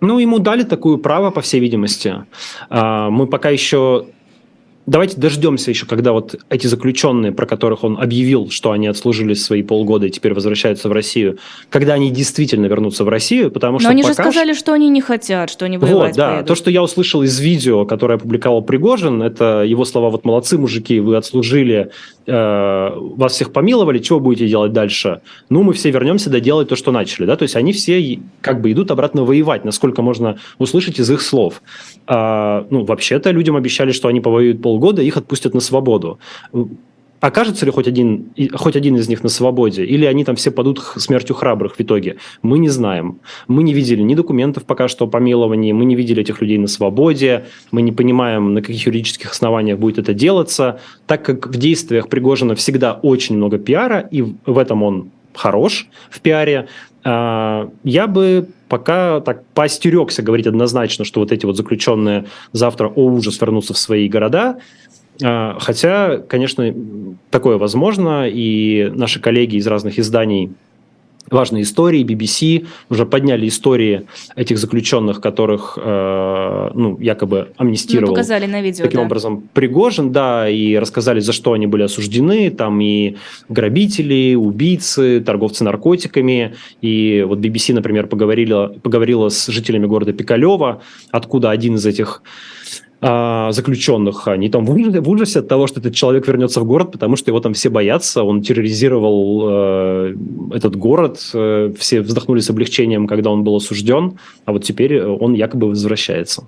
Ну, 0.00 0.18
ему 0.18 0.38
дали 0.38 0.62
такое 0.62 0.98
право, 0.98 1.30
по 1.30 1.40
всей 1.40 1.60
видимости. 1.60 2.14
А, 2.68 3.08
мы 3.08 3.26
пока 3.26 3.48
еще 3.48 4.06
Давайте 4.86 5.16
дождемся 5.16 5.70
еще, 5.70 5.84
когда 5.84 6.12
вот 6.12 6.36
эти 6.48 6.68
заключенные, 6.68 7.32
про 7.32 7.44
которых 7.44 7.82
он 7.82 7.98
объявил, 8.00 8.50
что 8.50 8.70
они 8.70 8.86
отслужили 8.86 9.34
свои 9.34 9.62
полгода 9.62 10.06
и 10.06 10.10
теперь 10.10 10.32
возвращаются 10.32 10.88
в 10.88 10.92
Россию, 10.92 11.38
когда 11.70 11.94
они 11.94 12.10
действительно 12.10 12.66
вернутся 12.66 13.04
в 13.04 13.08
Россию, 13.08 13.50
потому 13.50 13.74
Но 13.74 13.80
что 13.80 13.88
они 13.88 14.02
пока... 14.02 14.14
же 14.14 14.14
сказали, 14.14 14.52
что 14.52 14.72
они 14.72 14.88
не 14.88 15.00
хотят, 15.00 15.50
что 15.50 15.64
они 15.64 15.76
воевать 15.76 16.10
Вот, 16.10 16.16
да. 16.16 16.28
поедут. 16.28 16.46
То, 16.46 16.54
что 16.54 16.70
я 16.70 16.82
услышал 16.82 17.22
из 17.24 17.38
видео, 17.40 17.84
которое 17.84 18.14
опубликовал 18.14 18.62
Пригожин, 18.62 19.22
это 19.22 19.64
его 19.64 19.84
слова 19.84 20.08
«Вот 20.10 20.24
молодцы, 20.24 20.56
мужики, 20.56 21.00
вы 21.00 21.16
отслужили, 21.16 21.90
вас 22.26 23.32
всех 23.32 23.52
помиловали, 23.52 23.98
чего 23.98 24.20
будете 24.20 24.48
делать 24.48 24.72
дальше? 24.72 25.20
Ну, 25.48 25.62
мы 25.62 25.72
все 25.72 25.90
вернемся 25.90 26.30
доделать 26.30 26.68
то, 26.68 26.76
что 26.76 26.92
начали». 26.92 27.26
Да? 27.26 27.36
То 27.36 27.44
есть 27.44 27.56
они 27.56 27.72
все 27.72 28.20
как 28.40 28.60
бы 28.60 28.72
идут 28.72 28.90
обратно 28.90 29.24
воевать, 29.24 29.64
насколько 29.64 30.02
можно 30.02 30.38
услышать 30.58 30.98
из 30.98 31.10
их 31.10 31.20
слов. 31.20 31.62
А, 32.06 32.66
ну, 32.70 32.84
вообще-то 32.84 33.30
людям 33.30 33.56
обещали, 33.56 33.92
что 33.92 34.08
они 34.08 34.20
повоюют 34.20 34.62
полгода, 34.62 35.02
их 35.02 35.16
отпустят 35.16 35.54
на 35.54 35.60
свободу. 35.60 36.18
Окажется 37.20 37.64
ли 37.64 37.72
хоть 37.72 37.88
один, 37.88 38.30
хоть 38.54 38.76
один 38.76 38.96
из 38.96 39.08
них 39.08 39.22
на 39.22 39.28
свободе, 39.28 39.84
или 39.84 40.04
они 40.04 40.24
там 40.24 40.36
все 40.36 40.50
падут 40.50 40.80
смертью 40.96 41.34
храбрых 41.34 41.76
в 41.76 41.80
итоге, 41.80 42.16
мы 42.42 42.58
не 42.58 42.68
знаем. 42.68 43.20
Мы 43.48 43.62
не 43.62 43.72
видели 43.72 44.02
ни 44.02 44.14
документов 44.14 44.64
пока 44.64 44.88
что 44.88 45.06
о 45.06 45.08
помиловании, 45.08 45.72
мы 45.72 45.84
не 45.84 45.96
видели 45.96 46.22
этих 46.22 46.40
людей 46.40 46.58
на 46.58 46.66
свободе, 46.66 47.46
мы 47.70 47.82
не 47.82 47.92
понимаем, 47.92 48.54
на 48.54 48.60
каких 48.60 48.86
юридических 48.86 49.30
основаниях 49.30 49.78
будет 49.78 49.98
это 49.98 50.14
делаться, 50.14 50.80
так 51.06 51.24
как 51.24 51.46
в 51.46 51.56
действиях 51.56 52.08
Пригожина 52.08 52.54
всегда 52.54 52.92
очень 52.92 53.36
много 53.36 53.58
пиара, 53.58 54.00
и 54.10 54.22
в 54.22 54.58
этом 54.58 54.82
он 54.82 55.10
хорош 55.34 55.88
в 56.10 56.20
пиаре, 56.20 56.68
а, 57.08 57.70
я 57.84 58.08
бы 58.08 58.48
пока 58.68 59.20
так 59.20 59.44
поостерегся 59.54 60.22
говорить 60.22 60.48
однозначно, 60.48 61.04
что 61.04 61.20
вот 61.20 61.30
эти 61.30 61.46
вот 61.46 61.56
заключенные 61.56 62.26
завтра, 62.52 62.88
о 62.88 63.04
ужас, 63.04 63.40
вернутся 63.40 63.74
в 63.74 63.78
свои 63.78 64.08
города. 64.08 64.58
А, 65.22 65.56
хотя, 65.60 66.18
конечно, 66.18 66.74
такое 67.30 67.58
возможно, 67.58 68.28
и 68.28 68.90
наши 68.94 69.20
коллеги 69.20 69.56
из 69.56 69.66
разных 69.66 69.98
изданий 69.98 70.50
важные 71.30 71.62
истории. 71.62 72.04
BBC 72.04 72.66
уже 72.88 73.06
подняли 73.06 73.48
истории 73.48 74.06
этих 74.36 74.58
заключенных, 74.58 75.20
которых 75.20 75.78
э, 75.80 76.70
ну, 76.74 76.98
якобы 77.00 77.48
амнистировал. 77.56 78.08
Ну, 78.08 78.14
показали 78.14 78.46
на 78.46 78.62
видео, 78.62 78.84
Таким 78.84 79.00
да. 79.00 79.06
образом, 79.06 79.48
Пригожин, 79.52 80.12
да, 80.12 80.48
и 80.48 80.76
рассказали, 80.76 81.20
за 81.20 81.32
что 81.32 81.52
они 81.52 81.66
были 81.66 81.82
осуждены. 81.82 82.50
Там 82.50 82.80
и 82.80 83.16
грабители, 83.48 84.34
убийцы, 84.34 85.20
торговцы 85.20 85.64
наркотиками. 85.64 86.54
И 86.80 87.24
вот 87.26 87.38
BBC, 87.38 87.74
например, 87.74 88.06
поговорила, 88.06 88.74
поговорила 88.82 89.28
с 89.28 89.46
жителями 89.48 89.86
города 89.86 90.12
Пикалева, 90.12 90.82
откуда 91.10 91.50
один 91.50 91.76
из 91.76 91.86
этих 91.86 92.22
а, 93.08 93.52
заключенных, 93.52 94.26
они 94.26 94.48
там 94.48 94.64
в 94.64 95.08
ужасе 95.08 95.38
от 95.38 95.46
того, 95.46 95.68
что 95.68 95.78
этот 95.78 95.94
человек 95.94 96.26
вернется 96.26 96.60
в 96.60 96.64
город, 96.64 96.90
потому 96.90 97.14
что 97.14 97.30
его 97.30 97.38
там 97.38 97.52
все 97.52 97.68
боятся, 97.68 98.24
он 98.24 98.42
терроризировал 98.42 99.42
э, 99.48 100.16
этот 100.54 100.74
город, 100.74 101.20
э, 101.32 101.72
все 101.78 102.00
вздохнули 102.00 102.40
с 102.40 102.50
облегчением, 102.50 103.06
когда 103.06 103.30
он 103.30 103.44
был 103.44 103.54
осужден, 103.54 104.18
а 104.44 104.52
вот 104.52 104.64
теперь 104.64 105.04
он 105.04 105.34
якобы 105.34 105.68
возвращается. 105.68 106.42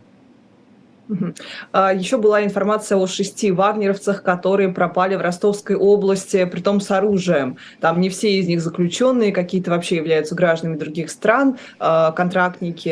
А, 1.72 1.92
Еще 1.92 2.18
была 2.18 2.44
информация 2.44 2.98
о 2.98 3.06
шести 3.06 3.50
вагнеровцах, 3.50 4.22
которые 4.22 4.70
пропали 4.70 5.14
в 5.14 5.20
Ростовской 5.20 5.76
области, 5.76 6.44
при 6.44 6.60
том 6.60 6.80
с 6.80 6.90
оружием. 6.90 7.56
Там 7.80 8.00
не 8.00 8.08
все 8.08 8.38
из 8.38 8.46
них 8.46 8.60
заключенные, 8.60 9.32
какие-то 9.32 9.70
вообще 9.70 9.96
являются 9.96 10.34
гражданами 10.34 10.76
других 10.76 11.10
стран, 11.10 11.58
а, 11.78 12.12
контрактники 12.12 12.88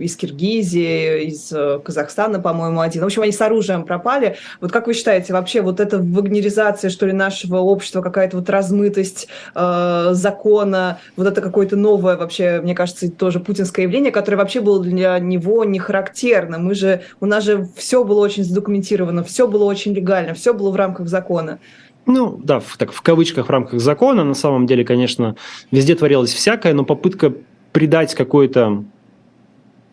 из 0.00 0.16
Киргизии, 0.16 1.24
из 1.24 1.52
э, 1.52 1.78
Казахстана, 1.84 2.40
по-моему, 2.40 2.80
один. 2.80 3.02
В 3.02 3.06
общем, 3.06 3.22
они 3.22 3.32
с 3.32 3.40
оружием 3.40 3.84
пропали. 3.84 4.36
Вот 4.60 4.72
как 4.72 4.86
вы 4.86 4.94
считаете, 4.94 5.32
вообще 5.32 5.60
вот 5.60 5.80
эта 5.80 5.98
вагнеризация, 5.98 6.90
что 6.90 7.06
ли, 7.06 7.12
нашего 7.12 7.58
общества, 7.58 8.00
какая-то 8.02 8.38
вот 8.38 8.48
размытость 8.50 9.28
э, 9.54 10.08
закона, 10.12 10.98
вот 11.16 11.26
это 11.26 11.40
какое-то 11.40 11.76
новое 11.76 12.16
вообще, 12.16 12.60
мне 12.60 12.74
кажется, 12.74 13.10
тоже 13.10 13.40
путинское 13.40 13.84
явление, 13.84 14.12
которое 14.12 14.36
вообще 14.36 14.60
было 14.60 14.82
для 14.82 15.18
него 15.18 15.64
не 15.64 15.78
характерно. 15.78 16.58
Мы 16.58 16.74
же, 16.74 17.02
у 17.20 17.26
нас 17.30 17.44
же 17.44 17.68
все 17.76 18.04
было 18.04 18.20
очень 18.20 18.44
задокументировано, 18.44 19.24
все 19.24 19.46
было 19.46 19.64
очень 19.64 19.94
легально, 19.94 20.34
все 20.34 20.52
было 20.52 20.70
в 20.70 20.76
рамках 20.76 21.08
закона. 21.08 21.58
Ну, 22.06 22.40
да, 22.42 22.60
в, 22.60 22.76
так, 22.76 22.92
в 22.92 23.00
кавычках 23.02 23.46
в 23.46 23.50
рамках 23.50 23.80
закона. 23.80 24.24
На 24.24 24.34
самом 24.34 24.66
деле, 24.66 24.84
конечно, 24.84 25.36
везде 25.70 25.94
творилось 25.94 26.32
всякое, 26.32 26.74
но 26.74 26.84
попытка 26.84 27.32
придать 27.72 28.14
какой-то 28.14 28.84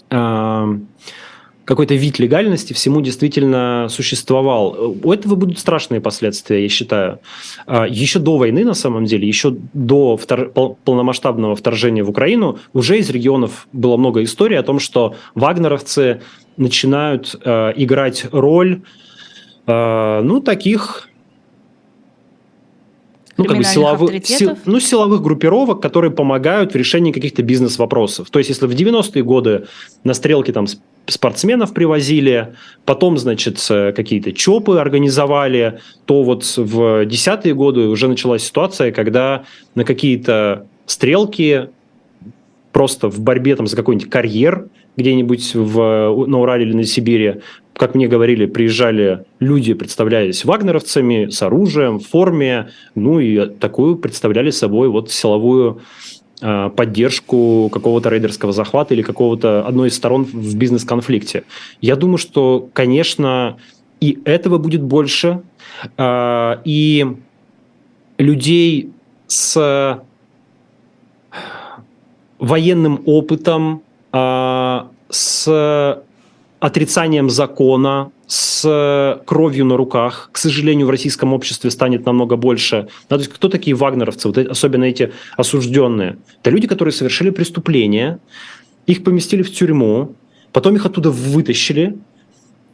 э, 0.10 0.80
какой-то 1.68 1.96
вид 1.96 2.18
легальности 2.18 2.72
всему 2.72 3.02
действительно 3.02 3.88
существовал. 3.90 4.96
У 5.04 5.12
этого 5.12 5.36
будут 5.36 5.60
страшные 5.60 6.00
последствия, 6.00 6.64
я 6.64 6.70
считаю. 6.70 7.20
Еще 7.68 8.20
до 8.20 8.38
войны, 8.38 8.64
на 8.64 8.74
самом 8.74 9.04
деле, 9.04 9.28
еще 9.28 9.54
до 9.74 10.16
втор... 10.16 10.50
полномасштабного 10.86 11.58
вторжения 11.58 12.04
в 12.06 12.10
Украину, 12.10 12.58
уже 12.74 12.98
из 13.00 13.10
регионов 13.10 13.68
было 13.74 13.98
много 13.98 14.24
историй 14.24 14.58
о 14.58 14.64
том, 14.64 14.80
что 14.80 15.16
вагнеровцы 15.36 16.22
начинают 16.56 17.36
э, 17.44 17.74
играть 17.76 18.26
роль, 18.32 18.82
э, 19.68 20.22
ну, 20.24 20.40
таких 20.40 21.10
ну, 23.38 23.46
как 23.46 23.58
бы 23.58 23.64
силовых, 23.64 24.26
сил, 24.26 24.58
ну, 24.66 24.80
силовых 24.80 25.22
группировок, 25.22 25.82
которые 25.82 26.12
помогают 26.12 26.74
в 26.74 26.76
решении 26.76 27.12
каких-то 27.12 27.44
бизнес-вопросов. 27.44 28.30
То 28.30 28.40
есть, 28.40 28.50
если 28.50 28.66
в 28.66 28.72
90-е 28.72 29.24
годы 29.24 29.68
на 30.04 30.14
стрелке 30.14 30.52
там 30.52 30.66
спортсменов 31.06 31.74
привозили, 31.74 32.56
потом, 32.86 33.18
значит, 33.18 33.64
какие-то 33.68 34.34
ЧОПы 34.34 34.80
организовали, 34.80 35.80
то 36.06 36.24
вот 36.24 36.44
в 36.58 37.06
десятые 37.06 37.54
годы 37.54 37.82
уже 37.82 38.08
началась 38.08 38.44
ситуация, 38.44 38.92
когда 38.92 39.44
на 39.76 39.84
какие-то 39.84 40.68
стрелки 40.86 41.70
просто 42.72 43.10
в 43.10 43.20
борьбе 43.20 43.56
там 43.56 43.68
за 43.68 43.76
какой-нибудь 43.76 44.10
карьер 44.10 44.68
где-нибудь 44.98 45.54
в, 45.54 46.26
на 46.28 46.40
Урале 46.40 46.66
или 46.66 46.74
на 46.74 46.84
Сибири, 46.84 47.36
как 47.78 47.96
мне 47.96 48.08
говорили, 48.08 48.48
приезжали 48.48 49.26
люди, 49.40 49.74
представляясь 49.74 50.44
вагнеровцами, 50.44 51.30
с 51.30 51.42
оружием, 51.42 52.00
в 52.00 52.08
форме, 52.08 52.70
ну 52.96 53.20
и 53.20 53.48
такую 53.48 53.98
представляли 53.98 54.50
собой 54.50 54.90
вот 54.90 55.12
силовую 55.12 55.82
э, 56.42 56.70
поддержку 56.76 57.70
какого-то 57.72 58.10
рейдерского 58.10 58.52
захвата 58.52 58.94
или 58.94 59.04
какого-то 59.04 59.66
одной 59.66 59.90
из 59.90 59.96
сторон 59.96 60.24
в 60.26 60.56
бизнес-конфликте. 60.56 61.44
Я 61.80 61.96
думаю, 61.96 62.18
что, 62.18 62.68
конечно, 62.74 63.58
и 64.00 64.20
этого 64.26 64.58
будет 64.58 64.82
больше, 64.82 65.42
э, 65.98 66.58
и 66.66 67.06
людей 68.18 68.90
с 69.28 70.02
военным 72.40 73.02
опытом, 73.06 73.82
с 75.10 76.04
отрицанием 76.60 77.30
закона, 77.30 78.12
с 78.28 79.22
кровью 79.26 79.66
на 79.66 79.78
руках, 79.78 80.30
к 80.34 80.38
сожалению, 80.38 80.88
в 80.88 80.90
российском 80.90 81.34
обществе 81.34 81.72
станет 81.72 82.06
намного 82.06 82.36
больше. 82.36 82.90
Да, 83.10 83.16
то 83.16 83.22
есть 83.22 83.32
кто 83.32 83.48
такие 83.48 83.76
вагнеровцы, 83.76 84.28
вот 84.28 84.38
особенно 84.38 84.84
эти 84.84 85.14
осужденные? 85.38 86.18
Это 86.42 86.50
люди, 86.50 86.68
которые 86.68 86.92
совершили 86.92 87.30
преступление, 87.30 88.20
их 88.86 89.04
поместили 89.04 89.44
в 89.44 89.54
тюрьму, 89.54 90.16
потом 90.52 90.76
их 90.76 90.86
оттуда 90.86 91.10
вытащили, 91.10 91.98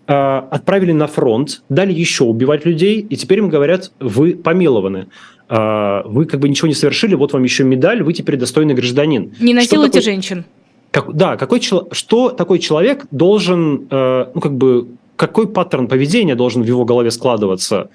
э, 0.08 0.14
отправили 0.14 0.92
на 0.92 1.06
фронт, 1.06 1.62
дали 1.70 1.94
еще 1.94 2.24
убивать 2.24 2.66
людей, 2.66 3.00
и 3.02 3.16
теперь 3.16 3.40
им 3.40 3.50
говорят, 3.50 3.92
вы 4.00 4.36
помилованы. 4.36 5.08
Э, 5.50 6.02
вы 6.06 6.26
как 6.26 6.40
бы 6.40 6.50
ничего 6.50 6.68
не 6.68 6.74
совершили, 6.74 7.14
вот 7.14 7.34
вам 7.34 7.44
еще 7.44 7.64
медаль, 7.64 8.02
вы 8.02 8.14
теперь 8.14 8.38
достойный 8.38 8.74
гражданин. 8.74 9.34
Не 9.40 9.54
насилуйте 9.54 10.00
такой, 10.00 10.02
женщин. 10.02 10.46
Как, 10.94 11.12
да, 11.12 11.38
какой, 11.38 11.60
что 11.60 12.30
такой 12.30 12.60
человек 12.60 13.08
должен, 13.10 13.88
э, 13.90 14.26
ну 14.36 14.40
как 14.40 14.54
бы, 14.54 14.90
какой 15.16 15.48
паттерн 15.48 15.88
поведения 15.88 16.36
должен 16.36 16.62
в 16.62 16.68
его 16.68 16.86
голове 16.86 17.10
складываться? 17.10 17.90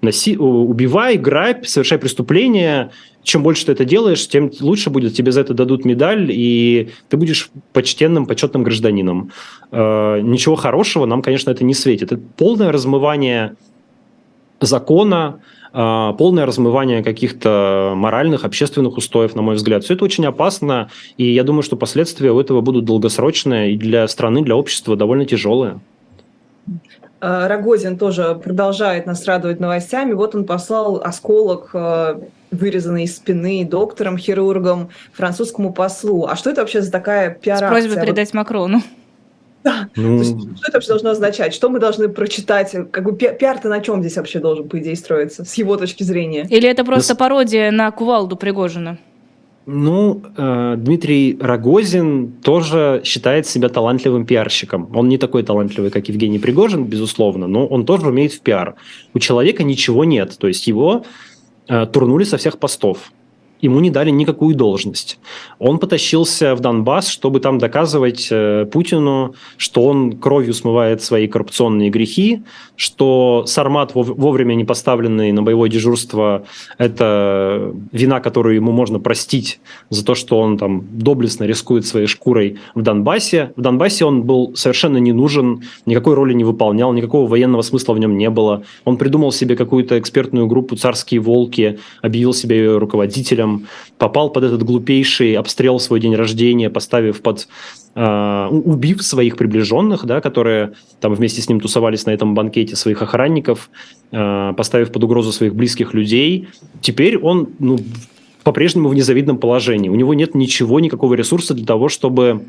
Носи, 0.00 0.34
убивай, 0.38 1.18
грабь, 1.18 1.66
совершай 1.66 1.98
преступления. 1.98 2.90
Чем 3.22 3.42
больше 3.42 3.66
ты 3.66 3.72
это 3.72 3.84
делаешь, 3.84 4.26
тем 4.26 4.50
лучше 4.60 4.88
будет. 4.88 5.12
Тебе 5.12 5.30
за 5.30 5.42
это 5.42 5.52
дадут 5.52 5.84
медаль, 5.84 6.30
и 6.30 6.88
ты 7.10 7.18
будешь 7.18 7.50
почтенным, 7.74 8.24
почетным 8.24 8.62
гражданином. 8.62 9.30
Э, 9.70 10.20
ничего 10.22 10.54
хорошего 10.54 11.04
нам, 11.04 11.20
конечно, 11.20 11.50
это 11.50 11.64
не 11.64 11.74
светит. 11.74 12.12
Это 12.12 12.22
полное 12.38 12.72
размывание 12.72 13.56
закона, 14.62 15.40
полное 15.78 16.44
размывание 16.44 17.04
каких-то 17.04 17.92
моральных, 17.94 18.44
общественных 18.44 18.96
устоев, 18.96 19.36
на 19.36 19.42
мой 19.42 19.54
взгляд. 19.54 19.84
Все 19.84 19.94
это 19.94 20.04
очень 20.04 20.26
опасно, 20.26 20.90
и 21.16 21.32
я 21.32 21.44
думаю, 21.44 21.62
что 21.62 21.76
последствия 21.76 22.32
у 22.32 22.40
этого 22.40 22.60
будут 22.60 22.84
долгосрочные 22.84 23.74
и 23.74 23.76
для 23.76 24.08
страны, 24.08 24.42
для 24.42 24.56
общества 24.56 24.96
довольно 24.96 25.24
тяжелые. 25.24 25.80
Э, 27.20 27.46
Рогозин 27.46 27.98
тоже 27.98 28.40
продолжает 28.42 29.06
нас 29.06 29.24
радовать 29.26 29.60
новостями. 29.60 30.12
Вот 30.12 30.34
он 30.34 30.44
послал 30.44 31.00
осколок, 31.02 31.70
э, 31.72 32.20
вырезанный 32.50 33.04
из 33.04 33.16
спины 33.16 33.64
доктором-хирургом, 33.64 34.90
французскому 35.12 35.72
послу. 35.72 36.26
А 36.26 36.36
что 36.36 36.50
это 36.50 36.62
вообще 36.62 36.80
за 36.80 36.90
такая 36.90 37.30
пиар-акция? 37.30 37.68
С 37.68 37.70
просьбой 37.70 38.04
передать 38.04 38.34
Макрону. 38.34 38.82
Да. 39.68 39.88
Ну... 39.96 40.18
Есть, 40.18 40.30
что 40.30 40.68
это 40.68 40.72
вообще 40.72 40.88
должно 40.88 41.10
означать? 41.10 41.54
Что 41.54 41.68
мы 41.68 41.78
должны 41.78 42.08
прочитать? 42.08 42.74
Как 42.90 43.04
бы 43.04 43.12
пиар-то 43.14 43.68
на 43.68 43.80
чем 43.80 44.00
здесь 44.00 44.16
вообще 44.16 44.38
должен, 44.38 44.68
по 44.68 44.78
идее, 44.78 44.96
строиться, 44.96 45.44
с 45.44 45.54
его 45.54 45.76
точки 45.76 46.04
зрения? 46.04 46.46
Или 46.48 46.68
это 46.68 46.84
просто 46.84 47.12
ну... 47.12 47.18
пародия 47.18 47.70
на 47.70 47.90
кувалду 47.90 48.36
Пригожина? 48.36 48.98
Ну, 49.66 50.22
э, 50.38 50.76
Дмитрий 50.78 51.36
Рогозин 51.38 52.32
тоже 52.42 53.02
считает 53.04 53.46
себя 53.46 53.68
талантливым 53.68 54.24
пиарщиком. 54.24 54.88
Он 54.96 55.10
не 55.10 55.18
такой 55.18 55.42
талантливый, 55.42 55.90
как 55.90 56.08
Евгений 56.08 56.38
Пригожин, 56.38 56.84
безусловно, 56.84 57.46
но 57.46 57.66
он 57.66 57.84
тоже 57.84 58.08
умеет 58.08 58.32
в 58.32 58.40
пиар. 58.40 58.76
У 59.12 59.18
человека 59.18 59.64
ничего 59.64 60.04
нет, 60.04 60.38
то 60.38 60.48
есть 60.48 60.66
его 60.66 61.04
э, 61.68 61.84
турнули 61.92 62.24
со 62.24 62.38
всех 62.38 62.58
постов 62.58 63.12
ему 63.60 63.80
не 63.80 63.90
дали 63.90 64.10
никакую 64.10 64.54
должность. 64.54 65.18
Он 65.58 65.78
потащился 65.78 66.54
в 66.54 66.60
Донбасс, 66.60 67.08
чтобы 67.08 67.40
там 67.40 67.58
доказывать 67.58 68.28
э, 68.30 68.66
Путину, 68.70 69.34
что 69.56 69.84
он 69.84 70.16
кровью 70.16 70.54
смывает 70.54 71.02
свои 71.02 71.26
коррупционные 71.26 71.90
грехи, 71.90 72.42
что 72.76 73.44
Сармат, 73.46 73.92
вовремя 73.94 74.54
не 74.54 74.64
поставленный 74.64 75.32
на 75.32 75.42
боевое 75.42 75.68
дежурство, 75.68 76.44
это 76.78 77.74
вина, 77.92 78.20
которую 78.20 78.54
ему 78.54 78.72
можно 78.72 79.00
простить 79.00 79.60
за 79.90 80.04
то, 80.04 80.14
что 80.14 80.38
он 80.38 80.58
там 80.58 80.84
доблестно 80.92 81.44
рискует 81.44 81.86
своей 81.86 82.06
шкурой 82.06 82.58
в 82.74 82.82
Донбассе. 82.82 83.52
В 83.56 83.60
Донбассе 83.60 84.04
он 84.04 84.22
был 84.22 84.54
совершенно 84.54 84.98
не 84.98 85.12
нужен, 85.12 85.62
никакой 85.86 86.14
роли 86.14 86.34
не 86.34 86.44
выполнял, 86.44 86.92
никакого 86.92 87.28
военного 87.28 87.62
смысла 87.62 87.94
в 87.94 87.98
нем 87.98 88.16
не 88.16 88.30
было. 88.30 88.62
Он 88.84 88.96
придумал 88.96 89.32
себе 89.32 89.56
какую-то 89.56 89.98
экспертную 89.98 90.46
группу 90.46 90.76
«Царские 90.76 91.20
волки», 91.20 91.78
объявил 92.02 92.32
себя 92.32 92.56
ее 92.56 92.78
руководителем, 92.78 93.47
попал 93.98 94.30
под 94.30 94.44
этот 94.44 94.62
глупейший 94.62 95.34
обстрел 95.34 95.78
в 95.78 95.82
свой 95.82 96.00
день 96.00 96.14
рождения, 96.14 96.70
поставив 96.70 97.20
под 97.22 97.48
Uh, 97.94 98.48
убив 98.48 99.02
своих 99.02 99.36
приближенных, 99.36 100.04
да, 100.04 100.20
которые 100.20 100.74
там 101.00 101.14
вместе 101.14 101.40
с 101.40 101.48
ним 101.48 101.58
тусовались 101.58 102.06
на 102.06 102.12
этом 102.12 102.32
банкете 102.32 102.76
своих 102.76 103.02
охранников, 103.02 103.70
uh, 104.12 104.54
поставив 104.54 104.92
под 104.92 105.02
угрозу 105.02 105.32
своих 105.32 105.56
близких 105.56 105.94
людей. 105.94 106.46
Теперь 106.80 107.18
он 107.18 107.48
ну, 107.58 107.76
по-прежнему 108.44 108.88
в 108.88 108.94
незавидном 108.94 109.38
положении. 109.38 109.88
У 109.88 109.96
него 109.96 110.14
нет 110.14 110.36
ничего, 110.36 110.78
никакого 110.78 111.14
ресурса 111.14 111.54
для 111.54 111.66
того, 111.66 111.88
чтобы 111.88 112.44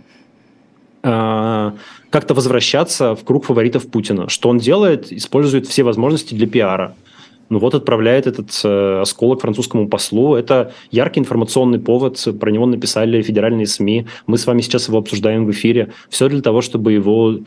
uh, 1.01 1.73
как-то 2.11 2.33
возвращаться 2.35 3.15
в 3.15 3.23
круг 3.23 3.45
фаворитов 3.45 3.89
Путина. 3.89 4.29
Что 4.29 4.49
он 4.49 4.59
делает? 4.59 5.11
Использует 5.11 5.65
все 5.65 5.81
возможности 5.81 6.35
для 6.35 6.45
пиара 6.45 6.93
ну 7.49 7.59
вот 7.59 7.75
отправляет 7.75 8.27
этот 8.27 8.49
э, 8.63 9.01
осколок 9.01 9.41
французскому 9.41 9.87
послу. 9.87 10.35
Это 10.35 10.71
яркий 10.91 11.19
информационный 11.19 11.79
повод, 11.79 12.25
про 12.39 12.51
него 12.51 12.65
написали 12.65 13.21
федеральные 13.21 13.65
СМИ. 13.65 14.05
Мы 14.27 14.37
с 14.37 14.45
вами 14.45 14.61
сейчас 14.61 14.87
его 14.87 14.99
обсуждаем 14.99 15.45
в 15.45 15.51
эфире. 15.51 15.91
Все 16.09 16.29
для 16.29 16.41
того, 16.41 16.61
чтобы 16.61 16.93
его 16.93 17.39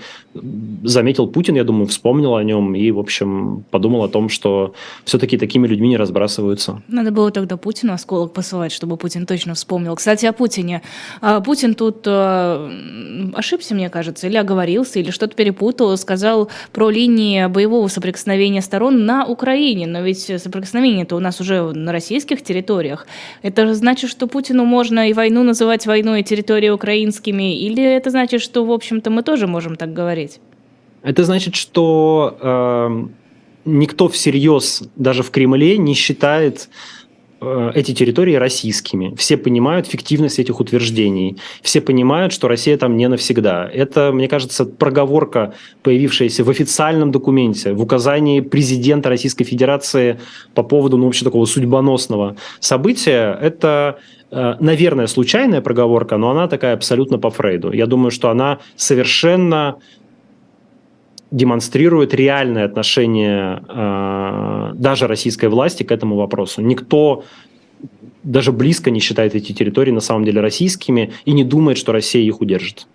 заметил 0.82 1.28
Путин, 1.28 1.54
я 1.54 1.64
думаю, 1.64 1.86
вспомнил 1.86 2.34
о 2.34 2.42
нем 2.42 2.74
и, 2.74 2.90
в 2.90 2.98
общем, 2.98 3.64
подумал 3.70 4.02
о 4.04 4.08
том, 4.08 4.28
что 4.28 4.74
все-таки 5.04 5.38
такими 5.38 5.66
людьми 5.66 5.88
не 5.88 5.96
разбрасываются. 5.96 6.82
Надо 6.88 7.10
было 7.12 7.30
тогда 7.30 7.56
Путину 7.56 7.92
осколок 7.92 8.32
посылать, 8.32 8.72
чтобы 8.72 8.96
Путин 8.96 9.26
точно 9.26 9.54
вспомнил. 9.54 9.94
Кстати, 9.94 10.26
о 10.26 10.32
Путине. 10.32 10.82
А, 11.20 11.40
Путин 11.40 11.74
тут 11.74 12.02
э, 12.06 13.30
ошибся, 13.34 13.74
мне 13.74 13.88
кажется, 13.88 14.26
или 14.26 14.36
оговорился, 14.36 14.98
или 14.98 15.10
что-то 15.10 15.36
перепутал, 15.36 15.96
сказал 15.96 16.48
про 16.72 16.90
линии 16.90 17.46
боевого 17.46 17.86
соприкосновения 17.88 18.62
сторон 18.62 19.04
на 19.06 19.26
Украине 19.26 19.86
но 19.92 20.02
ведь 20.02 20.20
соприкосновение-то 20.42 21.14
у 21.16 21.20
нас 21.20 21.40
уже 21.40 21.62
на 21.72 21.92
российских 21.92 22.42
территориях. 22.42 23.06
Это 23.42 23.74
значит, 23.74 24.10
что 24.10 24.26
Путину 24.26 24.64
можно 24.64 25.08
и 25.08 25.12
войну 25.12 25.42
называть 25.42 25.86
войной, 25.86 26.20
и 26.20 26.24
территории 26.24 26.70
украинскими, 26.70 27.58
или 27.58 27.84
это 27.84 28.10
значит, 28.10 28.40
что, 28.40 28.64
в 28.64 28.72
общем-то, 28.72 29.10
мы 29.10 29.22
тоже 29.22 29.46
можем 29.46 29.76
так 29.76 29.92
говорить? 29.92 30.40
Это 31.02 31.24
значит, 31.24 31.54
что 31.54 32.38
э, 32.40 33.06
никто 33.64 34.08
всерьез, 34.08 34.82
даже 34.96 35.22
в 35.22 35.30
Кремле, 35.30 35.78
не 35.78 35.94
считает 35.94 36.68
эти 37.74 37.92
территории 37.92 38.34
российскими. 38.34 39.14
Все 39.16 39.36
понимают 39.36 39.86
фиктивность 39.86 40.38
этих 40.38 40.60
утверждений. 40.60 41.38
Все 41.62 41.80
понимают, 41.80 42.32
что 42.32 42.48
Россия 42.48 42.76
там 42.76 42.96
не 42.96 43.08
навсегда. 43.08 43.68
Это, 43.72 44.12
мне 44.12 44.28
кажется, 44.28 44.64
проговорка, 44.64 45.54
появившаяся 45.82 46.44
в 46.44 46.50
официальном 46.50 47.10
документе, 47.10 47.72
в 47.72 47.82
указании 47.82 48.40
президента 48.40 49.08
Российской 49.08 49.44
Федерации 49.44 50.20
по 50.54 50.62
поводу, 50.62 50.96
ну, 50.96 51.06
вообще 51.06 51.24
такого 51.24 51.44
судьбоносного 51.46 52.36
события. 52.60 53.38
Это 53.40 53.98
э, 54.30 54.54
наверное, 54.60 55.06
случайная 55.06 55.60
проговорка, 55.60 56.16
но 56.16 56.30
она 56.30 56.48
такая 56.48 56.74
абсолютно 56.74 57.18
по 57.18 57.30
Фрейду. 57.30 57.72
Я 57.72 57.86
думаю, 57.86 58.10
что 58.10 58.30
она 58.30 58.58
совершенно 58.76 59.76
демонстрирует 61.32 62.14
реальное 62.14 62.64
отношение 62.64 63.64
э, 63.68 64.72
даже 64.74 65.06
российской 65.08 65.46
власти 65.46 65.82
к 65.82 65.90
этому 65.90 66.16
вопросу. 66.16 66.60
Никто 66.60 67.24
даже 68.22 68.52
близко 68.52 68.90
не 68.90 69.00
считает 69.00 69.34
эти 69.34 69.52
территории 69.52 69.90
на 69.90 70.00
самом 70.00 70.24
деле 70.24 70.40
российскими 70.40 71.12
и 71.24 71.32
не 71.32 71.42
думает, 71.42 71.78
что 71.78 71.90
Россия 71.92 72.22
их 72.22 72.40
удержит. 72.40 72.86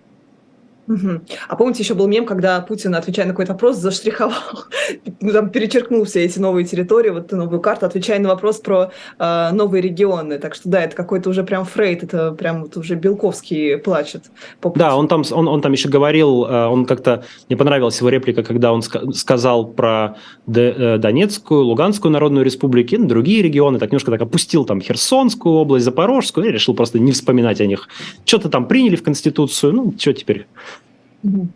Угу. 0.88 1.21
А 1.49 1.55
помните, 1.55 1.83
еще 1.83 1.93
был 1.93 2.07
мем, 2.07 2.25
когда 2.25 2.61
Путин, 2.61 2.95
отвечая 2.95 3.25
на 3.25 3.33
какой-то 3.33 3.53
вопрос, 3.53 3.77
заштриховал, 3.77 4.33
ну, 5.21 5.31
там 5.33 5.49
перечеркнул 5.49 6.05
все 6.05 6.23
эти 6.23 6.39
новые 6.39 6.65
территории, 6.65 7.09
вот 7.09 7.31
новую 7.31 7.59
карту, 7.59 7.85
отвечая 7.85 8.19
на 8.19 8.29
вопрос 8.29 8.59
про 8.59 8.91
э, 9.19 9.49
новые 9.51 9.81
регионы. 9.81 10.39
Так 10.39 10.55
что 10.55 10.69
да, 10.69 10.83
это 10.83 10.95
какой-то 10.95 11.29
уже 11.29 11.43
прям 11.43 11.65
Фрейд, 11.65 12.03
это 12.03 12.31
прям 12.31 12.63
вот 12.63 12.77
уже 12.77 12.95
Белковский 12.95 13.77
плачет. 13.77 14.25
По 14.61 14.71
да, 14.75 14.95
он 14.95 15.07
там, 15.07 15.23
он, 15.31 15.47
он 15.47 15.61
там 15.61 15.73
еще 15.73 15.89
говорил, 15.89 16.45
э, 16.45 16.67
он 16.67 16.85
как-то, 16.85 17.25
мне 17.49 17.57
понравилась 17.57 17.99
его 17.99 18.09
реплика, 18.09 18.43
когда 18.43 18.71
он 18.71 18.79
ска- 18.79 19.11
сказал 19.11 19.67
про 19.67 20.15
Д- 20.45 20.97
Донецкую, 20.97 21.65
Луганскую 21.65 22.11
народную 22.11 22.45
республики, 22.45 22.95
ну, 22.95 23.07
другие 23.07 23.41
регионы, 23.41 23.77
так 23.79 23.91
немножко 23.91 24.11
так 24.11 24.21
опустил 24.21 24.63
там 24.63 24.81
Херсонскую 24.81 25.55
область, 25.55 25.83
Запорожскую, 25.83 26.47
и 26.47 26.51
решил 26.51 26.73
просто 26.73 26.97
не 26.99 27.11
вспоминать 27.11 27.59
о 27.59 27.65
них. 27.65 27.89
Что-то 28.25 28.49
там 28.49 28.67
приняли 28.67 28.95
в 28.95 29.03
Конституцию, 29.03 29.73
ну, 29.73 29.93
что 29.97 30.13
теперь? 30.13 30.47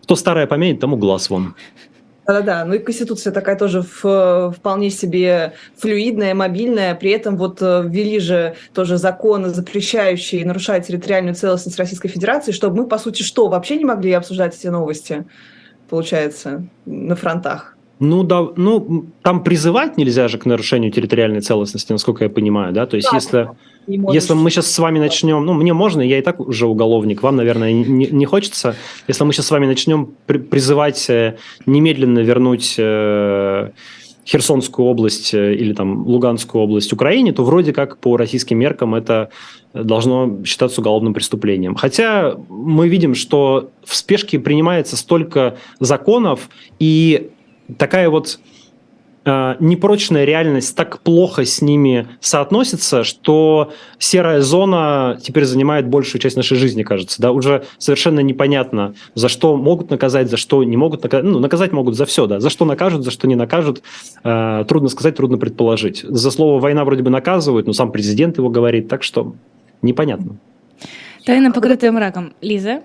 Кто 0.03 0.15
старое 0.15 0.47
помянет, 0.47 0.79
тому 0.79 0.97
глаз 0.97 1.29
вон. 1.29 1.55
Да-да-да, 2.27 2.65
ну 2.65 2.75
и 2.75 2.79
Конституция 2.79 3.33
такая 3.33 3.57
тоже 3.57 3.81
в, 3.81 4.53
вполне 4.55 4.89
себе 4.89 5.53
флюидная, 5.77 6.35
мобильная, 6.35 6.93
при 6.95 7.11
этом 7.11 7.35
вот 7.35 7.61
э, 7.61 7.83
ввели 7.85 8.19
же 8.19 8.55
тоже 8.73 8.97
законы, 8.97 9.49
запрещающие 9.49 10.45
нарушать 10.45 10.87
территориальную 10.87 11.35
целостность 11.35 11.79
Российской 11.79 12.09
Федерации, 12.09 12.51
чтобы 12.51 12.83
мы, 12.83 12.87
по 12.87 12.99
сути, 12.99 13.23
что, 13.23 13.47
вообще 13.47 13.77
не 13.77 13.85
могли 13.85 14.11
обсуждать 14.13 14.55
эти 14.55 14.67
новости, 14.67 15.25
получается, 15.89 16.67
на 16.85 17.15
фронтах? 17.15 17.75
Ну 18.01 18.23
да, 18.23 18.47
ну 18.55 19.05
там 19.21 19.43
призывать 19.43 19.95
нельзя 19.95 20.27
же 20.27 20.39
к 20.39 20.47
нарушению 20.47 20.91
территориальной 20.91 21.41
целостности, 21.41 21.91
насколько 21.91 22.23
я 22.23 22.31
понимаю, 22.31 22.73
да. 22.73 22.87
То 22.87 22.95
есть 22.95 23.07
да, 23.11 23.15
если 23.15 23.49
если 23.87 24.33
мы 24.33 24.49
сейчас 24.49 24.71
с 24.71 24.79
вами 24.79 24.97
начнем, 24.97 25.45
ну 25.45 25.53
мне 25.53 25.73
можно, 25.73 26.01
я 26.01 26.17
и 26.17 26.21
так 26.23 26.39
уже 26.39 26.65
уголовник, 26.65 27.21
вам, 27.21 27.35
наверное, 27.35 27.71
не, 27.71 28.07
не 28.07 28.25
хочется. 28.25 28.75
Если 29.07 29.23
мы 29.23 29.33
сейчас 29.33 29.45
с 29.45 29.51
вами 29.51 29.67
начнем 29.67 30.15
при, 30.25 30.39
призывать 30.39 31.07
э, 31.11 31.37
немедленно 31.67 32.19
вернуть 32.19 32.73
э, 32.79 33.69
Херсонскую 34.25 34.87
область 34.87 35.35
э, 35.35 35.53
или 35.53 35.73
там 35.73 36.07
Луганскую 36.07 36.63
область 36.63 36.93
Украине, 36.93 37.33
то 37.33 37.43
вроде 37.43 37.71
как 37.71 37.99
по 37.99 38.17
российским 38.17 38.57
меркам 38.57 38.95
это 38.95 39.29
должно 39.75 40.43
считаться 40.43 40.81
уголовным 40.81 41.13
преступлением. 41.13 41.75
Хотя 41.75 42.35
мы 42.49 42.89
видим, 42.89 43.13
что 43.13 43.69
в 43.85 43.95
спешке 43.95 44.39
принимается 44.39 44.97
столько 44.97 45.57
законов, 45.79 46.49
и 46.79 47.29
такая 47.77 48.09
вот 48.09 48.39
э, 49.25 49.55
непрочная 49.59 50.25
реальность 50.25 50.75
так 50.75 50.99
плохо 51.01 51.45
с 51.45 51.61
ними 51.61 52.07
соотносится, 52.19 53.03
что 53.03 53.71
серая 53.99 54.41
зона 54.41 55.19
теперь 55.21 55.45
занимает 55.45 55.87
большую 55.87 56.21
часть 56.21 56.37
нашей 56.37 56.57
жизни, 56.57 56.83
кажется. 56.83 57.21
Да? 57.21 57.31
Уже 57.31 57.63
совершенно 57.77 58.19
непонятно, 58.19 58.95
за 59.15 59.29
что 59.29 59.55
могут 59.57 59.89
наказать, 59.89 60.29
за 60.29 60.37
что 60.37 60.63
не 60.63 60.77
могут 60.77 61.03
наказать. 61.03 61.25
Ну, 61.25 61.39
наказать 61.39 61.71
могут 61.71 61.95
за 61.95 62.05
все, 62.05 62.27
да. 62.27 62.39
За 62.39 62.49
что 62.49 62.65
накажут, 62.65 63.03
за 63.03 63.11
что 63.11 63.27
не 63.27 63.35
накажут. 63.35 63.81
Э, 64.23 64.65
трудно 64.67 64.89
сказать, 64.89 65.15
трудно 65.15 65.37
предположить. 65.37 66.03
За 66.07 66.31
слово 66.31 66.59
«война» 66.59 66.85
вроде 66.85 67.03
бы 67.03 67.09
наказывают, 67.09 67.67
но 67.67 67.73
сам 67.73 67.91
президент 67.91 68.37
его 68.37 68.49
говорит, 68.49 68.87
так 68.87 69.03
что 69.03 69.35
непонятно. 69.81 70.37
Тайна, 71.25 71.51
покрытая 71.51 71.91
мраком. 71.91 72.33
Лиза? 72.41 72.81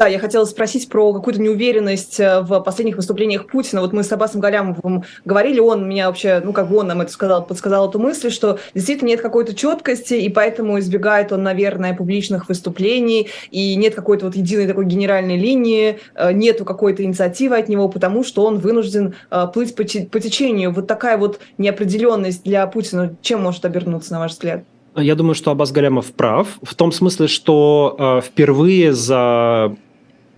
Да, 0.00 0.06
я 0.06 0.18
хотела 0.18 0.46
спросить 0.46 0.88
про 0.88 1.12
какую-то 1.12 1.42
неуверенность 1.42 2.18
э, 2.20 2.40
в 2.40 2.60
последних 2.60 2.96
выступлениях 2.96 3.46
Путина. 3.46 3.82
Вот 3.82 3.92
мы 3.92 4.02
с 4.02 4.10
Аббасом 4.10 4.40
Галямовым 4.40 5.04
говорили, 5.26 5.60
он 5.60 5.86
меня 5.86 6.06
вообще, 6.06 6.40
ну 6.42 6.54
как 6.54 6.70
бы 6.70 6.78
он 6.78 6.86
нам 6.86 7.02
это 7.02 7.12
сказал, 7.12 7.44
подсказал 7.44 7.86
эту 7.86 7.98
мысль, 7.98 8.30
что 8.30 8.58
действительно 8.74 9.08
нет 9.08 9.20
какой-то 9.20 9.54
четкости, 9.54 10.14
и 10.14 10.30
поэтому 10.30 10.78
избегает 10.78 11.32
он, 11.32 11.42
наверное, 11.42 11.94
публичных 11.94 12.48
выступлений, 12.48 13.28
и 13.50 13.76
нет 13.76 13.94
какой-то 13.94 14.24
вот 14.24 14.36
единой 14.36 14.66
такой 14.66 14.86
генеральной 14.86 15.36
линии, 15.36 15.98
э, 16.14 16.32
нету 16.32 16.64
какой-то 16.64 17.04
инициативы 17.04 17.58
от 17.58 17.68
него, 17.68 17.90
потому 17.90 18.24
что 18.24 18.46
он 18.46 18.58
вынужден 18.58 19.16
э, 19.30 19.48
плыть 19.52 19.74
по, 19.74 19.82
по 19.82 20.18
течению. 20.18 20.72
Вот 20.72 20.86
такая 20.86 21.18
вот 21.18 21.40
неопределенность 21.58 22.42
для 22.42 22.66
Путина, 22.68 23.16
чем 23.20 23.42
может 23.42 23.66
обернуться, 23.66 24.12
на 24.12 24.20
ваш 24.20 24.32
взгляд? 24.32 24.64
Я 24.96 25.14
думаю, 25.14 25.34
что 25.34 25.50
Аббас 25.50 25.72
Галямов 25.72 26.06
прав, 26.12 26.58
в 26.62 26.74
том 26.74 26.90
смысле, 26.90 27.28
что 27.28 27.96
э, 27.98 28.20
впервые 28.26 28.94
за 28.94 29.76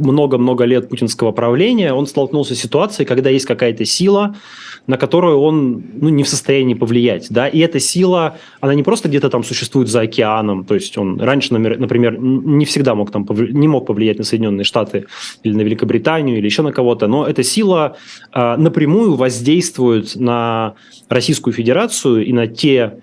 много-много 0.02 0.64
лет 0.64 0.88
путинского 0.88 1.32
правления 1.32 1.92
он 1.92 2.06
столкнулся 2.06 2.54
с 2.54 2.58
ситуацией, 2.58 3.06
когда 3.06 3.30
есть 3.30 3.46
какая-то 3.46 3.84
сила, 3.84 4.36
на 4.86 4.96
которую 4.96 5.38
он 5.38 5.82
ну, 5.94 6.08
не 6.08 6.22
в 6.22 6.28
состоянии 6.28 6.74
повлиять. 6.74 7.28
Да? 7.30 7.48
И 7.48 7.58
эта 7.60 7.80
сила, 7.80 8.38
она 8.60 8.74
не 8.74 8.82
просто 8.82 9.08
где-то 9.08 9.30
там 9.30 9.44
существует 9.44 9.88
за 9.88 10.02
океаном, 10.02 10.64
то 10.64 10.74
есть 10.74 10.98
он 10.98 11.20
раньше, 11.20 11.54
например, 11.54 12.18
не 12.18 12.64
всегда 12.64 12.94
мог, 12.94 13.10
там, 13.10 13.26
не 13.30 13.68
мог 13.68 13.86
повлиять 13.86 14.18
на 14.18 14.24
Соединенные 14.24 14.64
Штаты 14.64 15.06
или 15.42 15.54
на 15.54 15.62
Великобританию 15.62 16.38
или 16.38 16.44
еще 16.44 16.62
на 16.62 16.72
кого-то, 16.72 17.06
но 17.06 17.26
эта 17.26 17.42
сила 17.42 17.96
э, 18.32 18.56
напрямую 18.56 19.14
воздействует 19.14 20.16
на 20.16 20.74
Российскую 21.08 21.54
Федерацию 21.54 22.26
и 22.26 22.32
на 22.32 22.46
те 22.46 22.98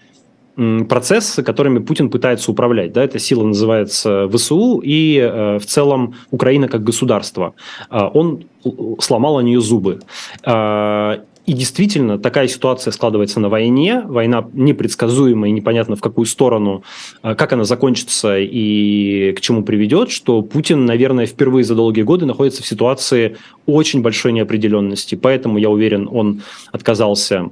процессы, 0.90 1.44
которыми 1.44 1.80
Путин 1.80 2.10
пытается 2.10 2.52
управлять. 2.52 2.92
Да, 2.94 3.04
эта 3.04 3.20
сила 3.20 3.44
называется 3.44 4.28
ВСУ 4.28 4.82
и 4.84 5.18
э, 5.18 5.58
в 5.58 5.66
целом 5.66 6.16
Украина 6.32 6.68
как 6.68 6.84
государство. 6.84 7.54
Э, 7.90 8.10
он 8.14 8.44
сломал 9.00 9.38
о 9.38 9.44
нее 9.44 9.62
зубы. 9.62 10.02
Э, 10.46 11.20
и 11.46 11.54
действительно, 11.54 12.20
такая 12.20 12.48
ситуация 12.48 12.92
складывается 12.92 13.40
на 13.40 13.50
войне. 13.50 14.04
Война 14.06 14.48
непредсказуемая 14.54 15.50
непонятно 15.50 15.96
в 15.96 16.02
какую 16.02 16.28
сторону, 16.28 16.84
как 17.24 17.52
она 17.54 17.64
закончится 17.64 18.38
и 18.38 19.34
к 19.36 19.42
чему 19.42 19.64
приведет, 19.64 20.12
что 20.12 20.44
Путин, 20.44 20.86
наверное, 20.86 21.26
впервые 21.26 21.64
за 21.64 21.74
долгие 21.74 22.04
годы 22.04 22.28
находится 22.28 22.62
в 22.62 22.68
ситуации 22.68 23.38
очень 23.66 24.04
большой 24.04 24.34
неопределенности. 24.34 25.16
Поэтому, 25.16 25.58
я 25.58 25.72
уверен, 25.72 26.08
он 26.12 26.44
отказался 26.72 27.50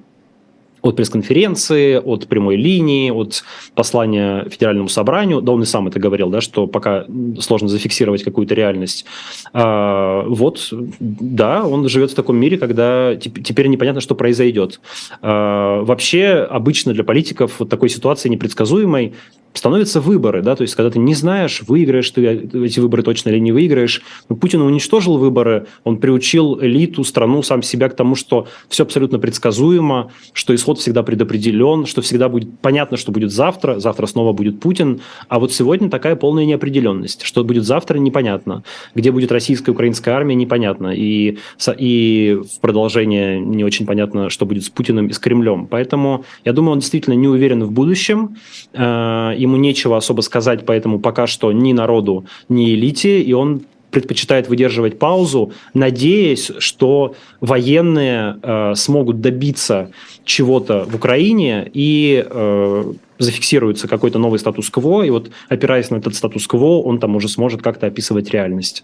от 0.89 0.95
пресс-конференции, 0.95 1.95
от 1.95 2.27
прямой 2.27 2.55
линии, 2.55 3.11
от 3.11 3.43
послания 3.75 4.47
Федеральному 4.49 4.89
собранию. 4.89 5.41
Да, 5.41 5.51
он 5.51 5.63
и 5.63 5.65
сам 5.65 5.87
это 5.87 5.99
говорил, 5.99 6.29
да, 6.29 6.41
что 6.41 6.67
пока 6.67 7.05
сложно 7.39 7.67
зафиксировать 7.67 8.23
какую-то 8.23 8.53
реальность. 8.55 9.05
А, 9.53 10.23
вот, 10.27 10.69
да, 10.99 11.65
он 11.65 11.87
живет 11.89 12.11
в 12.11 12.15
таком 12.15 12.37
мире, 12.37 12.57
когда 12.57 13.15
теперь 13.15 13.67
непонятно, 13.67 14.01
что 14.01 14.15
произойдет. 14.15 14.79
А, 15.21 15.81
вообще, 15.83 16.47
обычно 16.49 16.93
для 16.93 17.03
политиков 17.03 17.59
вот 17.59 17.69
такой 17.69 17.89
ситуации 17.89 18.29
непредсказуемой 18.29 19.13
становятся 19.57 20.01
выборы, 20.01 20.41
да, 20.41 20.55
то 20.55 20.61
есть 20.61 20.75
когда 20.75 20.89
ты 20.89 20.99
не 20.99 21.13
знаешь, 21.13 21.61
выиграешь 21.67 22.09
ты 22.11 22.25
эти 22.25 22.79
выборы 22.79 23.03
точно 23.03 23.29
или 23.29 23.39
не 23.39 23.51
выиграешь. 23.51 24.01
Но 24.29 24.35
Путин 24.35 24.61
уничтожил 24.61 25.17
выборы, 25.17 25.67
он 25.83 25.97
приучил 25.97 26.59
элиту, 26.61 27.03
страну, 27.03 27.43
сам 27.43 27.61
себя 27.61 27.89
к 27.89 27.95
тому, 27.95 28.15
что 28.15 28.47
все 28.69 28.83
абсолютно 28.83 29.19
предсказуемо, 29.19 30.11
что 30.33 30.53
исход 30.55 30.76
всегда 30.79 31.03
предопределен, 31.03 31.85
что 31.85 32.01
всегда 32.01 32.29
будет 32.29 32.59
понятно, 32.59 32.97
что 32.97 33.11
будет 33.11 33.31
завтра, 33.31 33.79
завтра 33.79 34.05
снова 34.05 34.33
будет 34.33 34.59
Путин, 34.59 35.01
а 35.27 35.39
вот 35.39 35.53
сегодня 35.53 35.89
такая 35.89 36.15
полная 36.15 36.45
неопределенность, 36.45 37.23
что 37.23 37.43
будет 37.43 37.65
завтра 37.65 37.97
непонятно, 37.97 38.63
где 38.95 39.11
будет 39.11 39.31
российская 39.31 39.71
украинская 39.71 40.15
армия 40.15 40.35
непонятно, 40.35 40.93
и, 40.95 41.37
и 41.77 42.37
в 42.41 42.59
продолжение 42.61 43.39
не 43.39 43.63
очень 43.63 43.85
понятно, 43.85 44.29
что 44.29 44.45
будет 44.45 44.63
с 44.63 44.69
Путиным 44.69 45.07
и 45.07 45.13
с 45.13 45.19
Кремлем. 45.19 45.67
Поэтому 45.67 46.25
я 46.45 46.53
думаю, 46.53 46.73
он 46.73 46.79
действительно 46.79 47.15
не 47.15 47.27
уверен 47.27 47.63
в 47.63 47.71
будущем, 47.71 48.37
э, 48.73 49.33
ему 49.37 49.57
нечего 49.57 49.97
особо 49.97 50.21
сказать, 50.21 50.65
поэтому 50.65 50.99
пока 50.99 51.27
что 51.27 51.51
ни 51.51 51.73
народу, 51.73 52.25
ни 52.49 52.73
элите, 52.73 53.21
и 53.21 53.33
он 53.33 53.61
предпочитает 53.91 54.47
выдерживать 54.49 54.99
паузу, 54.99 55.53
надеясь, 55.73 56.51
что 56.59 57.15
военные 57.41 58.37
э, 58.41 58.75
смогут 58.75 59.21
добиться 59.21 59.91
чего-то 60.27 60.85
в 60.85 60.95
Украине 60.95 61.69
и 61.73 62.23
э, 62.29 62.93
зафиксируется 63.17 63.87
какой-то 63.87 64.19
новый 64.19 64.37
статус-кво, 64.37 65.03
и 65.03 65.09
вот 65.09 65.31
опираясь 65.49 65.89
на 65.89 65.95
этот 65.95 66.13
статус-кво, 66.13 66.83
он 66.83 66.99
там 66.99 67.15
уже 67.15 67.29
сможет 67.29 67.61
как-то 67.61 67.87
описывать 67.87 68.29
реальность. 68.29 68.83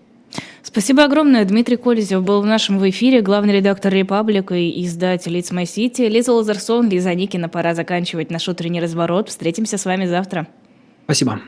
Спасибо 0.64 1.04
огромное. 1.04 1.46
Дмитрий 1.46 1.76
Колезев 1.76 2.24
был 2.24 2.42
в 2.42 2.46
нашем 2.46 2.80
в 2.80 2.90
эфире, 2.90 3.22
главный 3.22 3.54
редактор 3.54 3.94
«Репаблик» 3.94 4.52
и 4.52 4.84
издатель 4.84 5.38
«It's 5.38 5.52
My 5.52 5.66
City». 5.66 6.10
Лиза 6.10 6.34
Лазарсон, 6.34 6.90
Лиза 6.90 7.14
Никина. 7.14 7.50
Пора 7.50 7.76
заканчивать 7.76 8.32
наш 8.32 8.48
утренний 8.48 8.82
разворот. 8.82 9.30
Встретимся 9.30 9.78
с 9.78 9.86
вами 9.86 10.08
завтра. 10.08 10.48
Спасибо. 11.06 11.40